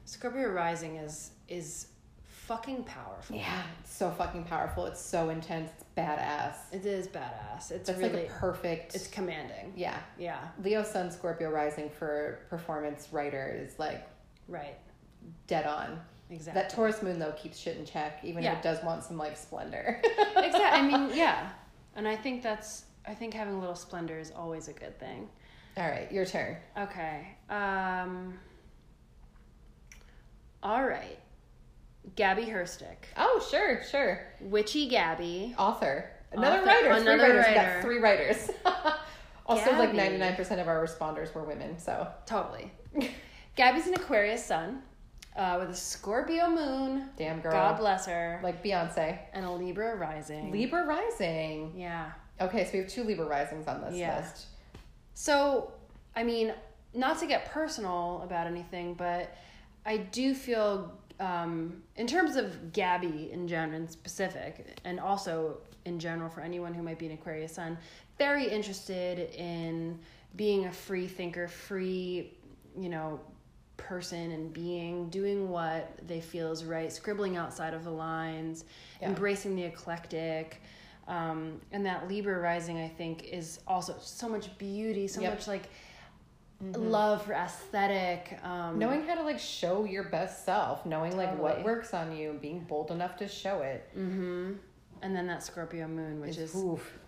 Scorpio 0.05 0.49
rising 0.51 0.97
is 0.97 1.31
is 1.49 1.89
fucking 2.25 2.85
powerful. 2.85 3.37
yeah, 3.37 3.63
it's 3.81 3.93
so 3.97 4.11
fucking 4.11 4.45
powerful. 4.45 4.87
It's 4.87 5.01
so 5.01 5.31
intense. 5.31 5.71
It's 5.75 5.85
badass. 5.97 6.55
It 6.73 6.87
is 6.87 7.09
badass. 7.09 7.71
It's 7.73 7.89
That's 7.89 7.99
really 7.99 8.13
like 8.23 8.29
perfect. 8.31 8.95
it's 8.95 9.09
commanding. 9.09 9.73
yeah. 9.77 9.99
Yeah, 10.19 10.39
Leo 10.63 10.83
sun 10.85 11.11
Scorpio 11.11 11.51
rising 11.51 11.91
for 11.91 12.41
performance 12.49 13.09
writer 13.11 13.53
is 13.61 13.79
like 13.79 14.07
right. 14.49 14.77
dead 15.49 15.67
on. 15.67 16.01
Exactly. 16.31 16.61
That 16.63 16.71
Taurus 16.71 17.03
moon 17.03 17.19
though 17.19 17.33
keeps 17.33 17.59
shit 17.59 17.77
in 17.77 17.85
check, 17.85 18.21
even 18.25 18.43
Yeah. 18.43 18.53
if 18.53 18.59
it 18.59 18.63
does 18.63 18.83
want 18.85 19.03
some 19.05 19.17
like 19.17 19.37
splendor. 19.37 20.01
exactly. 20.05 20.63
I 20.63 20.83
mean, 20.83 21.11
yeah. 21.17 21.51
And 21.97 22.07
I 22.07 22.15
think 22.17 22.43
that's 22.43 22.85
I 23.09 23.15
think 23.15 23.35
having 23.35 23.55
a 23.55 23.59
little 23.61 23.77
splendor 23.77 24.19
is 24.19 24.31
always 24.33 24.69
a 24.69 24.73
good 24.73 24.99
thing. 25.01 25.29
All 25.77 25.89
right, 25.89 26.11
your 26.11 26.25
turn. 26.25 26.57
Okay. 26.79 27.29
Um 27.51 28.39
All 30.63 30.85
right. 30.85 31.19
Gabby 32.15 32.43
Herstik. 32.45 32.97
Oh, 33.17 33.45
sure, 33.51 33.83
sure. 33.91 34.21
Witchy 34.41 34.89
Gabby. 34.89 35.55
Author, 35.59 36.09
another 36.33 36.59
Author- 36.59 36.67
writer, 36.67 36.95
three 36.95 37.03
another 37.03 37.19
writers. 37.35 37.45
We 37.49 37.55
got 37.55 37.67
writer. 37.67 37.83
three 37.83 37.99
writers. 37.99 38.51
also, 39.47 39.73
like 39.73 39.93
ninety 39.93 40.17
nine 40.17 40.35
percent 40.37 40.61
of 40.61 40.69
our 40.69 40.85
responders 40.85 41.35
were 41.35 41.45
women. 41.45 41.79
So 41.79 42.09
Totally. 42.27 42.71
Gabby's 43.57 43.87
an 43.87 43.95
Aquarius 43.95 44.45
sun 44.45 44.83
uh, 45.37 45.57
with 45.61 45.71
a 45.71 45.75
Scorpio 45.75 46.49
moon. 46.49 47.09
damn 47.17 47.41
girl, 47.41 47.53
God 47.53 47.79
bless 47.79 48.07
her. 48.07 48.41
like 48.43 48.63
Beyonce. 48.63 49.19
and 49.33 49.45
a 49.45 49.51
Libra 49.51 49.97
rising. 49.97 50.51
Libra 50.53 50.85
rising. 50.87 51.73
Yeah. 51.77 52.13
Okay, 52.41 52.65
so 52.65 52.71
we 52.75 52.79
have 52.81 52.89
two 52.89 53.03
Libra 53.05 53.27
risings 53.27 53.67
on 53.67 53.81
this 53.83 53.95
Yeah. 53.95 54.19
list. 54.19 54.47
So, 55.19 55.73
I 56.15 56.23
mean, 56.25 56.53
not 56.93 57.19
to 57.21 57.27
get 57.27 57.51
personal 57.51 58.21
about 58.23 58.47
anything, 58.47 58.93
but 58.93 59.35
I 59.87 59.97
do 59.97 60.35
feel, 60.35 60.93
um, 61.21 61.83
in 61.97 62.07
terms 62.07 62.37
of 62.37 62.75
Gabby 62.75 63.31
in 63.33 63.49
general, 63.49 63.81
in 63.81 63.89
specific, 63.89 64.79
and 64.85 65.01
also 65.01 65.57
in 65.87 65.99
general 65.99 66.29
for 66.29 66.43
anyone 66.43 66.75
who 66.75 66.83
might 66.83 66.99
be 66.99 67.07
an 67.07 67.13
Aquarius 67.13 67.55
sun, 67.55 67.79
very 68.19 68.47
interested 68.47 69.31
in 69.35 69.99
being 70.37 70.67
a 70.67 70.73
free 70.73 71.07
thinker, 71.07 71.49
free, 71.49 72.35
you 72.79 72.91
know, 72.91 73.19
person 73.79 74.33
and 74.33 74.53
being, 74.53 75.09
doing 75.09 75.49
what 75.49 75.99
they 76.07 76.21
feel 76.21 76.53
is 76.53 76.63
right, 76.63 76.93
scribbling 76.93 77.39
outside 77.39 77.73
of 77.73 77.85
the 77.85 77.91
lines, 77.91 78.67
Yeah. 79.01 79.09
embracing 79.09 79.57
the 79.57 79.63
eclectic. 79.65 80.61
Um, 81.09 81.61
and 81.73 81.87
that 81.87 82.09
Libra 82.09 82.39
rising, 82.41 82.79
I 82.79 82.89
think, 82.89 83.25
is 83.25 83.61
also 83.67 83.95
so 84.01 84.29
much 84.29 84.57
beauty, 84.59 85.07
so 85.07 85.21
Yep. 85.21 85.35
much 85.35 85.47
like 85.47 85.69
love 86.75 87.23
for 87.25 87.33
aesthetic. 87.35 88.39
Um, 88.43 88.79
Knowing 88.79 89.07
how 89.07 89.15
to 89.15 89.23
like 89.23 89.39
show 89.39 89.85
your 89.85 90.05
best 90.05 90.45
self, 90.45 90.87
knowing 90.87 91.17
like 91.17 91.39
what 91.39 91.63
works 91.63 91.93
on 91.95 92.17
you, 92.17 92.39
being 92.41 92.61
bold 92.61 92.91
enough 92.91 93.17
to 93.19 93.29
show 93.29 93.61
it. 93.63 93.89
hmm 93.95 94.55
And 95.03 95.15
then 95.15 95.27
that 95.27 95.43
Scorpio 95.43 95.87
moon, 95.87 96.21
which 96.21 96.39
is, 96.39 96.55
oof. 96.57 96.99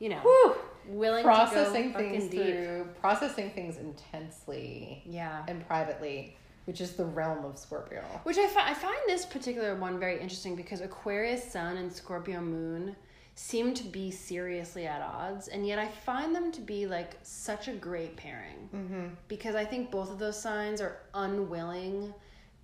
you 0.00 0.08
know, 0.10 0.18
Whew. 0.18 0.56
willing 0.88 1.24
processing 1.24 1.92
to 1.92 1.98
go 1.98 1.98
things 1.98 2.24
deep. 2.24 2.42
through 2.42 2.88
processing 3.00 3.50
things 3.52 3.76
intensely 3.78 5.02
Yeah. 5.06 5.44
and 5.48 5.66
privately, 5.66 6.36
which 6.66 6.80
is 6.80 6.94
the 6.96 7.04
realm 7.04 7.44
of 7.44 7.56
Scorpio. 7.58 8.02
Which 8.24 8.36
I, 8.38 8.48
fi- 8.48 8.70
I 8.70 8.74
find 8.74 8.98
this 9.06 9.24
particular 9.24 9.76
one 9.76 9.98
very 10.00 10.20
interesting 10.20 10.56
because 10.56 10.80
Aquarius 10.80 11.50
Sun 11.52 11.76
and 11.76 11.92
Scorpio 11.92 12.40
Moon 12.40 12.96
seem 13.38 13.74
to 13.74 13.84
be 13.84 14.10
seriously 14.10 14.86
at 14.86 15.02
odds, 15.02 15.48
and 15.48 15.66
yet 15.66 15.78
I 15.78 15.86
find 15.88 16.34
them 16.34 16.50
to 16.52 16.60
be 16.62 16.86
like 16.86 17.18
such 17.22 17.68
a 17.68 17.72
great 17.72 18.16
pairing 18.16 18.68
Mm-hmm. 18.74 19.06
because 19.28 19.54
I 19.54 19.64
think 19.64 19.90
both 19.90 20.10
of 20.10 20.18
those 20.18 20.40
signs 20.40 20.80
are 20.80 20.96
unwilling 21.14 22.12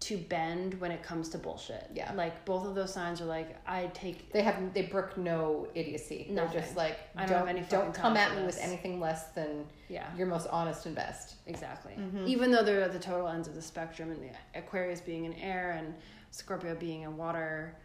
to 0.01 0.17
bend 0.17 0.75
when 0.81 0.91
it 0.91 1.01
comes 1.03 1.29
to 1.29 1.39
bullshit. 1.39 1.89
Yeah. 1.95 2.13
Like 2.15 2.45
both 2.45 2.67
of 2.67 2.75
those 2.75 2.93
signs 2.93 3.21
are 3.21 3.25
like, 3.27 3.57
I 3.69 3.87
take. 3.95 4.33
They 4.33 4.43
have 4.43 4.75
they 4.75 4.83
brook 4.83 5.17
no 5.17 5.69
idiocy. 5.77 6.27
Nothing. 6.31 6.35
They're 6.53 6.61
just 6.63 6.77
like 6.77 6.99
I 7.15 7.21
don't 7.21 7.29
don't 7.31 7.39
have 7.47 7.57
any 7.57 7.67
don't 7.69 7.95
come 7.95 8.17
at 8.17 8.37
me 8.37 8.45
with 8.45 8.59
anything 8.61 8.99
less 8.99 9.27
than 9.29 9.65
Yeah. 9.89 10.09
your 10.17 10.27
most 10.27 10.49
honest 10.51 10.87
and 10.87 10.95
best. 10.97 11.35
Exactly. 11.47 11.93
Mm-hmm. 11.93 12.27
Even 12.27 12.51
though 12.51 12.65
they're 12.65 12.83
at 12.83 12.93
the 12.93 12.99
total 12.99 13.29
ends 13.29 13.47
of 13.47 13.55
the 13.55 13.63
spectrum, 13.63 14.11
and 14.11 14.21
the 14.23 14.59
Aquarius 14.59 15.01
being 15.01 15.25
an 15.27 15.35
air 15.35 15.73
and 15.79 15.95
Scorpio 16.33 16.75
being 16.75 17.05
a 17.05 17.11
water, 17.11 17.77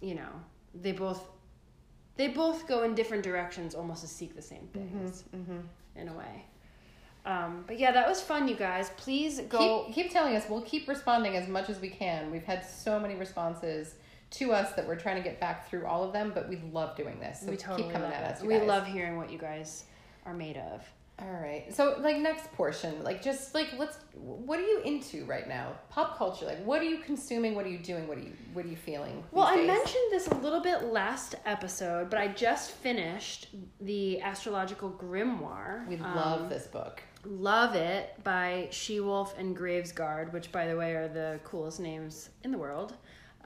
you 0.00 0.14
know, 0.16 0.30
they 0.74 0.92
both 0.92 1.22
they 2.16 2.28
both 2.28 2.66
go 2.68 2.82
in 2.82 2.94
different 2.94 3.22
directions, 3.22 3.74
almost 3.74 4.02
to 4.02 4.08
seek 4.08 4.34
the 4.36 4.42
same 4.42 4.68
things 4.72 5.24
Mm-hmm. 5.34 5.60
in 5.96 6.08
a 6.08 6.12
way. 6.12 6.44
Um, 7.24 7.64
but 7.66 7.78
yeah, 7.78 7.92
that 7.92 8.08
was 8.08 8.20
fun, 8.20 8.48
you 8.48 8.56
guys. 8.56 8.90
Please 8.96 9.40
go. 9.48 9.84
Keep, 9.86 9.94
keep 9.94 10.12
telling 10.12 10.34
us. 10.34 10.44
We'll 10.48 10.62
keep 10.62 10.88
responding 10.88 11.36
as 11.36 11.48
much 11.48 11.70
as 11.70 11.80
we 11.80 11.88
can. 11.88 12.30
We've 12.32 12.42
had 12.44 12.64
so 12.66 12.98
many 12.98 13.14
responses 13.14 13.94
to 14.30 14.52
us 14.52 14.72
that 14.72 14.86
we're 14.86 14.96
trying 14.96 15.16
to 15.16 15.22
get 15.22 15.38
back 15.38 15.68
through 15.70 15.86
all 15.86 16.02
of 16.02 16.12
them, 16.12 16.32
but 16.34 16.48
we 16.48 16.60
love 16.72 16.96
doing 16.96 17.20
this. 17.20 17.40
So 17.40 17.50
we 17.50 17.56
totally 17.56 17.84
keep 17.84 17.92
coming 17.92 18.10
love 18.10 18.18
at 18.18 18.32
us. 18.36 18.42
We 18.42 18.58
love 18.60 18.86
hearing 18.86 19.16
what 19.16 19.30
you 19.30 19.38
guys 19.38 19.84
are 20.26 20.34
made 20.34 20.56
of. 20.56 20.82
All 21.18 21.28
right. 21.30 21.72
So 21.72 21.96
like 22.00 22.16
next 22.18 22.50
portion, 22.52 23.04
like 23.04 23.22
just 23.22 23.54
like 23.54 23.68
let's 23.78 23.98
what 24.14 24.58
are 24.58 24.66
you 24.66 24.80
into 24.84 25.24
right 25.24 25.46
now? 25.48 25.72
Pop 25.88 26.16
culture. 26.18 26.46
Like 26.46 26.64
what 26.64 26.80
are 26.80 26.84
you 26.86 26.98
consuming? 26.98 27.54
What 27.54 27.64
are 27.64 27.68
you 27.68 27.78
doing? 27.78 28.08
What 28.08 28.18
are 28.18 28.22
you 28.22 28.32
what 28.52 28.64
are 28.64 28.68
you 28.68 28.76
feeling? 28.76 29.22
Well, 29.30 29.46
I 29.46 29.56
days? 29.56 29.66
mentioned 29.68 30.04
this 30.10 30.26
a 30.28 30.34
little 30.36 30.60
bit 30.60 30.84
last 30.84 31.36
episode, 31.44 32.10
but 32.10 32.18
I 32.18 32.28
just 32.28 32.72
finished 32.72 33.48
the 33.80 34.20
astrological 34.22 34.90
grimoire. 34.90 35.86
we 35.86 35.96
Um, 35.96 36.16
love 36.16 36.48
this 36.48 36.66
book. 36.66 37.02
Love 37.24 37.76
It 37.76 38.14
by 38.24 38.66
She 38.72 38.98
Wolf 38.98 39.38
and 39.38 39.56
Gravesguard, 39.56 40.32
which, 40.32 40.50
by 40.50 40.66
the 40.66 40.76
way, 40.76 40.94
are 40.94 41.06
the 41.06 41.38
coolest 41.44 41.78
names 41.78 42.30
in 42.42 42.50
the 42.50 42.58
world. 42.58 42.94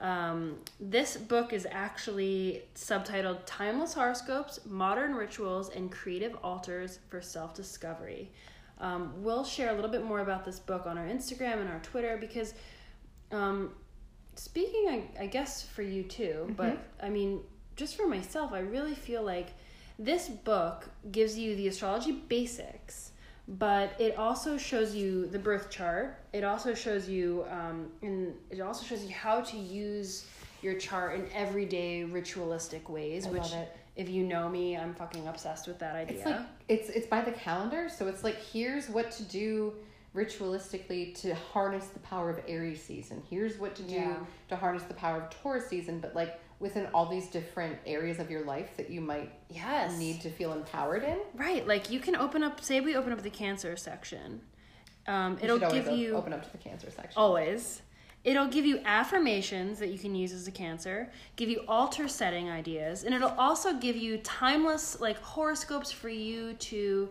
Um, 0.00 0.56
this 0.78 1.16
book 1.16 1.52
is 1.52 1.66
actually 1.70 2.62
subtitled 2.74 3.40
Timeless 3.46 3.94
Horoscopes, 3.94 4.60
Modern 4.66 5.14
Rituals, 5.14 5.70
and 5.70 5.90
Creative 5.90 6.36
Altars 6.42 6.98
for 7.08 7.20
Self 7.22 7.54
Discovery. 7.54 8.30
Um, 8.78 9.14
we'll 9.22 9.44
share 9.44 9.70
a 9.70 9.74
little 9.74 9.90
bit 9.90 10.04
more 10.04 10.20
about 10.20 10.44
this 10.44 10.58
book 10.58 10.86
on 10.86 10.98
our 10.98 11.06
Instagram 11.06 11.60
and 11.60 11.70
our 11.70 11.78
Twitter 11.78 12.18
because, 12.18 12.52
um, 13.32 13.72
speaking, 14.34 14.86
I, 15.18 15.22
I 15.22 15.26
guess, 15.26 15.62
for 15.62 15.82
you 15.82 16.02
too, 16.02 16.52
but 16.56 16.78
I 17.02 17.08
mean, 17.08 17.40
just 17.74 17.96
for 17.96 18.06
myself, 18.06 18.52
I 18.52 18.58
really 18.58 18.94
feel 18.94 19.22
like 19.22 19.54
this 19.98 20.28
book 20.28 20.90
gives 21.10 21.38
you 21.38 21.56
the 21.56 21.68
astrology 21.68 22.12
basics 22.12 23.05
but 23.48 23.94
it 24.00 24.16
also 24.16 24.56
shows 24.56 24.94
you 24.94 25.26
the 25.26 25.38
birth 25.38 25.70
chart 25.70 26.18
it 26.32 26.42
also 26.44 26.74
shows 26.74 27.08
you 27.08 27.44
um, 27.50 27.86
and 28.02 28.34
it 28.50 28.60
also 28.60 28.84
shows 28.84 29.04
you 29.04 29.10
how 29.10 29.40
to 29.40 29.56
use 29.56 30.26
your 30.62 30.74
chart 30.74 31.14
in 31.14 31.26
everyday 31.32 32.04
ritualistic 32.04 32.88
ways 32.88 33.26
I 33.26 33.30
which 33.30 33.42
love 33.42 33.62
it. 33.62 33.76
if 33.94 34.08
you 34.08 34.24
know 34.24 34.48
me, 34.48 34.76
I'm 34.76 34.94
fucking 34.94 35.28
obsessed 35.28 35.66
with 35.68 35.78
that 35.78 35.94
idea. 35.94 36.16
It's 36.16 36.26
like 36.26 36.40
it's 36.68 36.88
it's 36.90 37.06
by 37.06 37.20
the 37.20 37.32
calendar, 37.32 37.88
so 37.88 38.08
it's 38.08 38.24
like 38.24 38.36
here's 38.42 38.88
what 38.88 39.10
to 39.12 39.22
do 39.22 39.72
ritualistically 40.16 41.14
to 41.20 41.34
harness 41.34 41.86
the 41.88 41.98
power 42.00 42.30
of 42.30 42.40
Aries 42.48 42.82
season. 42.82 43.22
Here's 43.28 43.58
what 43.58 43.74
to 43.76 43.82
do 43.82 43.94
Yeah. 43.94 44.16
to 44.48 44.56
harness 44.56 44.82
the 44.84 44.94
power 44.94 45.22
of 45.22 45.30
Taurus 45.30 45.66
season, 45.68 46.00
but 46.00 46.14
like 46.14 46.40
within 46.58 46.86
all 46.94 47.06
these 47.06 47.28
different 47.28 47.76
areas 47.86 48.18
of 48.18 48.30
your 48.30 48.44
life 48.44 48.76
that 48.78 48.88
you 48.90 49.00
might 49.00 49.30
yes. 49.50 49.96
need 49.98 50.20
to 50.22 50.30
feel 50.30 50.52
empowered 50.54 51.04
in. 51.04 51.18
Right, 51.34 51.66
like 51.66 51.90
you 51.90 52.00
can 52.00 52.16
open 52.16 52.42
up. 52.42 52.60
Say 52.62 52.80
we 52.80 52.96
open 52.96 53.12
up 53.12 53.22
the 53.22 53.30
cancer 53.30 53.76
section. 53.76 54.40
Um, 55.06 55.38
it'll 55.40 55.58
give 55.58 55.88
you 55.88 56.16
open 56.16 56.32
up 56.32 56.42
to 56.44 56.50
the 56.50 56.58
cancer 56.58 56.90
section. 56.90 57.12
always. 57.16 57.82
It'll 58.24 58.48
give 58.48 58.66
you 58.66 58.80
affirmations 58.84 59.78
that 59.78 59.90
you 59.90 60.00
can 60.00 60.16
use 60.16 60.32
as 60.32 60.48
a 60.48 60.50
cancer, 60.50 61.12
give 61.36 61.48
you 61.48 61.62
altar 61.68 62.08
setting 62.08 62.50
ideas, 62.50 63.04
and 63.04 63.14
it'll 63.14 63.36
also 63.38 63.74
give 63.74 63.94
you 63.94 64.18
timeless 64.18 65.00
like 65.00 65.16
horoscopes 65.22 65.92
for 65.92 66.08
you 66.08 66.54
to 66.54 67.08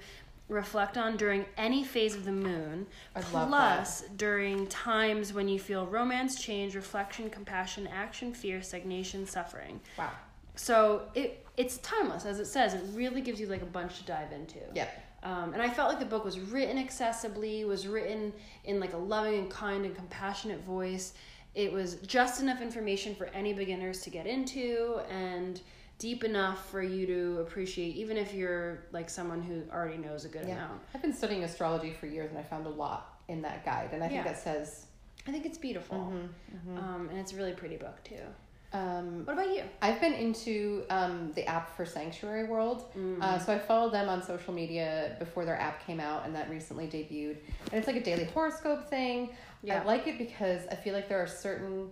reflect 0.48 0.98
on 0.98 1.18
during 1.18 1.46
any 1.58 1.84
phase 1.84 2.16
of 2.16 2.26
the 2.26 2.32
moon. 2.32 2.86
I 3.16 3.20
love 3.32 3.50
plus 3.50 4.04
during 4.16 4.68
times 4.68 5.34
when 5.34 5.48
you 5.48 5.60
feel 5.60 5.88
romance, 5.88 6.40
change, 6.40 6.76
reflection, 6.76 7.30
compassion, 7.30 7.88
action, 7.88 8.34
fear, 8.34 8.62
stagnation, 8.62 9.26
suffering. 9.26 9.82
Wow. 9.98 10.12
So 10.56 11.10
it 11.16 11.46
it's 11.58 11.78
timeless, 11.78 12.26
as 12.26 12.40
it 12.40 12.46
says. 12.46 12.74
It 12.74 12.84
really 12.94 13.22
gives 13.22 13.40
you 13.40 13.48
like 13.48 13.62
a 13.62 13.68
bunch 13.68 13.98
to 14.00 14.04
dive 14.06 14.32
into. 14.32 14.60
Yep. 14.74 15.04
Um, 15.24 15.54
and 15.54 15.62
I 15.62 15.70
felt 15.70 15.90
like 15.90 16.00
the 16.00 16.06
book 16.06 16.24
was 16.24 16.40
written 16.40 16.78
accessibly, 16.78 17.66
was 17.66 17.88
written 17.88 18.32
in 18.66 18.80
like 18.80 18.94
a 18.94 18.98
loving 18.98 19.40
and 19.40 19.50
kind 19.50 19.86
and 19.86 19.96
compassionate 19.96 20.62
voice. 20.64 21.14
It 21.56 21.72
was 21.72 21.96
just 22.06 22.42
enough 22.42 22.62
information 22.62 23.16
for 23.16 23.28
any 23.28 23.54
beginners 23.54 24.02
to 24.02 24.10
get 24.10 24.28
into 24.28 25.00
and 25.10 25.62
deep 25.98 26.24
enough 26.24 26.70
for 26.70 26.82
you 26.84 27.06
to 27.08 27.40
appreciate, 27.42 27.96
even 27.96 28.18
if 28.18 28.34
you're 28.34 28.84
like 28.92 29.10
someone 29.10 29.42
who 29.42 29.64
already 29.72 29.98
knows 29.98 30.26
a 30.26 30.30
good 30.30 30.46
Yeah. 30.48 30.56
amount. 30.66 30.82
I've 30.94 31.02
been 31.02 31.14
studying 31.14 31.44
astrology 31.44 31.92
for 31.94 32.06
years 32.08 32.30
and 32.32 32.40
I 32.40 32.44
found 32.44 32.66
a 32.66 32.70
lot 32.70 33.20
in 33.28 33.42
that 33.44 33.64
guide. 33.64 33.90
And 33.94 34.04
I 34.04 34.08
think 34.08 34.26
Yeah. 34.26 34.32
that 34.34 34.38
says 34.40 34.88
I 35.28 35.32
think 35.32 35.46
it's 35.48 35.58
beautiful. 35.58 36.14
Mm-hmm. 36.54 36.78
Um, 36.78 37.10
and 37.10 37.18
it's 37.18 37.34
a 37.34 37.36
really 37.36 37.54
pretty 37.54 37.78
book 37.78 38.04
too. 38.04 38.22
um, 38.74 39.26
What 39.26 39.34
about 39.34 39.50
you? 39.56 39.64
I've 39.82 40.00
been 40.00 40.14
into 40.14 40.84
um, 40.92 41.32
the 41.34 41.48
app 41.48 41.76
for 41.76 41.84
Sanctuary 41.86 42.46
World. 42.48 42.84
Mm-hmm. 42.90 43.22
Uh, 43.24 43.40
so 43.40 43.52
I 43.54 43.58
followed 43.58 43.92
them 43.92 44.08
on 44.08 44.22
social 44.22 44.54
media 44.54 45.16
before 45.18 45.44
their 45.46 45.60
app 45.60 45.84
came 45.88 46.00
out, 46.00 46.26
and 46.26 46.36
that 46.36 46.48
recently 46.50 46.86
debuted. 46.88 47.38
And 47.72 47.74
it's 47.74 47.88
like 47.88 47.96
a 47.96 48.04
daily 48.04 48.26
horoscope 48.26 48.88
thing. 48.90 49.30
Yeah. 49.64 49.82
I 49.82 49.86
like 49.86 50.06
it 50.08 50.18
because 50.20 50.68
I 50.70 50.76
feel 50.76 50.94
like 50.94 51.08
there 51.10 51.24
are 51.24 51.28
certain 51.28 51.92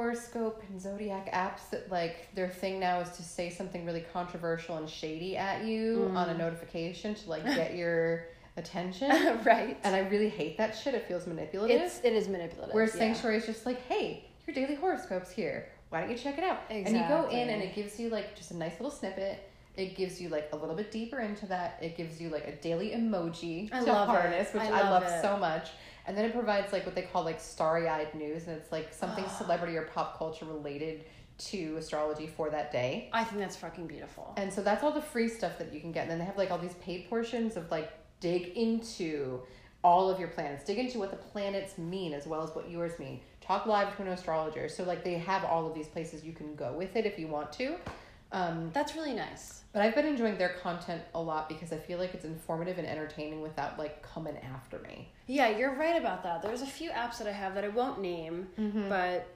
horoscope 0.00 0.62
and 0.68 0.78
zodiac 0.78 1.32
apps 1.32 1.70
that 1.70 1.90
like 1.90 2.28
their 2.34 2.50
thing 2.50 2.78
now 2.78 3.00
is 3.00 3.08
to 3.16 3.22
say 3.22 3.48
something 3.48 3.86
really 3.86 4.04
controversial 4.12 4.76
and 4.76 4.90
shady 4.90 5.38
at 5.38 5.64
you 5.64 6.10
on 6.14 6.28
a 6.28 6.34
Mm. 6.34 6.38
notification 6.38 7.14
to 7.14 7.30
like 7.30 7.42
get 7.46 7.74
your 7.80 8.26
attention. 8.58 9.08
right. 9.44 9.78
And 9.84 9.96
I 9.96 10.00
really 10.00 10.28
hate 10.28 10.58
that 10.58 10.76
shit. 10.76 10.92
It 10.94 11.08
feels 11.08 11.26
manipulative. 11.26 11.80
It's 11.80 12.00
it 12.04 12.12
is 12.12 12.28
manipulative. 12.28 12.74
Whereas 12.74 12.92
yeah. 12.92 12.98
Sanctuary 13.04 13.38
is 13.38 13.46
just 13.46 13.64
like, 13.64 13.80
hey, 13.86 14.26
your 14.46 14.54
daily 14.54 14.74
horoscope's 14.74 15.30
here. 15.30 15.68
Why 15.88 16.00
don't 16.02 16.10
you 16.10 16.18
check 16.18 16.36
it 16.36 16.44
out? 16.44 16.60
And 16.68 16.86
you 16.94 17.02
go 17.08 17.28
in 17.30 17.48
and 17.48 17.62
it 17.62 17.74
gives 17.74 17.98
you 17.98 18.10
like 18.10 18.36
just 18.36 18.50
a 18.50 18.56
nice 18.56 18.72
little 18.78 18.90
snippet. 18.90 19.48
It 19.78 19.96
gives 19.96 20.20
you 20.20 20.28
like 20.28 20.50
a 20.52 20.56
little 20.56 20.74
bit 20.76 20.90
deeper 20.90 21.20
into 21.20 21.46
that. 21.46 21.78
It 21.80 21.96
gives 21.96 22.20
you 22.20 22.28
like 22.28 22.46
a 22.46 22.56
daily 22.56 22.90
emoji 22.90 23.70
I 23.72 23.80
to 23.84 23.92
love 23.92 24.14
it. 24.14 24.52
which 24.52 24.62
I 24.62 24.66
I, 24.68 24.90
love 24.90 25.04
love 25.04 25.22
so 25.22 25.36
much. 25.38 25.68
And 26.06 26.16
then 26.16 26.24
it 26.24 26.32
provides 26.32 26.72
like 26.72 26.86
what 26.86 26.94
they 26.94 27.02
call 27.02 27.24
like 27.24 27.40
starry 27.40 27.88
eyed 27.88 28.14
news, 28.14 28.46
and 28.46 28.56
it's 28.56 28.72
like 28.72 28.92
something 28.92 29.24
celebrity 29.38 29.76
or 29.76 29.82
pop 29.82 30.18
culture 30.18 30.44
related 30.44 31.04
to 31.38 31.76
astrology 31.76 32.26
for 32.26 32.48
that 32.50 32.72
day. 32.72 33.10
I 33.12 33.24
think 33.24 33.40
that's 33.40 33.56
fucking 33.56 33.86
beautiful. 33.86 34.32
And 34.36 34.52
so 34.52 34.62
that's 34.62 34.82
all 34.82 34.92
the 34.92 35.02
free 35.02 35.28
stuff 35.28 35.58
that 35.58 35.72
you 35.72 35.80
can 35.80 35.92
get. 35.92 36.02
And 36.02 36.10
then 36.10 36.18
they 36.18 36.24
have 36.24 36.38
like 36.38 36.50
all 36.50 36.58
these 36.58 36.74
paid 36.74 37.08
portions 37.10 37.56
of 37.56 37.70
like 37.70 37.92
dig 38.20 38.56
into 38.56 39.40
all 39.84 40.10
of 40.10 40.18
your 40.18 40.28
planets, 40.28 40.64
dig 40.64 40.78
into 40.78 40.98
what 40.98 41.10
the 41.10 41.16
planets 41.16 41.78
mean 41.78 42.12
as 42.12 42.26
well 42.26 42.42
as 42.42 42.50
what 42.54 42.70
yours 42.70 42.98
mean. 42.98 43.20
Talk 43.40 43.66
live 43.66 43.94
to 43.96 44.02
an 44.02 44.08
astrologer. 44.08 44.68
So 44.68 44.82
like 44.84 45.04
they 45.04 45.14
have 45.14 45.44
all 45.44 45.66
of 45.66 45.74
these 45.74 45.86
places 45.86 46.24
you 46.24 46.32
can 46.32 46.54
go 46.56 46.72
with 46.72 46.96
it 46.96 47.06
if 47.06 47.18
you 47.18 47.28
want 47.28 47.52
to. 47.54 47.76
Um, 48.32 48.70
That's 48.72 48.94
really 48.94 49.14
nice. 49.14 49.62
but 49.72 49.82
I've 49.82 49.94
been 49.94 50.06
enjoying 50.06 50.36
their 50.38 50.54
content 50.62 51.02
a 51.14 51.20
lot 51.20 51.48
because 51.48 51.72
I 51.72 51.78
feel 51.78 51.98
like 51.98 52.12
it's 52.14 52.24
informative 52.24 52.78
and 52.78 52.86
entertaining 52.86 53.40
without 53.40 53.78
like 53.78 54.02
coming 54.02 54.36
after 54.38 54.78
me. 54.80 55.12
Yeah, 55.26 55.48
you're 55.56 55.74
right 55.74 55.96
about 55.98 56.22
that. 56.24 56.42
There's 56.42 56.62
a 56.62 56.66
few 56.66 56.90
apps 56.90 57.18
that 57.18 57.26
I 57.28 57.32
have 57.32 57.54
that 57.54 57.64
I 57.64 57.68
won't 57.68 58.00
name, 58.00 58.48
Mm-hmm. 58.58 58.88
but 58.88 59.28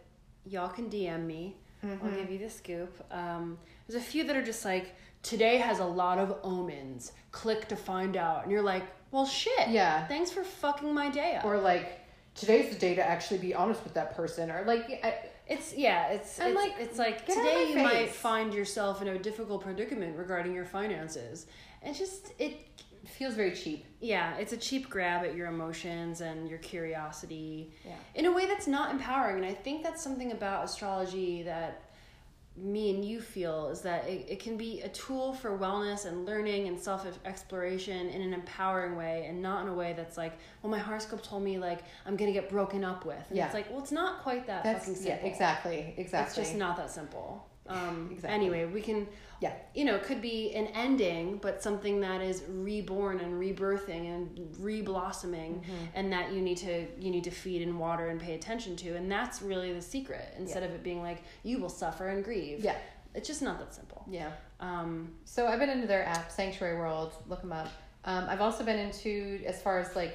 y'all 0.44 0.68
can 0.68 0.88
DM 0.90 1.24
me. 1.26 1.56
I'll 1.82 2.10
give 2.10 2.30
you 2.30 2.38
the 2.38 2.50
scoop. 2.50 2.94
Um, 3.10 3.56
there's 3.88 4.02
a 4.02 4.04
few 4.06 4.24
that 4.24 4.36
are 4.36 4.42
just 4.44 4.64
like, 4.66 4.94
today 5.22 5.56
has 5.56 5.78
a 5.78 5.84
lot 5.84 6.18
of 6.18 6.36
omens. 6.42 7.12
Click 7.32 7.68
to 7.68 7.76
find 7.76 8.16
out. 8.18 8.42
And 8.42 8.52
you're 8.52 8.60
like, 8.60 8.82
well, 9.12 9.24
shit. 9.24 9.68
Yeah. 9.68 10.06
Thanks 10.06 10.30
for 10.30 10.44
fucking 10.44 10.92
my 10.92 11.08
day 11.10 11.36
up. 11.36 11.44
Or 11.46 11.58
like 11.58 12.00
today's 12.34 12.70
the 12.72 12.78
day 12.78 12.94
to 12.96 13.02
actually 13.02 13.38
be 13.38 13.54
honest 13.54 13.82
with 13.82 13.94
that 13.94 14.14
person 14.14 14.50
or 14.50 14.62
like 14.66 15.00
I, 15.02 15.14
It's 15.50 15.74
yeah, 15.74 16.08
it's 16.12 16.40
I'm 16.40 16.48
it's 16.52 16.56
like, 16.56 16.74
it's 16.78 16.98
like 16.98 17.26
get 17.26 17.36
out 17.36 17.44
of 17.44 17.50
today 17.52 17.68
you 17.72 17.82
might 17.82 18.08
find 18.10 18.54
yourself 18.54 19.02
in 19.02 19.08
a 19.08 19.18
difficult 19.18 19.62
predicament 19.62 20.16
regarding 20.16 20.54
your 20.54 20.64
finances. 20.64 21.46
And 21.82 21.94
just 21.94 22.32
it 22.38 22.68
it 23.02 23.08
feels 23.08 23.34
very 23.34 23.52
cheap. 23.52 23.84
yeah, 24.00 24.36
it's 24.36 24.52
a 24.52 24.56
cheap 24.56 24.88
grab 24.88 25.24
at 25.24 25.34
your 25.34 25.48
emotions 25.48 26.20
and 26.20 26.48
your 26.48 26.58
curiosity 26.58 27.72
Yeah. 27.84 27.92
in 28.14 28.26
a 28.26 28.32
way 28.32 28.46
that's 28.46 28.66
not 28.66 28.90
empowering. 28.92 29.36
And 29.42 29.46
I 29.46 29.54
think 29.54 29.82
that's 29.82 30.02
something 30.02 30.32
about 30.32 30.64
astrology 30.66 31.42
that 31.44 31.89
me 32.56 32.90
and 32.94 33.04
you 33.04 33.20
feel 33.20 33.68
is 33.68 33.80
that 33.82 34.06
it, 34.08 34.26
it 34.28 34.38
can 34.40 34.56
be 34.56 34.80
a 34.82 34.88
tool 34.88 35.32
for 35.32 35.56
wellness 35.56 36.04
and 36.04 36.26
learning 36.26 36.68
and 36.68 36.78
self 36.78 37.06
exploration 37.24 38.08
in 38.08 38.20
an 38.20 38.34
empowering 38.34 38.96
way 38.96 39.26
and 39.28 39.40
not 39.40 39.62
in 39.62 39.68
a 39.68 39.74
way 39.74 39.94
that's 39.96 40.16
like, 40.16 40.32
well, 40.62 40.70
my 40.70 40.78
horoscope 40.78 41.22
told 41.22 41.42
me 41.42 41.58
like 41.58 41.80
I'm 42.06 42.16
gonna 42.16 42.32
get 42.32 42.50
broken 42.50 42.84
up 42.84 43.04
with. 43.04 43.24
And 43.28 43.36
Yeah. 43.38 43.46
it's 43.46 43.54
like, 43.54 43.70
well, 43.70 43.78
it's 43.80 43.92
not 43.92 44.22
quite 44.22 44.46
that 44.48 44.64
That's 44.64 44.86
fucking 44.86 45.02
yeah, 45.02 45.10
simple. 45.14 45.28
exactly, 45.28 45.94
exactly. 45.96 46.40
It's 46.42 46.50
just 46.50 46.58
not 46.58 46.76
that 46.76 46.90
simple. 46.90 47.46
Um, 47.70 48.08
Exactly. 48.12 48.34
Anyway, 48.34 48.64
we 48.66 48.80
can, 48.82 49.06
Yeah. 49.40 49.52
you 49.74 49.84
know, 49.84 49.94
it 49.94 50.02
could 50.02 50.20
be 50.20 50.52
an 50.54 50.66
ending, 50.68 51.38
but 51.38 51.62
something 51.62 52.00
that 52.00 52.20
is 52.20 52.42
reborn 52.48 53.20
and 53.20 53.34
rebirthing 53.40 54.12
and 54.14 54.36
reblossoming, 54.60 55.60
Mm-hmm. 55.60 55.84
and 55.94 56.12
that 56.12 56.32
you 56.32 56.40
need 56.42 56.56
to 56.58 56.86
you 56.98 57.10
need 57.10 57.24
to 57.24 57.30
feed 57.30 57.62
and 57.62 57.78
water 57.78 58.08
and 58.08 58.20
pay 58.20 58.34
attention 58.34 58.76
to, 58.76 58.96
and 58.96 59.10
that's 59.10 59.40
really 59.42 59.72
the 59.72 59.82
secret. 59.82 60.34
Instead 60.38 60.62
of 60.62 60.70
it 60.72 60.82
being 60.82 61.00
like 61.02 61.22
you 61.42 61.58
will 61.58 61.68
suffer 61.68 62.08
and 62.08 62.24
grieve. 62.24 62.60
Yeah. 62.64 62.76
it's 63.14 63.26
just 63.26 63.42
not 63.42 63.58
that 63.58 63.74
simple. 63.74 64.04
Yeah. 64.08 64.30
Um, 64.60 65.14
So 65.24 65.46
I've 65.48 65.58
been 65.58 65.70
into 65.70 65.86
their 65.88 66.04
app, 66.04 66.30
Sanctuary 66.30 66.76
World. 66.78 67.12
Look 67.28 67.40
them 67.40 67.52
up. 67.52 67.68
Um, 68.04 68.24
I've 68.28 68.40
also 68.40 68.64
been 68.64 68.78
into 68.78 69.40
as 69.46 69.60
far 69.60 69.78
as 69.80 69.94
like 69.96 70.14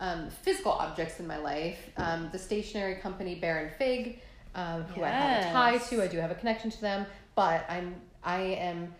um, 0.00 0.28
physical 0.42 0.72
objects 0.72 1.20
in 1.20 1.26
my 1.26 1.38
life. 1.38 1.90
Um, 1.96 2.28
the 2.32 2.38
stationery 2.38 2.96
company 2.96 3.34
Baron 3.36 3.70
Fig, 3.78 4.20
um, 4.54 4.82
who 4.84 5.02
I 5.02 5.08
have 5.08 5.46
a 5.46 5.52
tie 5.52 5.78
to. 5.78 6.02
I 6.02 6.06
do 6.06 6.18
have 6.18 6.30
a 6.30 6.34
connection 6.34 6.70
to 6.70 6.80
them, 6.80 7.06
but 7.34 7.64
I'm 7.68 7.96
I 8.22 8.40
am 8.40 8.94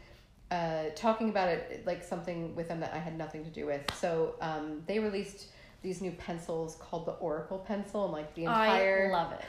uh, 0.51 0.85
talking 0.95 1.31
about 1.31 1.49
it 1.49 1.85
like 1.87 2.03
something 2.03 2.55
with 2.55 2.69
them 2.69 2.81
that 2.81 2.93
I 2.93 2.99
had 2.99 3.17
nothing 3.17 3.45
to 3.45 3.51
do 3.51 3.67
with. 3.67 3.83
So 3.95 4.35
um, 4.41 4.83
they 4.87 4.99
released 4.99 5.47
these 5.83 6.01
new 6.01 6.13
pencils 6.13 6.77
called 6.77 7.07
the 7.07 7.13
Oracle 7.13 7.59
pencil, 7.59 8.05
and 8.05 8.13
like 8.13 8.35
the 8.35 8.43
entire 8.43 9.09
I 9.09 9.13
love 9.13 9.33
it. 9.33 9.45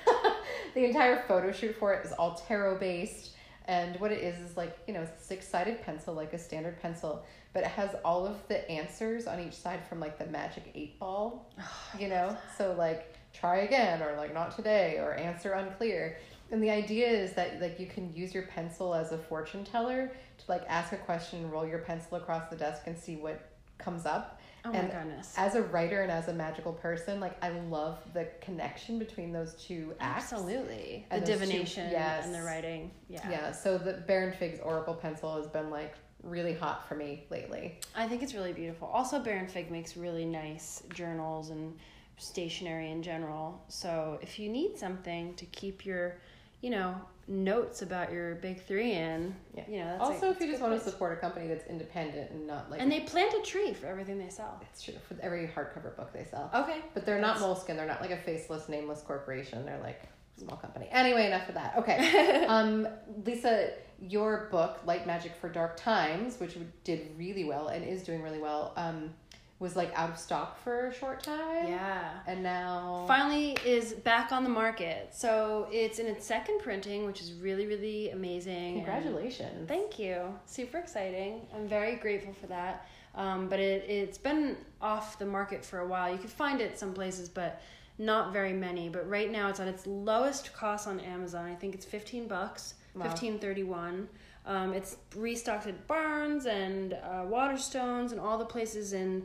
the 0.73 0.85
entire 0.85 1.23
photo 1.27 1.51
shoot 1.51 1.75
for 1.75 1.93
it 1.93 2.05
is 2.05 2.11
all 2.13 2.35
tarot 2.47 2.79
based 2.79 3.31
and 3.67 3.99
what 3.99 4.11
it 4.11 4.21
is 4.21 4.37
is 4.39 4.57
like 4.57 4.77
you 4.87 4.93
know 4.93 5.07
six 5.17 5.47
sided 5.47 5.81
pencil 5.81 6.13
like 6.13 6.33
a 6.33 6.37
standard 6.37 6.79
pencil 6.81 7.23
but 7.53 7.63
it 7.63 7.69
has 7.69 7.91
all 8.03 8.25
of 8.25 8.35
the 8.47 8.69
answers 8.69 9.27
on 9.27 9.39
each 9.39 9.53
side 9.53 9.85
from 9.87 9.99
like 9.99 10.17
the 10.17 10.25
magic 10.27 10.71
eight 10.75 10.99
ball 10.99 11.51
you 11.99 12.07
know 12.07 12.37
so 12.57 12.73
like 12.77 13.14
try 13.39 13.57
again 13.57 14.01
or 14.01 14.15
like 14.17 14.33
not 14.33 14.55
today 14.55 14.97
or 14.99 15.13
answer 15.15 15.53
unclear 15.53 16.17
and 16.51 16.61
the 16.61 16.69
idea 16.69 17.07
is 17.07 17.33
that 17.33 17.59
like 17.61 17.79
you 17.79 17.87
can 17.87 18.13
use 18.15 18.33
your 18.33 18.43
pencil 18.43 18.93
as 18.93 19.11
a 19.11 19.17
fortune 19.17 19.63
teller 19.63 20.11
to 20.37 20.43
like 20.47 20.63
ask 20.67 20.93
a 20.93 20.97
question 20.97 21.49
roll 21.51 21.65
your 21.67 21.79
pencil 21.79 22.17
across 22.17 22.49
the 22.49 22.55
desk 22.55 22.83
and 22.85 22.97
see 22.97 23.15
what 23.15 23.51
comes 23.77 24.05
up 24.05 24.39
Oh 24.67 24.71
and 24.71 24.87
my 24.87 24.95
goodness. 24.95 25.33
as 25.37 25.53
a 25.55 25.61
writer 25.61 26.01
and 26.01 26.11
as 26.11 26.27
a 26.27 26.33
magical 26.33 26.73
person 26.73 27.19
like 27.19 27.35
i 27.43 27.49
love 27.49 27.99
the 28.13 28.27
connection 28.41 28.97
between 28.97 29.31
those 29.31 29.53
two 29.55 29.93
acts 29.99 30.31
Absolutely. 30.33 31.05
The 31.09 31.15
And 31.17 31.25
two- 31.25 31.31
divination 31.33 31.91
yes. 31.91 32.25
and 32.25 32.33
the 32.33 32.41
writing. 32.41 32.89
Yeah. 33.09 33.29
yeah 33.29 33.51
so 33.51 33.77
the 33.77 33.93
baron 34.07 34.31
fig's 34.33 34.59
oracle 34.59 34.93
pencil 34.95 35.35
has 35.37 35.47
been 35.47 35.69
like 35.69 35.93
really 36.23 36.53
hot 36.53 36.87
for 36.87 36.95
me 36.95 37.25
lately 37.29 37.79
I 37.95 38.07
think 38.07 38.23
it's 38.23 38.33
really 38.33 38.53
beautiful. 38.53 38.87
Also, 38.87 39.19
Baron 39.19 39.47
Fig 39.47 39.69
makes 39.69 39.95
really 39.95 40.25
nice 40.25 40.81
journals 40.91 41.49
and 41.51 41.77
stationery 42.17 42.91
in 42.91 43.01
general. 43.03 43.61
So 43.67 44.19
if 44.21 44.39
you 44.39 44.49
need 44.49 44.77
something 44.77 45.33
to 45.35 45.45
keep 45.45 45.85
your, 45.85 46.17
you 46.61 46.69
know, 46.69 46.95
notes 47.27 47.81
about 47.81 48.11
your 48.11 48.35
big 48.35 48.61
three 48.63 48.91
in, 48.91 49.35
yeah 49.55 49.63
you 49.67 49.79
know, 49.79 49.85
that's 49.97 50.01
also 50.01 50.29
if 50.29 50.39
you 50.39 50.47
just 50.47 50.61
want 50.61 50.73
to 50.73 50.79
support 50.79 51.11
a 51.11 51.15
company 51.15 51.47
that's 51.47 51.65
independent 51.67 52.29
and 52.31 52.45
not 52.45 52.69
like 52.69 52.79
And 52.79 52.91
they 52.91 52.99
plant 52.99 53.33
a 53.33 53.41
tree 53.41 53.73
for 53.73 53.87
everything 53.87 54.19
they 54.19 54.29
sell. 54.29 54.61
it's 54.71 54.83
true 54.83 54.93
for 55.07 55.17
every 55.21 55.47
hardcover 55.47 55.95
book 55.95 56.13
they 56.13 56.23
sell 56.25 56.51
Okay. 56.53 56.81
but 56.93 57.03
they're 57.03 57.19
not 57.19 57.39
That's- 57.39 57.57
Moleskine 57.63 57.77
they're 57.77 57.87
not 57.87 57.99
like 57.99 58.11
a 58.11 58.17
faceless 58.17 58.69
nameless 58.69 59.01
corporation 59.01 59.65
they're 59.65 59.79
like 59.81 60.03
small 60.37 60.57
company. 60.57 60.87
Anyway, 60.91 61.25
enough 61.27 61.47
of 61.47 61.55
that. 61.55 61.77
Okay. 61.77 62.45
um, 62.49 62.87
Lisa, 63.25 63.69
your 64.01 64.49
book, 64.51 64.81
Light 64.85 65.07
Magic 65.07 65.31
for 65.39 65.47
Dark 65.47 65.77
Times, 65.77 66.39
which 66.41 66.57
did 66.83 67.07
really 67.17 67.45
well 67.45 67.69
and 67.69 67.85
is 67.85 68.03
doing 68.03 68.21
really 68.21 68.39
well, 68.41 68.73
um, 68.75 69.13
was 69.59 69.75
like 69.75 69.91
out 69.97 70.09
of 70.09 70.17
stock 70.17 70.61
for 70.63 70.87
a 70.87 70.93
short 70.93 71.23
time. 71.23 71.67
Yeah. 71.67 72.09
And 72.27 72.43
now. 72.43 73.05
Finally 73.07 73.57
is 73.65 73.93
back 73.93 74.31
on 74.33 74.43
the 74.43 74.49
market. 74.49 75.09
So 75.13 75.67
it's 75.71 75.99
in 75.99 76.07
its 76.07 76.25
second 76.25 76.59
printing, 76.61 77.05
which 77.05 77.21
is 77.21 77.31
really, 77.33 77.65
really 77.65 78.09
amazing. 78.09 78.75
and- 78.79 78.85
Congratulations. 78.85 79.67
Thank 79.67 79.97
you. 79.97 80.17
Super 80.45 80.77
exciting. 80.77 81.47
I'm 81.55 81.67
very 81.67 81.95
grateful 81.95 82.33
for 82.33 82.47
that. 82.47 82.87
Um, 83.15 83.47
but 83.47 83.59
it, 83.61 83.89
it's 83.89 84.17
been 84.17 84.57
off 84.81 85.17
the 85.19 85.25
market 85.25 85.63
for 85.63 85.79
a 85.79 85.87
while. 85.87 86.11
You 86.11 86.17
could 86.17 86.29
find 86.29 86.59
it 86.59 86.77
some 86.77 86.93
places, 86.93 87.29
but 87.29 87.61
not 87.97 88.33
very 88.33 88.51
many. 88.51 88.89
But 88.89 89.07
right 89.09 89.31
now 89.31 89.47
it's 89.47 89.61
at 89.61 89.69
its 89.69 89.87
lowest 89.87 90.53
cost 90.53 90.85
on 90.85 90.99
Amazon. 90.99 91.45
I 91.49 91.55
think 91.55 91.75
it's 91.75 91.85
15 91.85 92.27
bucks, 92.27 92.73
Wow. 92.93 93.05
15.31. 93.05 94.07
Um, 94.45 94.73
it's 94.73 94.97
restocked 95.15 95.65
at 95.67 95.87
Barnes 95.87 96.45
and 96.45 96.93
uh, 96.93 97.23
Waterstones 97.25 98.11
and 98.11 98.19
all 98.19 98.37
the 98.37 98.45
places 98.45 98.91
in 98.93 99.23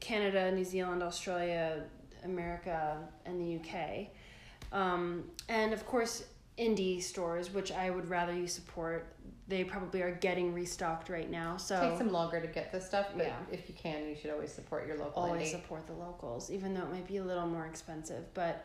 Canada, 0.00 0.50
New 0.52 0.64
Zealand, 0.64 1.02
Australia, 1.02 1.84
America, 2.24 2.98
and 3.24 3.40
the 3.40 3.56
UK. 3.60 4.08
Um, 4.72 5.24
and 5.48 5.72
of 5.72 5.86
course, 5.86 6.24
indie 6.58 7.02
stores, 7.02 7.52
which 7.52 7.70
I 7.70 7.90
would 7.90 8.08
rather 8.08 8.32
you 8.34 8.46
support. 8.48 9.12
They 9.48 9.62
probably 9.62 10.02
are 10.02 10.10
getting 10.16 10.52
restocked 10.52 11.08
right 11.08 11.30
now. 11.30 11.56
So 11.56 11.78
takes 11.80 11.98
them 11.98 12.10
longer 12.10 12.40
to 12.40 12.46
get 12.48 12.72
this 12.72 12.84
stuff, 12.86 13.08
but 13.16 13.26
Yeah. 13.26 13.36
if 13.52 13.68
you 13.68 13.74
can, 13.74 14.08
you 14.08 14.16
should 14.16 14.30
always 14.30 14.50
support 14.52 14.86
your 14.88 14.96
local 14.98 15.22
always 15.22 15.48
indie. 15.48 15.50
support 15.52 15.86
the 15.86 15.92
locals, 15.92 16.50
even 16.50 16.74
though 16.74 16.82
it 16.82 16.90
might 16.90 17.06
be 17.06 17.18
a 17.18 17.24
little 17.24 17.46
more 17.46 17.66
expensive. 17.66 18.24
But 18.34 18.64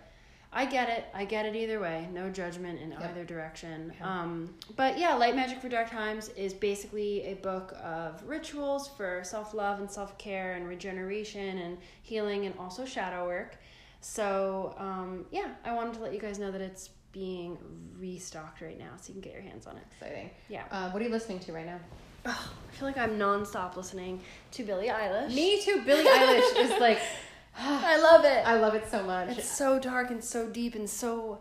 I 0.53 0.65
get 0.65 0.89
it. 0.89 1.05
I 1.13 1.23
get 1.23 1.45
it 1.45 1.55
either 1.55 1.79
way. 1.79 2.09
No 2.11 2.29
judgment 2.29 2.81
in 2.81 2.91
Yep. 2.91 3.01
either 3.03 3.23
direction. 3.23 3.91
Okay. 3.95 4.03
Um, 4.03 4.53
but 4.75 4.97
yeah, 4.97 5.13
Light 5.15 5.35
Magic 5.35 5.61
for 5.61 5.69
Dark 5.69 5.89
Times 5.89 6.27
is 6.29 6.53
basically 6.53 7.23
a 7.25 7.35
book 7.35 7.73
of 7.81 8.21
rituals 8.27 8.89
for 8.89 9.23
self 9.23 9.53
love 9.53 9.79
and 9.79 9.89
self 9.89 10.17
care 10.17 10.53
and 10.53 10.67
regeneration 10.67 11.57
and 11.59 11.77
healing 12.01 12.45
and 12.45 12.57
also 12.59 12.83
shadow 12.85 13.25
work. 13.25 13.57
So 14.01 14.75
um, 14.77 15.25
yeah, 15.31 15.49
I 15.63 15.73
wanted 15.73 15.93
to 15.95 15.99
let 16.01 16.13
you 16.13 16.19
guys 16.19 16.37
know 16.39 16.51
that 16.51 16.61
it's 16.61 16.89
being 17.13 17.57
restocked 17.97 18.61
right 18.61 18.77
now, 18.79 18.91
so 18.97 19.09
you 19.09 19.13
can 19.13 19.21
get 19.21 19.33
your 19.33 19.41
hands 19.43 19.67
on 19.67 19.77
it. 19.77 19.83
Exciting. 19.99 20.31
Yeah. 20.49 20.63
Uh, 20.71 20.89
what 20.91 21.01
are 21.01 21.05
you 21.05 21.11
listening 21.11 21.39
to 21.39 21.53
right 21.53 21.65
now? 21.65 21.79
Oh, 22.25 22.51
I 22.69 22.75
feel 22.75 22.87
like 22.87 22.97
I'm 22.97 23.17
nonstop 23.17 23.75
listening 23.75 24.21
to 24.51 24.63
Billie 24.63 24.87
Eilish. 24.87 25.33
Me 25.33 25.61
too. 25.61 25.81
Billie 25.85 26.03
Eilish 26.05 26.55
is 26.57 26.79
like, 26.79 26.99
I 27.57 27.97
love 27.99 28.25
it. 28.25 28.45
I 28.47 28.55
love 28.55 28.75
it 28.75 28.89
so 28.89 29.03
much. 29.03 29.37
It's 29.37 29.49
so 29.49 29.79
dark 29.79 30.09
and 30.11 30.23
so 30.23 30.47
deep 30.49 30.75
and 30.75 30.89
so 30.89 31.39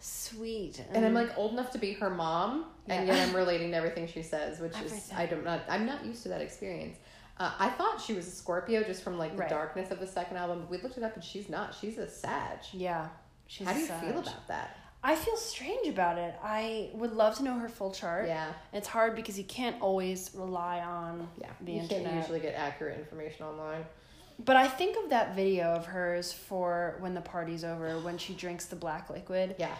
sweet. 0.00 0.82
and 0.92 1.04
I'm 1.04 1.14
like 1.14 1.36
old 1.38 1.52
enough 1.52 1.70
to 1.72 1.78
be 1.78 1.92
her 1.94 2.10
mom, 2.10 2.66
and 2.88 3.06
yet 3.06 3.28
I'm 3.28 3.34
relating 3.34 3.70
to 3.70 3.76
everything 3.76 4.06
she 4.06 4.22
says, 4.22 4.60
which 4.60 4.76
is 4.84 5.10
I 5.16 5.26
don't 5.26 5.44
not 5.44 5.60
I'm 5.68 5.86
not 5.86 6.04
used 6.04 6.22
to 6.24 6.28
that 6.30 6.40
experience. 6.42 6.96
Uh, 7.38 7.50
I 7.58 7.68
thought 7.70 8.00
she 8.00 8.12
was 8.12 8.28
a 8.28 8.30
Scorpio 8.30 8.84
just 8.84 9.02
from 9.02 9.18
like 9.18 9.32
the 9.32 9.38
Right. 9.38 9.48
darkness 9.50 9.90
of 9.90 9.98
the 10.00 10.06
second 10.06 10.36
album, 10.36 10.60
but 10.60 10.70
we 10.70 10.78
looked 10.78 10.96
it 10.98 11.02
up 11.02 11.14
and 11.14 11.24
she's 11.24 11.48
not. 11.48 11.74
She's 11.80 11.98
a 11.98 12.08
Sag. 12.08 12.58
yeah. 12.72 13.08
She's 13.46 13.66
How 13.66 13.72
do 13.74 13.80
you 13.80 13.86
Sag. 13.86 14.00
feel 14.00 14.18
about 14.20 14.48
that? 14.48 14.76
I 15.02 15.16
feel 15.16 15.36
strange 15.36 15.86
about 15.88 16.16
it. 16.16 16.34
I 16.42 16.90
would 16.94 17.12
love 17.12 17.36
to 17.36 17.42
know 17.42 17.58
her 17.58 17.68
full 17.68 17.90
chart. 17.92 18.26
Yeah, 18.26 18.52
It's 18.72 18.88
hard 18.88 19.14
because 19.16 19.36
you 19.36 19.44
can't 19.44 19.80
always 19.82 20.30
rely 20.34 20.80
on 20.80 21.28
yeah. 21.38 21.48
the 21.60 21.72
you 21.72 21.80
internet. 21.80 22.04
can't 22.04 22.16
usually 22.22 22.40
get 22.40 22.54
accurate 22.54 22.98
information 22.98 23.44
online. 23.44 23.84
But 24.38 24.56
I 24.56 24.66
think 24.66 24.96
of 25.02 25.10
that 25.10 25.36
video 25.36 25.66
of 25.66 25.86
hers 25.86 26.32
for 26.32 26.96
when 27.00 27.14
the 27.14 27.20
party's 27.20 27.64
over, 27.64 27.98
when 28.00 28.18
she 28.18 28.34
drinks 28.34 28.66
the 28.66 28.76
black 28.76 29.10
liquid. 29.10 29.56
Yeah, 29.58 29.74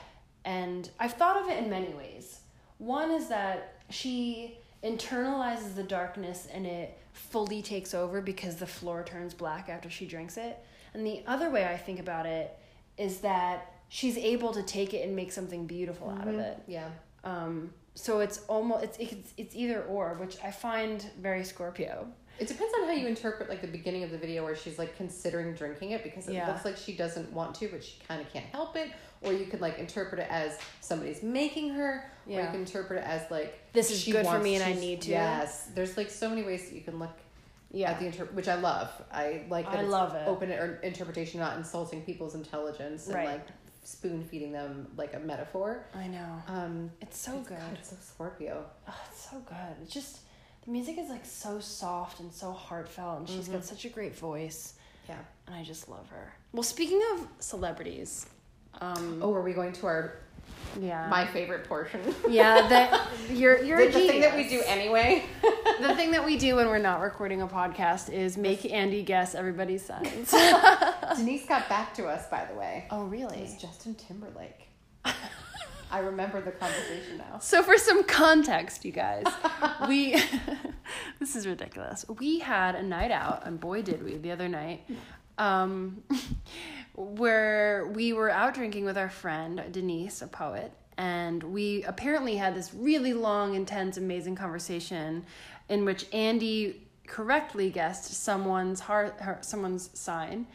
And 0.45 0.89
I've 1.01 1.15
thought 1.15 1.43
of 1.43 1.49
it 1.49 1.63
in 1.63 1.71
many 1.71 1.93
ways. 1.95 2.41
One 2.79 3.11
is 3.11 3.29
that 3.29 3.81
she 3.91 4.59
internalizes 4.83 5.75
the 5.75 5.83
darkness 5.83 6.47
and 6.53 6.67
it 6.67 6.99
fully 7.13 7.63
takes 7.63 7.95
over 7.95 8.21
because 8.21 8.57
the 8.57 8.67
floor 8.67 9.03
turns 9.03 9.35
black 9.35 9.69
after 9.69 9.89
she 9.89 10.07
drinks 10.07 10.37
it. 10.37 10.59
And 10.93 11.07
the 11.07 11.23
other 11.27 11.51
way 11.51 11.67
I 11.67 11.77
think 11.77 11.99
about 11.99 12.27
it 12.27 12.57
is 12.97 13.19
that 13.21 13.73
she's 13.89 14.17
able 14.17 14.53
to 14.53 14.63
take 14.63 14.95
it 14.95 15.07
and 15.07 15.17
make 15.17 15.33
something 15.33 15.67
beautiful 15.67 16.11
out 16.11 16.29
of 16.29 16.39
it. 16.39 16.59
yeah. 16.67 16.89
Um, 17.25 17.73
so 17.95 18.21
it's 18.21 18.39
almost 18.49 18.85
it's, 18.85 18.99
it's 18.99 19.33
it's 19.37 19.55
either 19.55 19.83
or, 19.85 20.15
which 20.15 20.37
I 20.43 20.51
find 20.51 21.05
very 21.21 21.45
Scorpio. 21.45 22.09
It 22.39 22.49
depends 22.49 22.75
on 22.81 22.87
how 22.89 22.93
you 22.93 23.07
interpret 23.07 23.49
like 23.49 23.61
the 23.61 23.69
beginning 23.69 24.03
of 24.03 24.11
the 24.11 24.19
video 24.19 24.43
where 24.45 24.57
she's 24.57 24.79
like 24.79 24.97
considering 24.97 25.55
drinking 25.55 25.93
it 25.93 26.03
because 26.03 26.27
it 26.29 26.35
Yeah. 26.35 26.49
looks 26.49 26.65
like 26.65 26.77
she 26.77 26.97
doesn't 26.97 27.33
want 27.33 27.55
to, 27.57 27.69
but 27.69 27.85
she 27.85 27.99
kind 28.09 28.21
of 28.21 28.33
can't 28.33 28.47
help 28.47 28.77
it. 28.77 28.91
Or 29.23 29.33
you 29.33 29.47
could 29.47 29.61
like 29.61 29.79
interpret 29.79 30.21
it 30.21 30.27
as 30.31 30.59
somebody's 30.81 31.23
making 31.23 31.71
her, 31.75 32.11
or 32.27 32.33
you 32.41 32.47
can 32.47 32.57
interpret 32.57 33.01
it 33.03 33.07
as 33.07 33.31
like 33.31 33.59
This 33.73 33.91
is 33.91 34.05
good 34.05 34.27
for 34.27 34.39
me 34.41 34.57
and 34.57 34.65
I 34.65 34.73
need 34.75 35.03
to. 35.03 35.11
Yes, 35.11 35.69
there's 35.75 35.97
like 35.97 36.11
so 36.11 36.29
many 36.29 36.43
ways 36.43 36.69
that 36.69 36.75
you 36.75 36.83
can 36.83 36.99
look 36.99 37.17
Yeah. 37.71 37.93
at 37.93 38.01
the 38.01 38.07
inter, 38.07 38.25
which 38.27 38.49
I 38.49 38.57
love. 38.57 38.91
I 39.13 39.45
like 39.49 39.67
that 39.71 39.79
I 39.79 39.83
love 39.83 40.15
it. 40.15 40.27
open 40.29 40.51
or 40.51 40.77
interpretation, 40.83 41.41
not 41.41 41.57
insulting 41.57 42.03
people's 42.03 42.35
intelligence 42.35 43.07
and 43.07 43.15
Right. 43.15 43.29
like 43.29 43.47
spoon 43.85 44.25
feeding 44.25 44.51
them 44.53 44.91
like 44.97 45.15
a 45.15 45.19
metaphor. 45.21 45.87
I 45.95 46.07
know. 46.09 46.43
Um, 46.49 46.91
It's 47.01 47.17
so 47.19 47.39
it's, 47.39 47.49
good. 47.49 47.59
God, 47.59 47.73
it's 47.79 47.91
so 47.91 47.97
Scorpio. 48.01 48.65
Oh, 48.89 48.95
it's 49.11 49.31
so 49.31 49.39
good. 49.41 49.77
It's 49.83 49.93
just 49.93 50.21
the 50.65 50.71
music 50.71 50.99
is 50.99 51.09
like 51.11 51.25
so 51.27 51.61
soft 51.61 52.21
and 52.21 52.33
so 52.33 52.53
heartfelt, 52.53 53.19
and 53.21 53.29
she's 53.29 53.49
got 53.49 53.65
such 53.65 53.85
a 53.85 53.89
great 53.89 54.17
voice, 54.17 54.75
Yeah. 55.09 55.17
and 55.47 55.55
I 55.57 55.63
just 55.63 55.89
love 55.89 56.09
her. 56.11 56.33
Well, 56.53 56.63
speaking 56.63 57.01
of 57.15 57.27
celebrities, 57.41 58.27
um, 58.81 59.21
Oh, 59.23 59.33
are 59.35 59.43
we 59.43 59.53
going 59.53 59.73
to 59.75 59.87
our 59.87 60.15
yeah, 60.81 61.07
my 61.09 61.27
favorite 61.27 61.69
portion? 61.69 62.01
yeah, 62.29 62.67
that 62.69 63.09
you're 63.31 63.63
you're 63.63 63.79
the, 63.87 63.93
the 63.93 64.07
thing 64.09 64.21
that 64.23 64.37
we 64.37 64.49
do 64.49 64.63
anyway. 64.67 65.25
the 65.81 65.95
thing 65.97 66.11
that 66.13 66.25
we 66.25 66.37
do 66.39 66.57
when 66.57 66.67
we're 66.69 66.79
not 66.79 67.01
recording 67.01 67.43
a 67.43 67.47
podcast 67.47 68.11
is 68.13 68.37
make 68.37 68.65
Andy 68.71 69.03
guess 69.03 69.35
everybody's 69.35 69.85
signs. 69.85 70.31
Denise 71.17 71.47
got 71.47 71.69
back 71.69 71.95
to 71.95 72.07
us, 72.07 72.27
by 72.29 72.45
the 72.47 72.55
way. 72.59 72.87
oh, 72.91 73.07
It 73.07 73.11
really? 73.11 73.41
was 73.43 73.57
Justin 73.57 73.95
Timberlake. 73.95 74.69
I 75.95 76.01
remember 76.01 76.41
the 76.41 76.51
conversation 76.51 77.19
now. 77.19 77.39
So 77.39 77.63
for 77.63 77.79
some 77.79 78.03
context, 78.03 78.85
you 78.85 78.91
guys, 78.91 79.27
we 79.89 80.21
this 81.21 81.37
is 81.37 81.47
ridiculous. 81.47 82.05
We 82.19 82.41
had 82.41 82.75
a 82.75 82.83
night 82.83 83.13
out, 83.13 83.47
and 83.47 83.61
boy 83.61 83.83
did 83.83 84.03
we 84.03 84.17
the 84.17 84.33
other 84.33 84.49
night, 84.49 84.91
um, 85.39 86.03
where 86.97 87.87
we 87.95 88.13
were 88.13 88.29
out 88.29 88.55
drinking 88.55 88.85
with 88.85 88.99
our 88.99 89.09
friend 89.09 89.63
Denise, 89.71 90.21
a 90.21 90.27
poet, 90.27 90.73
and 90.99 91.41
we 91.45 91.85
apparently 91.85 92.35
had 92.39 92.57
this 92.57 92.75
really 92.75 93.13
long, 93.13 93.55
intense, 93.55 93.97
amazing 93.97 94.35
conversation 94.35 95.25
in 95.69 95.85
which 95.85 96.07
Andy 96.13 96.89
correctly 97.07 97.71
guessed 97.71 98.13
someone's 98.13 98.81
heart, 98.81 99.15
her, 99.21 99.39
someone's 99.43 99.97
sign. 99.97 100.49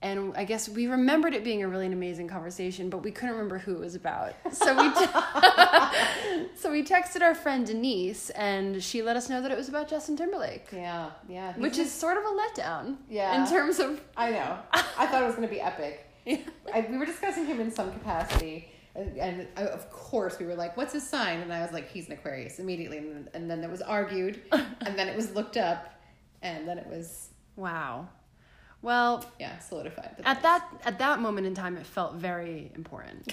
And 0.00 0.32
I 0.36 0.44
guess 0.44 0.68
we 0.68 0.86
remembered 0.86 1.34
it 1.34 1.42
being 1.42 1.64
a 1.64 1.68
really 1.68 1.86
amazing 1.86 2.28
conversation, 2.28 2.88
but 2.88 2.98
we 2.98 3.10
couldn't 3.10 3.32
remember 3.34 3.58
who 3.58 3.74
it 3.74 3.80
was 3.80 3.96
about. 3.96 4.32
So 4.52 4.76
we 4.76 4.94
so 6.54 6.70
we 6.70 6.84
texted 6.84 7.20
our 7.22 7.34
friend 7.34 7.66
Denise, 7.66 8.30
and 8.30 8.80
she 8.82 9.02
let 9.02 9.16
us 9.16 9.28
know 9.28 9.42
that 9.42 9.50
it 9.50 9.56
was 9.56 9.68
about 9.68 9.88
Justin 9.88 10.16
Timberlake, 10.16 10.66
Yeah, 10.72 11.10
yeah. 11.28 11.52
which 11.56 11.78
is 11.78 11.90
sort 11.92 12.16
of 12.16 12.22
a 12.24 12.28
letdown. 12.28 12.96
Yeah. 13.10 13.42
In 13.42 13.50
terms 13.50 13.80
of 13.80 14.00
I 14.16 14.30
know. 14.30 14.58
I 14.72 15.06
thought 15.06 15.22
it 15.22 15.26
was 15.26 15.34
going 15.34 15.48
to 15.48 15.52
be 15.54 15.60
epic. 15.60 16.04
I, 16.74 16.86
we 16.88 16.96
were 16.98 17.06
discussing 17.06 17.46
him 17.46 17.58
in 17.60 17.70
some 17.70 17.90
capacity, 17.92 18.68
and, 18.94 19.16
and 19.16 19.48
uh, 19.56 19.62
of 19.62 19.90
course 19.90 20.38
we 20.38 20.46
were 20.46 20.54
like, 20.54 20.76
"What's 20.76 20.92
his 20.92 21.08
sign?" 21.08 21.40
And 21.40 21.52
I 21.52 21.60
was 21.62 21.72
like, 21.72 21.90
"He's 21.90 22.06
an 22.06 22.12
Aquarius" 22.12 22.58
immediately, 22.60 22.98
and, 22.98 23.28
and 23.34 23.50
then 23.50 23.64
it 23.64 23.70
was 23.70 23.82
argued, 23.82 24.42
and 24.52 24.96
then 24.96 25.08
it 25.08 25.16
was 25.16 25.32
looked 25.34 25.56
up, 25.56 25.94
and 26.42 26.68
then 26.68 26.78
it 26.78 26.86
was 26.86 27.30
wow. 27.56 28.06
Well, 28.82 29.24
yeah 29.40 29.58
solidified. 29.58 30.16
At 30.24 30.42
that 30.42 30.68
at 30.84 30.98
that 30.98 31.20
moment 31.20 31.46
in 31.46 31.54
time, 31.54 31.76
it 31.76 31.86
felt 31.86 32.14
very 32.14 32.70
important. 32.74 33.32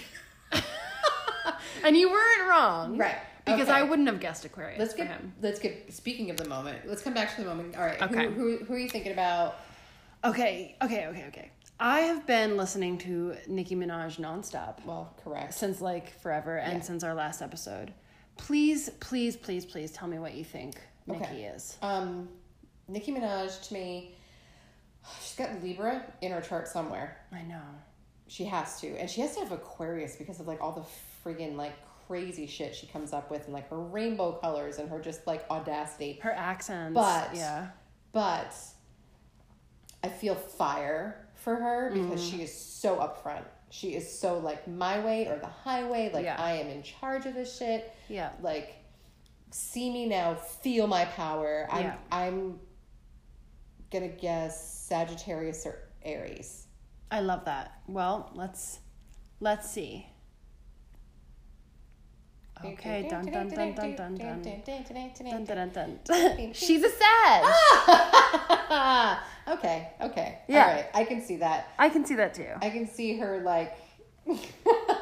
and 1.83 1.95
you 1.95 2.09
weren't 2.09 2.49
wrong, 2.49 2.97
right 2.97 3.17
Because 3.45 3.61
okay. 3.69 3.71
I 3.79 3.83
wouldn't 3.83 4.07
have 4.07 4.19
guessed 4.19 4.45
Aquarius 4.45 4.79
Let's 4.79 4.93
for 4.93 4.97
get 4.99 5.07
him. 5.07 5.33
let's 5.41 5.59
get 5.59 5.93
speaking 5.93 6.29
of 6.29 6.37
the 6.37 6.47
moment. 6.47 6.87
Let's 6.87 7.01
come 7.01 7.13
back 7.13 7.35
to 7.35 7.41
the 7.43 7.47
moment. 7.47 7.75
All 7.77 7.85
right. 7.85 8.01
Okay. 8.01 8.25
Who, 8.27 8.57
who, 8.57 8.65
who 8.65 8.73
are 8.73 8.79
you 8.79 8.89
thinking 8.89 9.11
about? 9.11 9.57
Okay, 10.23 10.75
okay, 10.81 11.05
okay, 11.07 11.25
okay. 11.27 11.51
I 11.79 11.99
have 12.01 12.25
been 12.25 12.57
listening 12.57 12.97
to 12.99 13.35
Nicki 13.47 13.75
Minaj 13.75 14.17
nonstop. 14.19 14.83
Well, 14.85 15.13
correct. 15.23 15.53
since 15.53 15.81
like 15.81 16.17
forever 16.21 16.57
and 16.57 16.77
Yeah. 16.79 16.83
since 16.83 17.03
our 17.03 17.13
last 17.13 17.41
episode. 17.41 17.93
Please, 18.37 18.89
please, 18.99 19.35
please, 19.35 19.65
please 19.65 19.91
tell 19.91 20.07
me 20.07 20.17
what 20.17 20.33
you 20.33 20.43
think 20.43 20.75
Nicki 21.05 21.23
Okay. 21.25 21.43
is. 21.43 21.77
Um, 21.81 22.29
Nicki 22.87 23.11
Minaj 23.13 23.67
to 23.67 23.73
me, 23.73 24.15
she's 25.21 25.35
got 25.35 25.61
Libra 25.63 26.03
in 26.21 26.31
her 26.31 26.41
chart 26.41 26.67
somewhere. 26.67 27.17
I 27.31 27.41
know. 27.43 27.61
She 28.27 28.45
has 28.45 28.79
to, 28.81 28.87
and 28.97 29.09
she 29.09 29.21
has 29.21 29.35
to 29.35 29.41
have 29.41 29.51
Aquarius 29.51 30.15
because 30.15 30.39
of 30.39 30.47
like 30.47 30.61
all 30.61 30.71
the 30.71 31.29
friggin' 31.29 31.55
like 31.55 31.73
crazy 32.07 32.47
shit 32.47 32.75
she 32.75 32.87
comes 32.87 33.13
up 33.13 33.29
with, 33.31 33.45
and 33.45 33.53
like 33.53 33.69
her 33.69 33.79
rainbow 33.79 34.33
colors 34.33 34.77
and 34.77 34.89
her 34.89 34.99
just 34.99 35.25
like 35.27 35.45
audacity. 35.49 36.19
Her 36.21 36.31
accents. 36.31 36.93
But- 36.95 37.35
yeah. 37.35 37.67
But 38.11 38.55
I 40.03 40.09
feel 40.09 40.35
fire 40.35 41.27
for 41.35 41.55
her 41.55 41.91
because 41.93 42.21
Mm. 42.21 42.31
she 42.31 42.41
is 42.43 42.53
so 42.55 42.97
upfront. 42.97 43.43
she 43.71 43.93
is 43.95 44.19
so 44.19 44.37
like 44.37 44.65
my 44.69 44.99
way 45.03 45.27
or 45.27 45.37
the 45.37 45.47
highway. 45.47 46.09
Like 46.13 46.23
Yeah. 46.23 46.37
I 46.39 46.53
am 46.53 46.67
in 46.67 46.81
charge 46.81 47.25
of 47.25 47.33
this 47.33 47.57
shit. 47.57 47.93
Yeah. 48.07 48.29
Like 48.41 48.75
see 49.51 49.91
me 49.91 50.05
now, 50.07 50.35
feel 50.35 50.87
my 50.87 51.03
power. 51.05 51.67
I'm 51.69 51.83
Yeah. 51.83 51.95
I'm 52.11 52.59
gonna 53.99 54.11
guess 54.11 54.85
Sagittarius 54.87 55.65
or 55.65 55.79
Aries. 56.03 56.67
I 57.09 57.21
love 57.21 57.45
that. 57.45 57.79
Well, 57.87 58.29
let's 58.35 58.79
let's 59.39 59.69
see. 59.69 60.07
Okay, 62.63 63.07
dun 63.09 63.25
dun 63.25 63.49
dun 63.49 63.73
dun 63.73 63.95
dun 63.95 64.15
dun. 64.15 64.41
Dun, 64.41 65.45
dun, 65.45 65.69
dun, 65.69 65.99
dun. 66.03 66.53
She's 66.53 66.83
a 66.83 66.89
Sag. 66.89 67.43
okay, 69.47 69.91
okay. 70.01 70.39
Yeah. 70.47 70.65
All 70.65 70.73
right, 70.73 70.85
I 70.93 71.03
can 71.05 71.21
see 71.21 71.37
that. 71.37 71.71
I 71.77 71.89
can 71.89 72.05
see 72.05 72.15
that 72.15 72.33
too. 72.33 72.49
I 72.61 72.69
can 72.69 72.87
see 72.87 73.17
her 73.17 73.41
like 73.43 73.77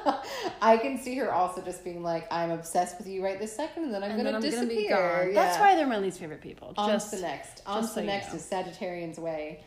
I 0.62 0.78
can 0.78 0.98
see 0.98 1.16
her 1.16 1.32
also 1.32 1.62
just 1.62 1.84
being 1.84 2.04
like, 2.04 2.32
I'm 2.32 2.52
obsessed 2.52 2.98
with 2.98 3.08
you 3.08 3.24
right 3.24 3.40
this 3.40 3.56
second 3.56 3.86
and 3.86 3.94
then 3.94 4.04
I'm 4.04 4.12
and 4.12 4.20
gonna 4.20 4.32
then 4.32 4.36
I'm 4.36 4.42
disappear. 4.42 4.90
gonna. 4.90 5.32
Yeah. 5.32 5.34
That's 5.34 5.60
why 5.60 5.76
they're 5.76 5.88
my 5.88 6.00
least 6.00 6.20
favorite 6.20 6.42
people. 6.42 6.74
on 6.78 6.90
Just 6.90 7.12
the 7.12 7.20
next. 7.20 7.62
On 7.66 7.82
the 7.82 7.88
so 7.88 8.00
you 8.02 8.08
next 8.08 8.30
know. 8.30 8.36
is 8.36 8.46
Sagittarian's 8.46 9.20
way. 9.20 9.64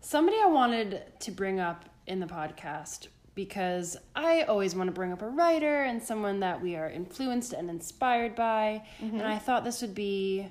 Somebody 0.00 0.38
I 0.42 0.46
wanted 0.46 1.02
to 1.20 1.30
bring 1.30 1.58
up 1.58 1.84
in 2.06 2.20
the 2.20 2.26
podcast 2.26 3.08
because 3.34 3.96
I 4.14 4.42
always 4.42 4.74
want 4.74 4.88
to 4.88 4.92
bring 4.92 5.12
up 5.12 5.22
a 5.22 5.28
writer 5.28 5.82
and 5.82 6.02
someone 6.02 6.40
that 6.40 6.60
we 6.60 6.74
are 6.74 6.88
influenced 6.88 7.52
and 7.52 7.68
inspired 7.68 8.34
by. 8.34 8.82
And 9.00 9.12
mm-hmm. 9.12 9.26
I 9.26 9.38
thought 9.38 9.62
this 9.62 9.82
would 9.82 9.94
be, 9.94 10.48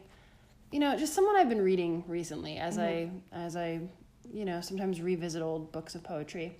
you 0.71 0.79
know, 0.79 0.95
just 0.95 1.13
someone 1.13 1.35
I've 1.35 1.49
been 1.49 1.63
reading 1.63 2.03
recently 2.07 2.57
as 2.57 2.77
mm-hmm. 2.77 3.17
I 3.33 3.45
as 3.45 3.55
I, 3.55 3.81
you 4.31 4.45
know, 4.45 4.61
sometimes 4.61 5.01
revisit 5.01 5.41
old 5.41 5.71
books 5.71 5.95
of 5.95 6.03
poetry. 6.03 6.57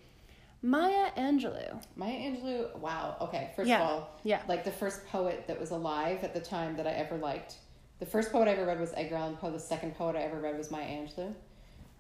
Maya 0.62 1.12
Angelou. 1.18 1.82
Maya 1.96 2.12
Angelou, 2.18 2.76
wow. 2.80 3.18
Okay, 3.22 3.52
first 3.56 3.68
Yeah, 3.70 3.82
of 3.84 3.90
all, 3.90 4.20
yeah. 4.24 4.42
like 4.48 4.64
the 4.64 4.72
first 4.72 5.06
poet 5.08 5.46
that 5.48 5.60
was 5.60 5.72
alive 5.72 6.24
at 6.24 6.34
the 6.34 6.40
time 6.40 6.76
that 6.78 6.88
I 6.88 6.92
ever 6.92 7.18
liked. 7.18 7.56
The 8.00 8.06
first 8.06 8.32
poet 8.32 8.48
I 8.48 8.52
ever 8.52 8.66
read 8.66 8.80
was 8.80 8.92
Edgar 8.96 9.16
Allan 9.16 9.38
Poe. 9.38 9.52
The 9.52 9.60
second 9.60 9.96
poet 9.96 10.16
I 10.16 10.20
ever 10.22 10.40
read 10.40 10.58
was 10.58 10.72
Maya 10.72 10.86
Angelou. 10.88 11.34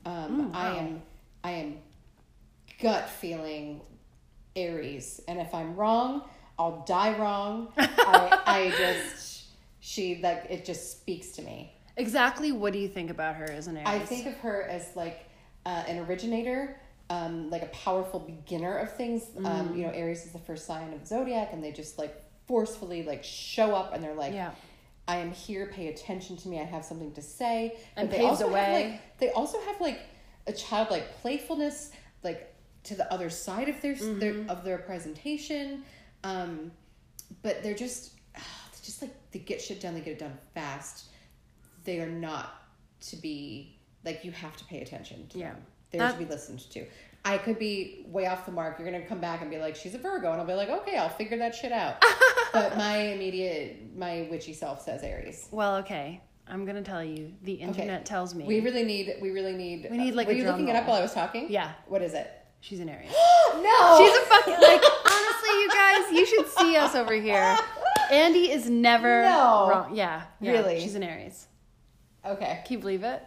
Um, 0.05 0.51
Mm, 0.51 0.55
I 0.55 0.75
am, 0.77 1.01
I 1.43 1.51
am 1.51 1.77
gut 2.81 3.09
feeling 3.09 3.81
Aries, 4.55 5.21
and 5.27 5.39
if 5.39 5.53
I'm 5.53 5.75
wrong, 5.75 6.23
I'll 6.57 6.83
die 6.87 7.17
wrong. 7.17 7.69
I, 7.77 8.41
I 8.45 8.69
just, 8.77 9.45
she 9.79 10.19
like 10.21 10.45
it 10.49 10.65
just 10.65 10.91
speaks 10.99 11.29
to 11.33 11.41
me. 11.41 11.73
Exactly 11.97 12.51
what 12.51 12.73
do 12.73 12.79
you 12.79 12.87
think 12.89 13.09
about 13.09 13.35
her 13.35 13.45
as 13.49 13.67
an 13.67 13.77
Aries? 13.77 13.87
I 13.89 13.99
think 13.99 14.25
of 14.27 14.33
her 14.39 14.63
as 14.63 14.95
like 14.95 15.25
uh, 15.65 15.83
an 15.87 15.99
originator, 16.05 16.77
um, 17.09 17.49
like 17.49 17.61
a 17.61 17.67
powerful 17.67 18.19
beginner 18.19 18.77
of 18.77 18.95
things. 18.95 19.23
Mm. 19.37 19.45
Um, 19.45 19.75
you 19.77 19.85
know, 19.85 19.91
Aries 19.91 20.25
is 20.25 20.31
the 20.31 20.39
first 20.39 20.65
sign 20.65 20.93
of 20.93 21.05
zodiac, 21.05 21.49
and 21.53 21.63
they 21.63 21.71
just 21.71 21.97
like 21.97 22.15
forcefully 22.47 23.03
like 23.03 23.23
show 23.23 23.75
up, 23.75 23.93
and 23.93 24.03
they're 24.03 24.15
like, 24.15 24.33
Yeah. 24.33 24.51
"I 25.07 25.17
am 25.17 25.31
here. 25.31 25.67
Pay 25.67 25.87
attention 25.89 26.37
to 26.37 26.47
me. 26.47 26.59
I 26.59 26.63
have 26.63 26.83
something 26.85 27.11
to 27.13 27.21
say." 27.21 27.77
And 27.95 28.09
they 28.09 28.21
also. 28.25 28.49
Have, 28.53 28.71
like, 28.73 29.17
they 29.19 29.31
also 29.31 29.59
have 29.61 29.79
like 29.81 30.01
a 30.47 30.53
childlike 30.53 31.21
playfulness, 31.21 31.91
like 32.23 32.53
to 32.83 32.95
the 32.95 33.11
other 33.11 33.29
side 33.29 33.67
of 33.69 33.81
their, 33.81 33.95
their 33.95 34.33
Mm-hmm. 34.33 34.49
of 34.49 34.63
their 34.63 34.77
presentation. 34.79 35.83
Um, 36.23 36.71
but 37.41 37.63
they're 37.63 37.73
just, 37.75 38.13
ah, 38.35 38.41
they're 38.71 38.83
just 38.83 39.01
like 39.01 39.11
they 39.31 39.39
get 39.39 39.61
shit 39.61 39.79
done. 39.81 39.93
They 39.95 40.01
get 40.01 40.13
it 40.13 40.19
done 40.19 40.37
fast 40.53 41.05
they 41.83 41.99
are 41.99 42.09
not 42.09 42.63
to 42.99 43.15
be 43.15 43.77
like 44.03 44.25
you 44.25 44.31
have 44.31 44.57
to 44.57 44.65
pay 44.65 44.81
attention 44.81 45.27
to 45.27 45.37
Yeah. 45.37 45.51
them. 45.53 45.65
They're 45.97 46.07
That- 46.07 46.19
to 46.19 46.25
be 46.25 46.31
listened 46.31 46.59
to. 46.71 46.85
I 47.27 47.39
could 47.39 47.57
be 47.57 48.05
way 48.07 48.27
off 48.27 48.45
the 48.45 48.51
mark. 48.51 48.77
You're 48.77 48.89
gonna 48.89 49.03
come 49.03 49.19
back 49.19 49.41
and 49.41 49.49
be 49.49 49.57
like, 49.57 49.75
"She's 49.75 49.95
a 49.95 49.97
Virgo," 49.97 50.31
and 50.31 50.39
I'll 50.39 50.45
be 50.45 50.53
like, 50.53 50.69
"Okay, 50.69 50.95
I'll 50.95 51.09
figure 51.09 51.37
that 51.39 51.55
shit 51.55 51.71
out." 51.71 51.95
but 52.53 52.77
my 52.77 52.97
immediate, 52.97 53.95
my 53.97 54.27
witchy 54.29 54.53
self 54.53 54.83
says 54.83 55.01
Aries. 55.01 55.47
Well, 55.51 55.77
okay. 55.77 56.21
I'm 56.47 56.65
gonna 56.65 56.83
tell 56.83 57.03
you. 57.03 57.33
The 57.41 57.53
internet 57.53 58.05
tells 58.05 58.35
me 58.35 58.45
We 58.45 58.59
really 58.59 58.83
need. 58.83 59.15
We 59.19 59.31
really 59.31 59.53
need. 59.53 59.87
We 59.89 59.97
need, 59.97 60.13
uh, 60.13 60.17
like, 60.17 60.27
Were 60.27 60.33
you 60.33 60.43
looking 60.43 60.67
it 60.67 60.75
up 60.75 60.85
while 60.87 60.97
I 60.97 61.01
was 61.01 61.13
talking? 61.13 61.47
Yeah. 61.49 61.71
What 61.87 62.01
is 62.03 62.13
it? 62.13 62.31
she's 62.61 62.79
an 62.79 62.89
Aries. 62.89 63.09
no. 63.55 63.97
She's 63.99 64.15
a 64.17 64.25
fucking 64.27 64.53
like 64.53 64.83
honestly, 65.05 65.49
you 65.49 65.69
guys, 65.71 66.11
you 66.11 66.25
should 66.27 66.47
see 66.47 66.75
us 66.77 66.93
over 66.95 67.13
here. 67.13 67.57
Andy 68.11 68.51
is 68.51 68.69
never 68.69 69.23
No. 69.23 69.67
wrong. 69.69 69.95
Yeah, 69.95 70.23
yeah, 70.39 70.51
Really? 70.51 70.79
She's 70.79 70.93
an 70.95 71.01
Aries. 71.03 71.47
okay. 72.23 72.61
Can 72.65 72.73
you 72.73 72.79
believe 72.79 73.03
it? 73.03 73.23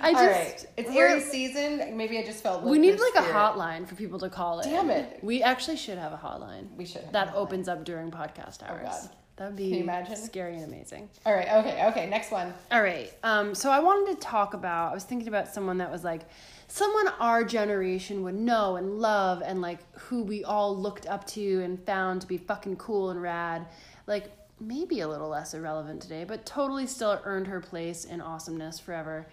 I 0.00 0.12
just 0.12 0.24
right. 0.24 0.66
It's 0.76 0.90
we're- 0.90 1.20
season. 1.20 1.96
Maybe 1.96 2.18
I 2.18 2.24
just 2.24 2.42
felt. 2.42 2.62
Like 2.62 2.70
We 2.70 2.78
need 2.78 2.98
like 2.98 3.24
a 3.24 3.28
hotline 3.28 3.86
for 3.86 3.94
people 3.94 4.18
to 4.20 4.28
call 4.28 4.60
it. 4.60 4.64
Damn 4.64 4.90
it. 4.90 5.18
We 5.22 5.42
actually 5.42 5.76
should 5.76 5.98
have 5.98 6.12
a 6.12 6.16
hotline. 6.18 6.74
We 6.76 6.84
should 6.86 7.02
have 7.02 7.12
That 7.12 7.34
opens 7.34 7.68
up 7.68 7.84
during 7.84 8.10
podcast 8.10 8.62
hours. 8.62 8.80
Oh 8.82 8.90
God. 8.90 9.10
That 9.36 9.46
would 9.52 9.56
Can 9.56 9.70
be 9.70 9.76
you 9.76 9.82
imagine? 9.82 10.16
scary 10.16 10.56
and 10.56 10.64
amazing. 10.64 11.08
All 11.24 11.32
right. 11.32 11.48
Okay. 11.48 11.86
Okay. 11.88 12.06
Next 12.10 12.30
one. 12.30 12.52
All 12.70 12.82
right. 12.82 13.10
Um, 13.22 13.54
so 13.54 13.70
I 13.70 13.80
wanted 13.80 14.14
to 14.14 14.20
talk 14.20 14.52
about. 14.54 14.90
I 14.90 14.94
was 14.94 15.04
thinking 15.04 15.28
about 15.28 15.48
someone 15.48 15.78
that 15.78 15.90
was 15.90 16.04
like 16.04 16.22
someone 16.68 17.08
our 17.18 17.42
generation 17.42 18.22
would 18.22 18.34
know 18.34 18.76
and 18.76 18.98
love, 19.00 19.42
and 19.42 19.60
like 19.62 19.78
who 19.98 20.22
we 20.24 20.44
all 20.44 20.76
looked 20.76 21.06
up 21.06 21.26
to 21.28 21.62
and 21.62 21.82
found 21.86 22.20
to 22.20 22.26
be 22.26 22.36
fucking 22.36 22.76
cool 22.76 23.10
and 23.10 23.20
rad. 23.22 23.66
Like 24.06 24.30
maybe 24.60 25.00
a 25.00 25.08
little 25.08 25.30
less 25.30 25.54
irrelevant 25.54 26.02
today, 26.02 26.24
but 26.24 26.44
totally 26.44 26.86
still 26.86 27.18
earned 27.24 27.46
her 27.46 27.60
place 27.60 28.04
in 28.04 28.20
awesomeness 28.20 28.78
forever. 28.78 29.26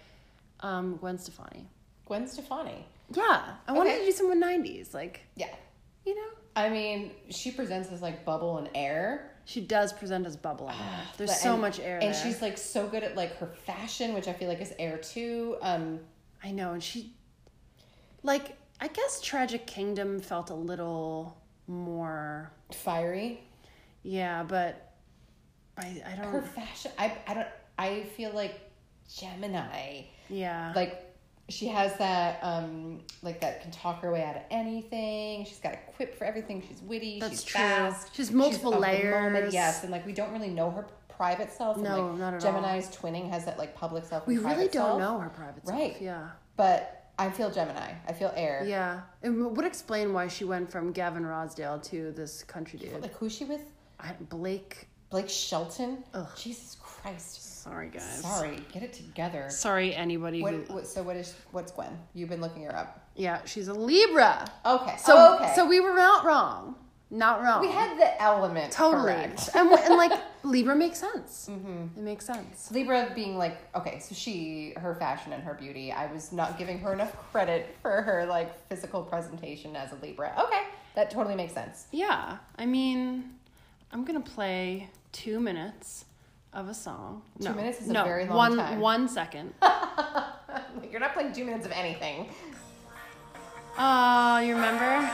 Um, 0.60 0.96
Gwen 0.96 1.18
Stefani. 1.18 1.66
Gwen 2.06 2.26
Stefani. 2.26 2.84
Yeah, 3.14 3.54
I 3.66 3.72
wanted 3.72 3.90
Okay. 3.90 3.98
to 4.00 4.04
do 4.06 4.12
someone 4.12 4.40
'90s, 4.40 4.92
like 4.94 5.20
Yeah. 5.36 5.54
you 6.04 6.14
know. 6.14 6.28
I 6.56 6.68
mean, 6.68 7.12
she 7.30 7.50
presents 7.52 7.90
as 7.92 8.02
like 8.02 8.24
bubble 8.24 8.58
and 8.58 8.68
air. 8.74 9.34
She 9.44 9.60
does 9.62 9.92
present 9.92 10.26
as 10.26 10.36
bubble 10.36 10.68
in 10.68 10.76
there. 10.76 11.02
There's 11.16 11.30
But- 11.30 11.36
so 11.38 11.52
and- 11.52 11.62
much 11.62 11.78
air 11.80 11.98
And 12.02 12.12
there. 12.14 12.22
she's 12.22 12.42
like 12.42 12.58
so 12.58 12.86
good 12.88 13.02
at 13.02 13.16
like 13.16 13.36
her 13.36 13.46
fashion, 13.46 14.12
which 14.14 14.28
I 14.28 14.32
feel 14.32 14.48
like 14.48 14.60
is 14.60 14.74
air 14.78 14.98
too. 14.98 15.56
Um, 15.62 16.00
I 16.42 16.50
know, 16.50 16.72
and 16.72 16.82
she, 16.82 17.14
like, 18.22 18.56
I 18.80 18.88
guess 18.88 19.20
Tragic 19.20 19.66
Kingdom 19.66 20.20
felt 20.20 20.50
a 20.50 20.54
little 20.54 21.36
more, 21.66 22.52
fiery. 22.72 23.40
yeah, 24.02 24.42
but 24.42 24.92
I, 25.76 26.02
I 26.06 26.14
don't, 26.16 26.32
Her 26.32 26.42
fashion, 26.42 26.92
I, 26.98 27.16
I 27.26 27.34
don't, 27.34 27.48
I 27.78 28.02
feel 28.16 28.30
like 28.32 28.60
Gemini. 29.08 30.02
Yeah, 30.30 30.72
Like 30.76 31.04
she 31.48 31.66
has 31.68 31.96
that, 31.96 32.38
um, 32.42 33.00
like 33.22 33.40
that 33.40 33.62
can 33.62 33.70
talk 33.70 34.02
her 34.02 34.12
way 34.12 34.22
out 34.22 34.36
of 34.36 34.42
anything. 34.50 35.44
She's 35.46 35.58
got 35.60 35.72
a 35.72 35.78
quip 35.96 36.18
for 36.18 36.24
everything. 36.24 36.62
She's 36.68 36.82
witty. 36.82 37.20
That's 37.20 37.32
she's 37.40 37.44
true. 37.44 37.60
fast. 37.60 38.14
She 38.14 38.20
has 38.22 38.30
multiple 38.30 38.72
moment, 38.72 38.92
layers. 39.02 39.54
Yes, 39.54 39.82
and 39.82 39.90
like 39.90 40.04
we 40.04 40.12
don't 40.12 40.30
really 40.32 40.50
know 40.50 40.70
her 40.70 40.86
private 41.08 41.50
self. 41.50 41.76
and, 41.76 41.84
No, 41.84 42.08
like, 42.10 42.18
not 42.18 42.34
at 42.34 42.44
all. 42.44 42.52
Gemini's 42.52 42.88
twinning 42.94 43.30
has 43.30 43.44
that 43.46 43.58
like 43.58 43.74
public 43.74 44.04
self. 44.04 44.26
we 44.26 44.36
really 44.38 44.68
don't 44.68 44.72
self. 44.72 45.00
know 45.00 45.18
her 45.18 45.30
private 45.30 45.66
self. 45.66 45.78
Right. 45.78 45.96
Yeah, 46.00 46.28
But 46.56 47.06
I 47.18 47.30
feel 47.30 47.50
Gemini. 47.50 47.92
I 48.06 48.12
feel 48.12 48.32
air. 48.36 48.64
yeah, 48.66 49.00
it 49.22 49.30
would 49.30 49.64
explain 49.64 50.12
why 50.12 50.28
she 50.28 50.44
went 50.44 50.70
from 50.70 50.92
Gavin 50.92 51.24
Rossdale 51.24 51.82
to 51.84 52.12
this 52.12 52.42
country 52.44 52.78
dude, 52.78 53.00
Like 53.00 53.14
who's 53.14 53.32
she 53.34 53.44
with? 53.46 53.62
I, 53.98 54.12
Blake. 54.28 54.86
Blake 55.10 55.30
Shelton. 55.30 56.04
Ugh. 56.14 56.28
Jesus 56.36 56.76
Christ. 56.80 57.40
Sorry, 57.68 57.88
guys. 57.88 58.20
Sorry, 58.20 58.58
get 58.72 58.82
it 58.82 58.92
together. 58.92 59.50
Sorry, 59.50 59.94
anybody 59.94 60.42
What, 60.42 60.54
who. 60.54 60.60
what, 60.74 60.86
so 60.86 61.02
what 61.02 61.16
is 61.16 61.34
what's 61.52 61.72
Gwen? 61.72 61.98
You've 62.14 62.28
been 62.30 62.40
looking 62.40 62.62
her 62.64 62.74
up. 62.74 63.08
Yeah, 63.14 63.44
she's 63.44 63.68
a 63.68 63.74
Libra. 63.74 64.46
Okay. 64.64 64.96
So, 64.98 65.12
oh, 65.16 65.36
okay. 65.36 65.52
so 65.54 65.66
we 65.66 65.80
were 65.80 65.94
not 65.94 66.24
wrong. 66.24 66.76
Not 67.10 67.42
wrong. 67.42 67.62
we 67.62 67.70
had 67.70 67.98
the 67.98 68.22
element 68.22 68.70
Totally. 68.72 69.02
correct. 69.14 69.48
and, 69.54 69.70
and 69.70 69.96
like 69.96 70.12
Libra 70.44 70.76
makes 70.76 70.98
sense. 70.98 71.48
Mm-hmm. 71.50 71.98
It 71.98 72.02
makes 72.02 72.26
sense. 72.26 72.70
Libra 72.70 73.12
being 73.14 73.38
like 73.38 73.58
okay, 73.74 73.98
so 73.98 74.14
she 74.14 74.74
her 74.76 74.94
fashion 74.94 75.32
and 75.32 75.42
her 75.42 75.54
beauty. 75.54 75.90
I 75.90 76.12
was 76.12 76.32
not 76.32 76.58
giving 76.58 76.78
her 76.80 76.92
enough 76.92 77.16
credit 77.32 77.74
for 77.80 78.02
her 78.02 78.26
like 78.26 78.68
physical 78.68 79.02
presentation 79.02 79.74
as 79.74 79.92
a 79.92 79.96
Libra. 79.96 80.34
Okay, 80.38 80.62
that 80.96 81.10
totally 81.10 81.34
makes 81.34 81.54
sense. 81.54 81.86
Yeah. 81.92 82.38
I 82.58 82.66
mean, 82.66 83.30
I'm 83.90 84.04
going 84.04 84.22
to 84.22 84.30
play 84.30 84.90
two 85.12 85.40
minutes 85.40 86.04
of 86.58 86.68
a 86.68 86.74
song. 86.74 87.22
Two 87.40 87.44
no, 87.48 87.54
minutes 87.54 87.80
is 87.80 87.88
a 87.90 87.92
very 87.92 88.26
long 88.26 88.36
one, 88.36 88.56
time. 88.56 88.80
One 88.80 89.08
second. 89.08 89.54
Like, 90.80 90.90
you're 90.90 91.00
not 91.00 91.12
playing 91.12 91.32
two 91.32 91.44
minutes 91.44 91.66
of 91.66 91.72
anything. 91.72 92.28
Oh, 93.78 94.38
you 94.38 94.54
remember? 94.54 95.10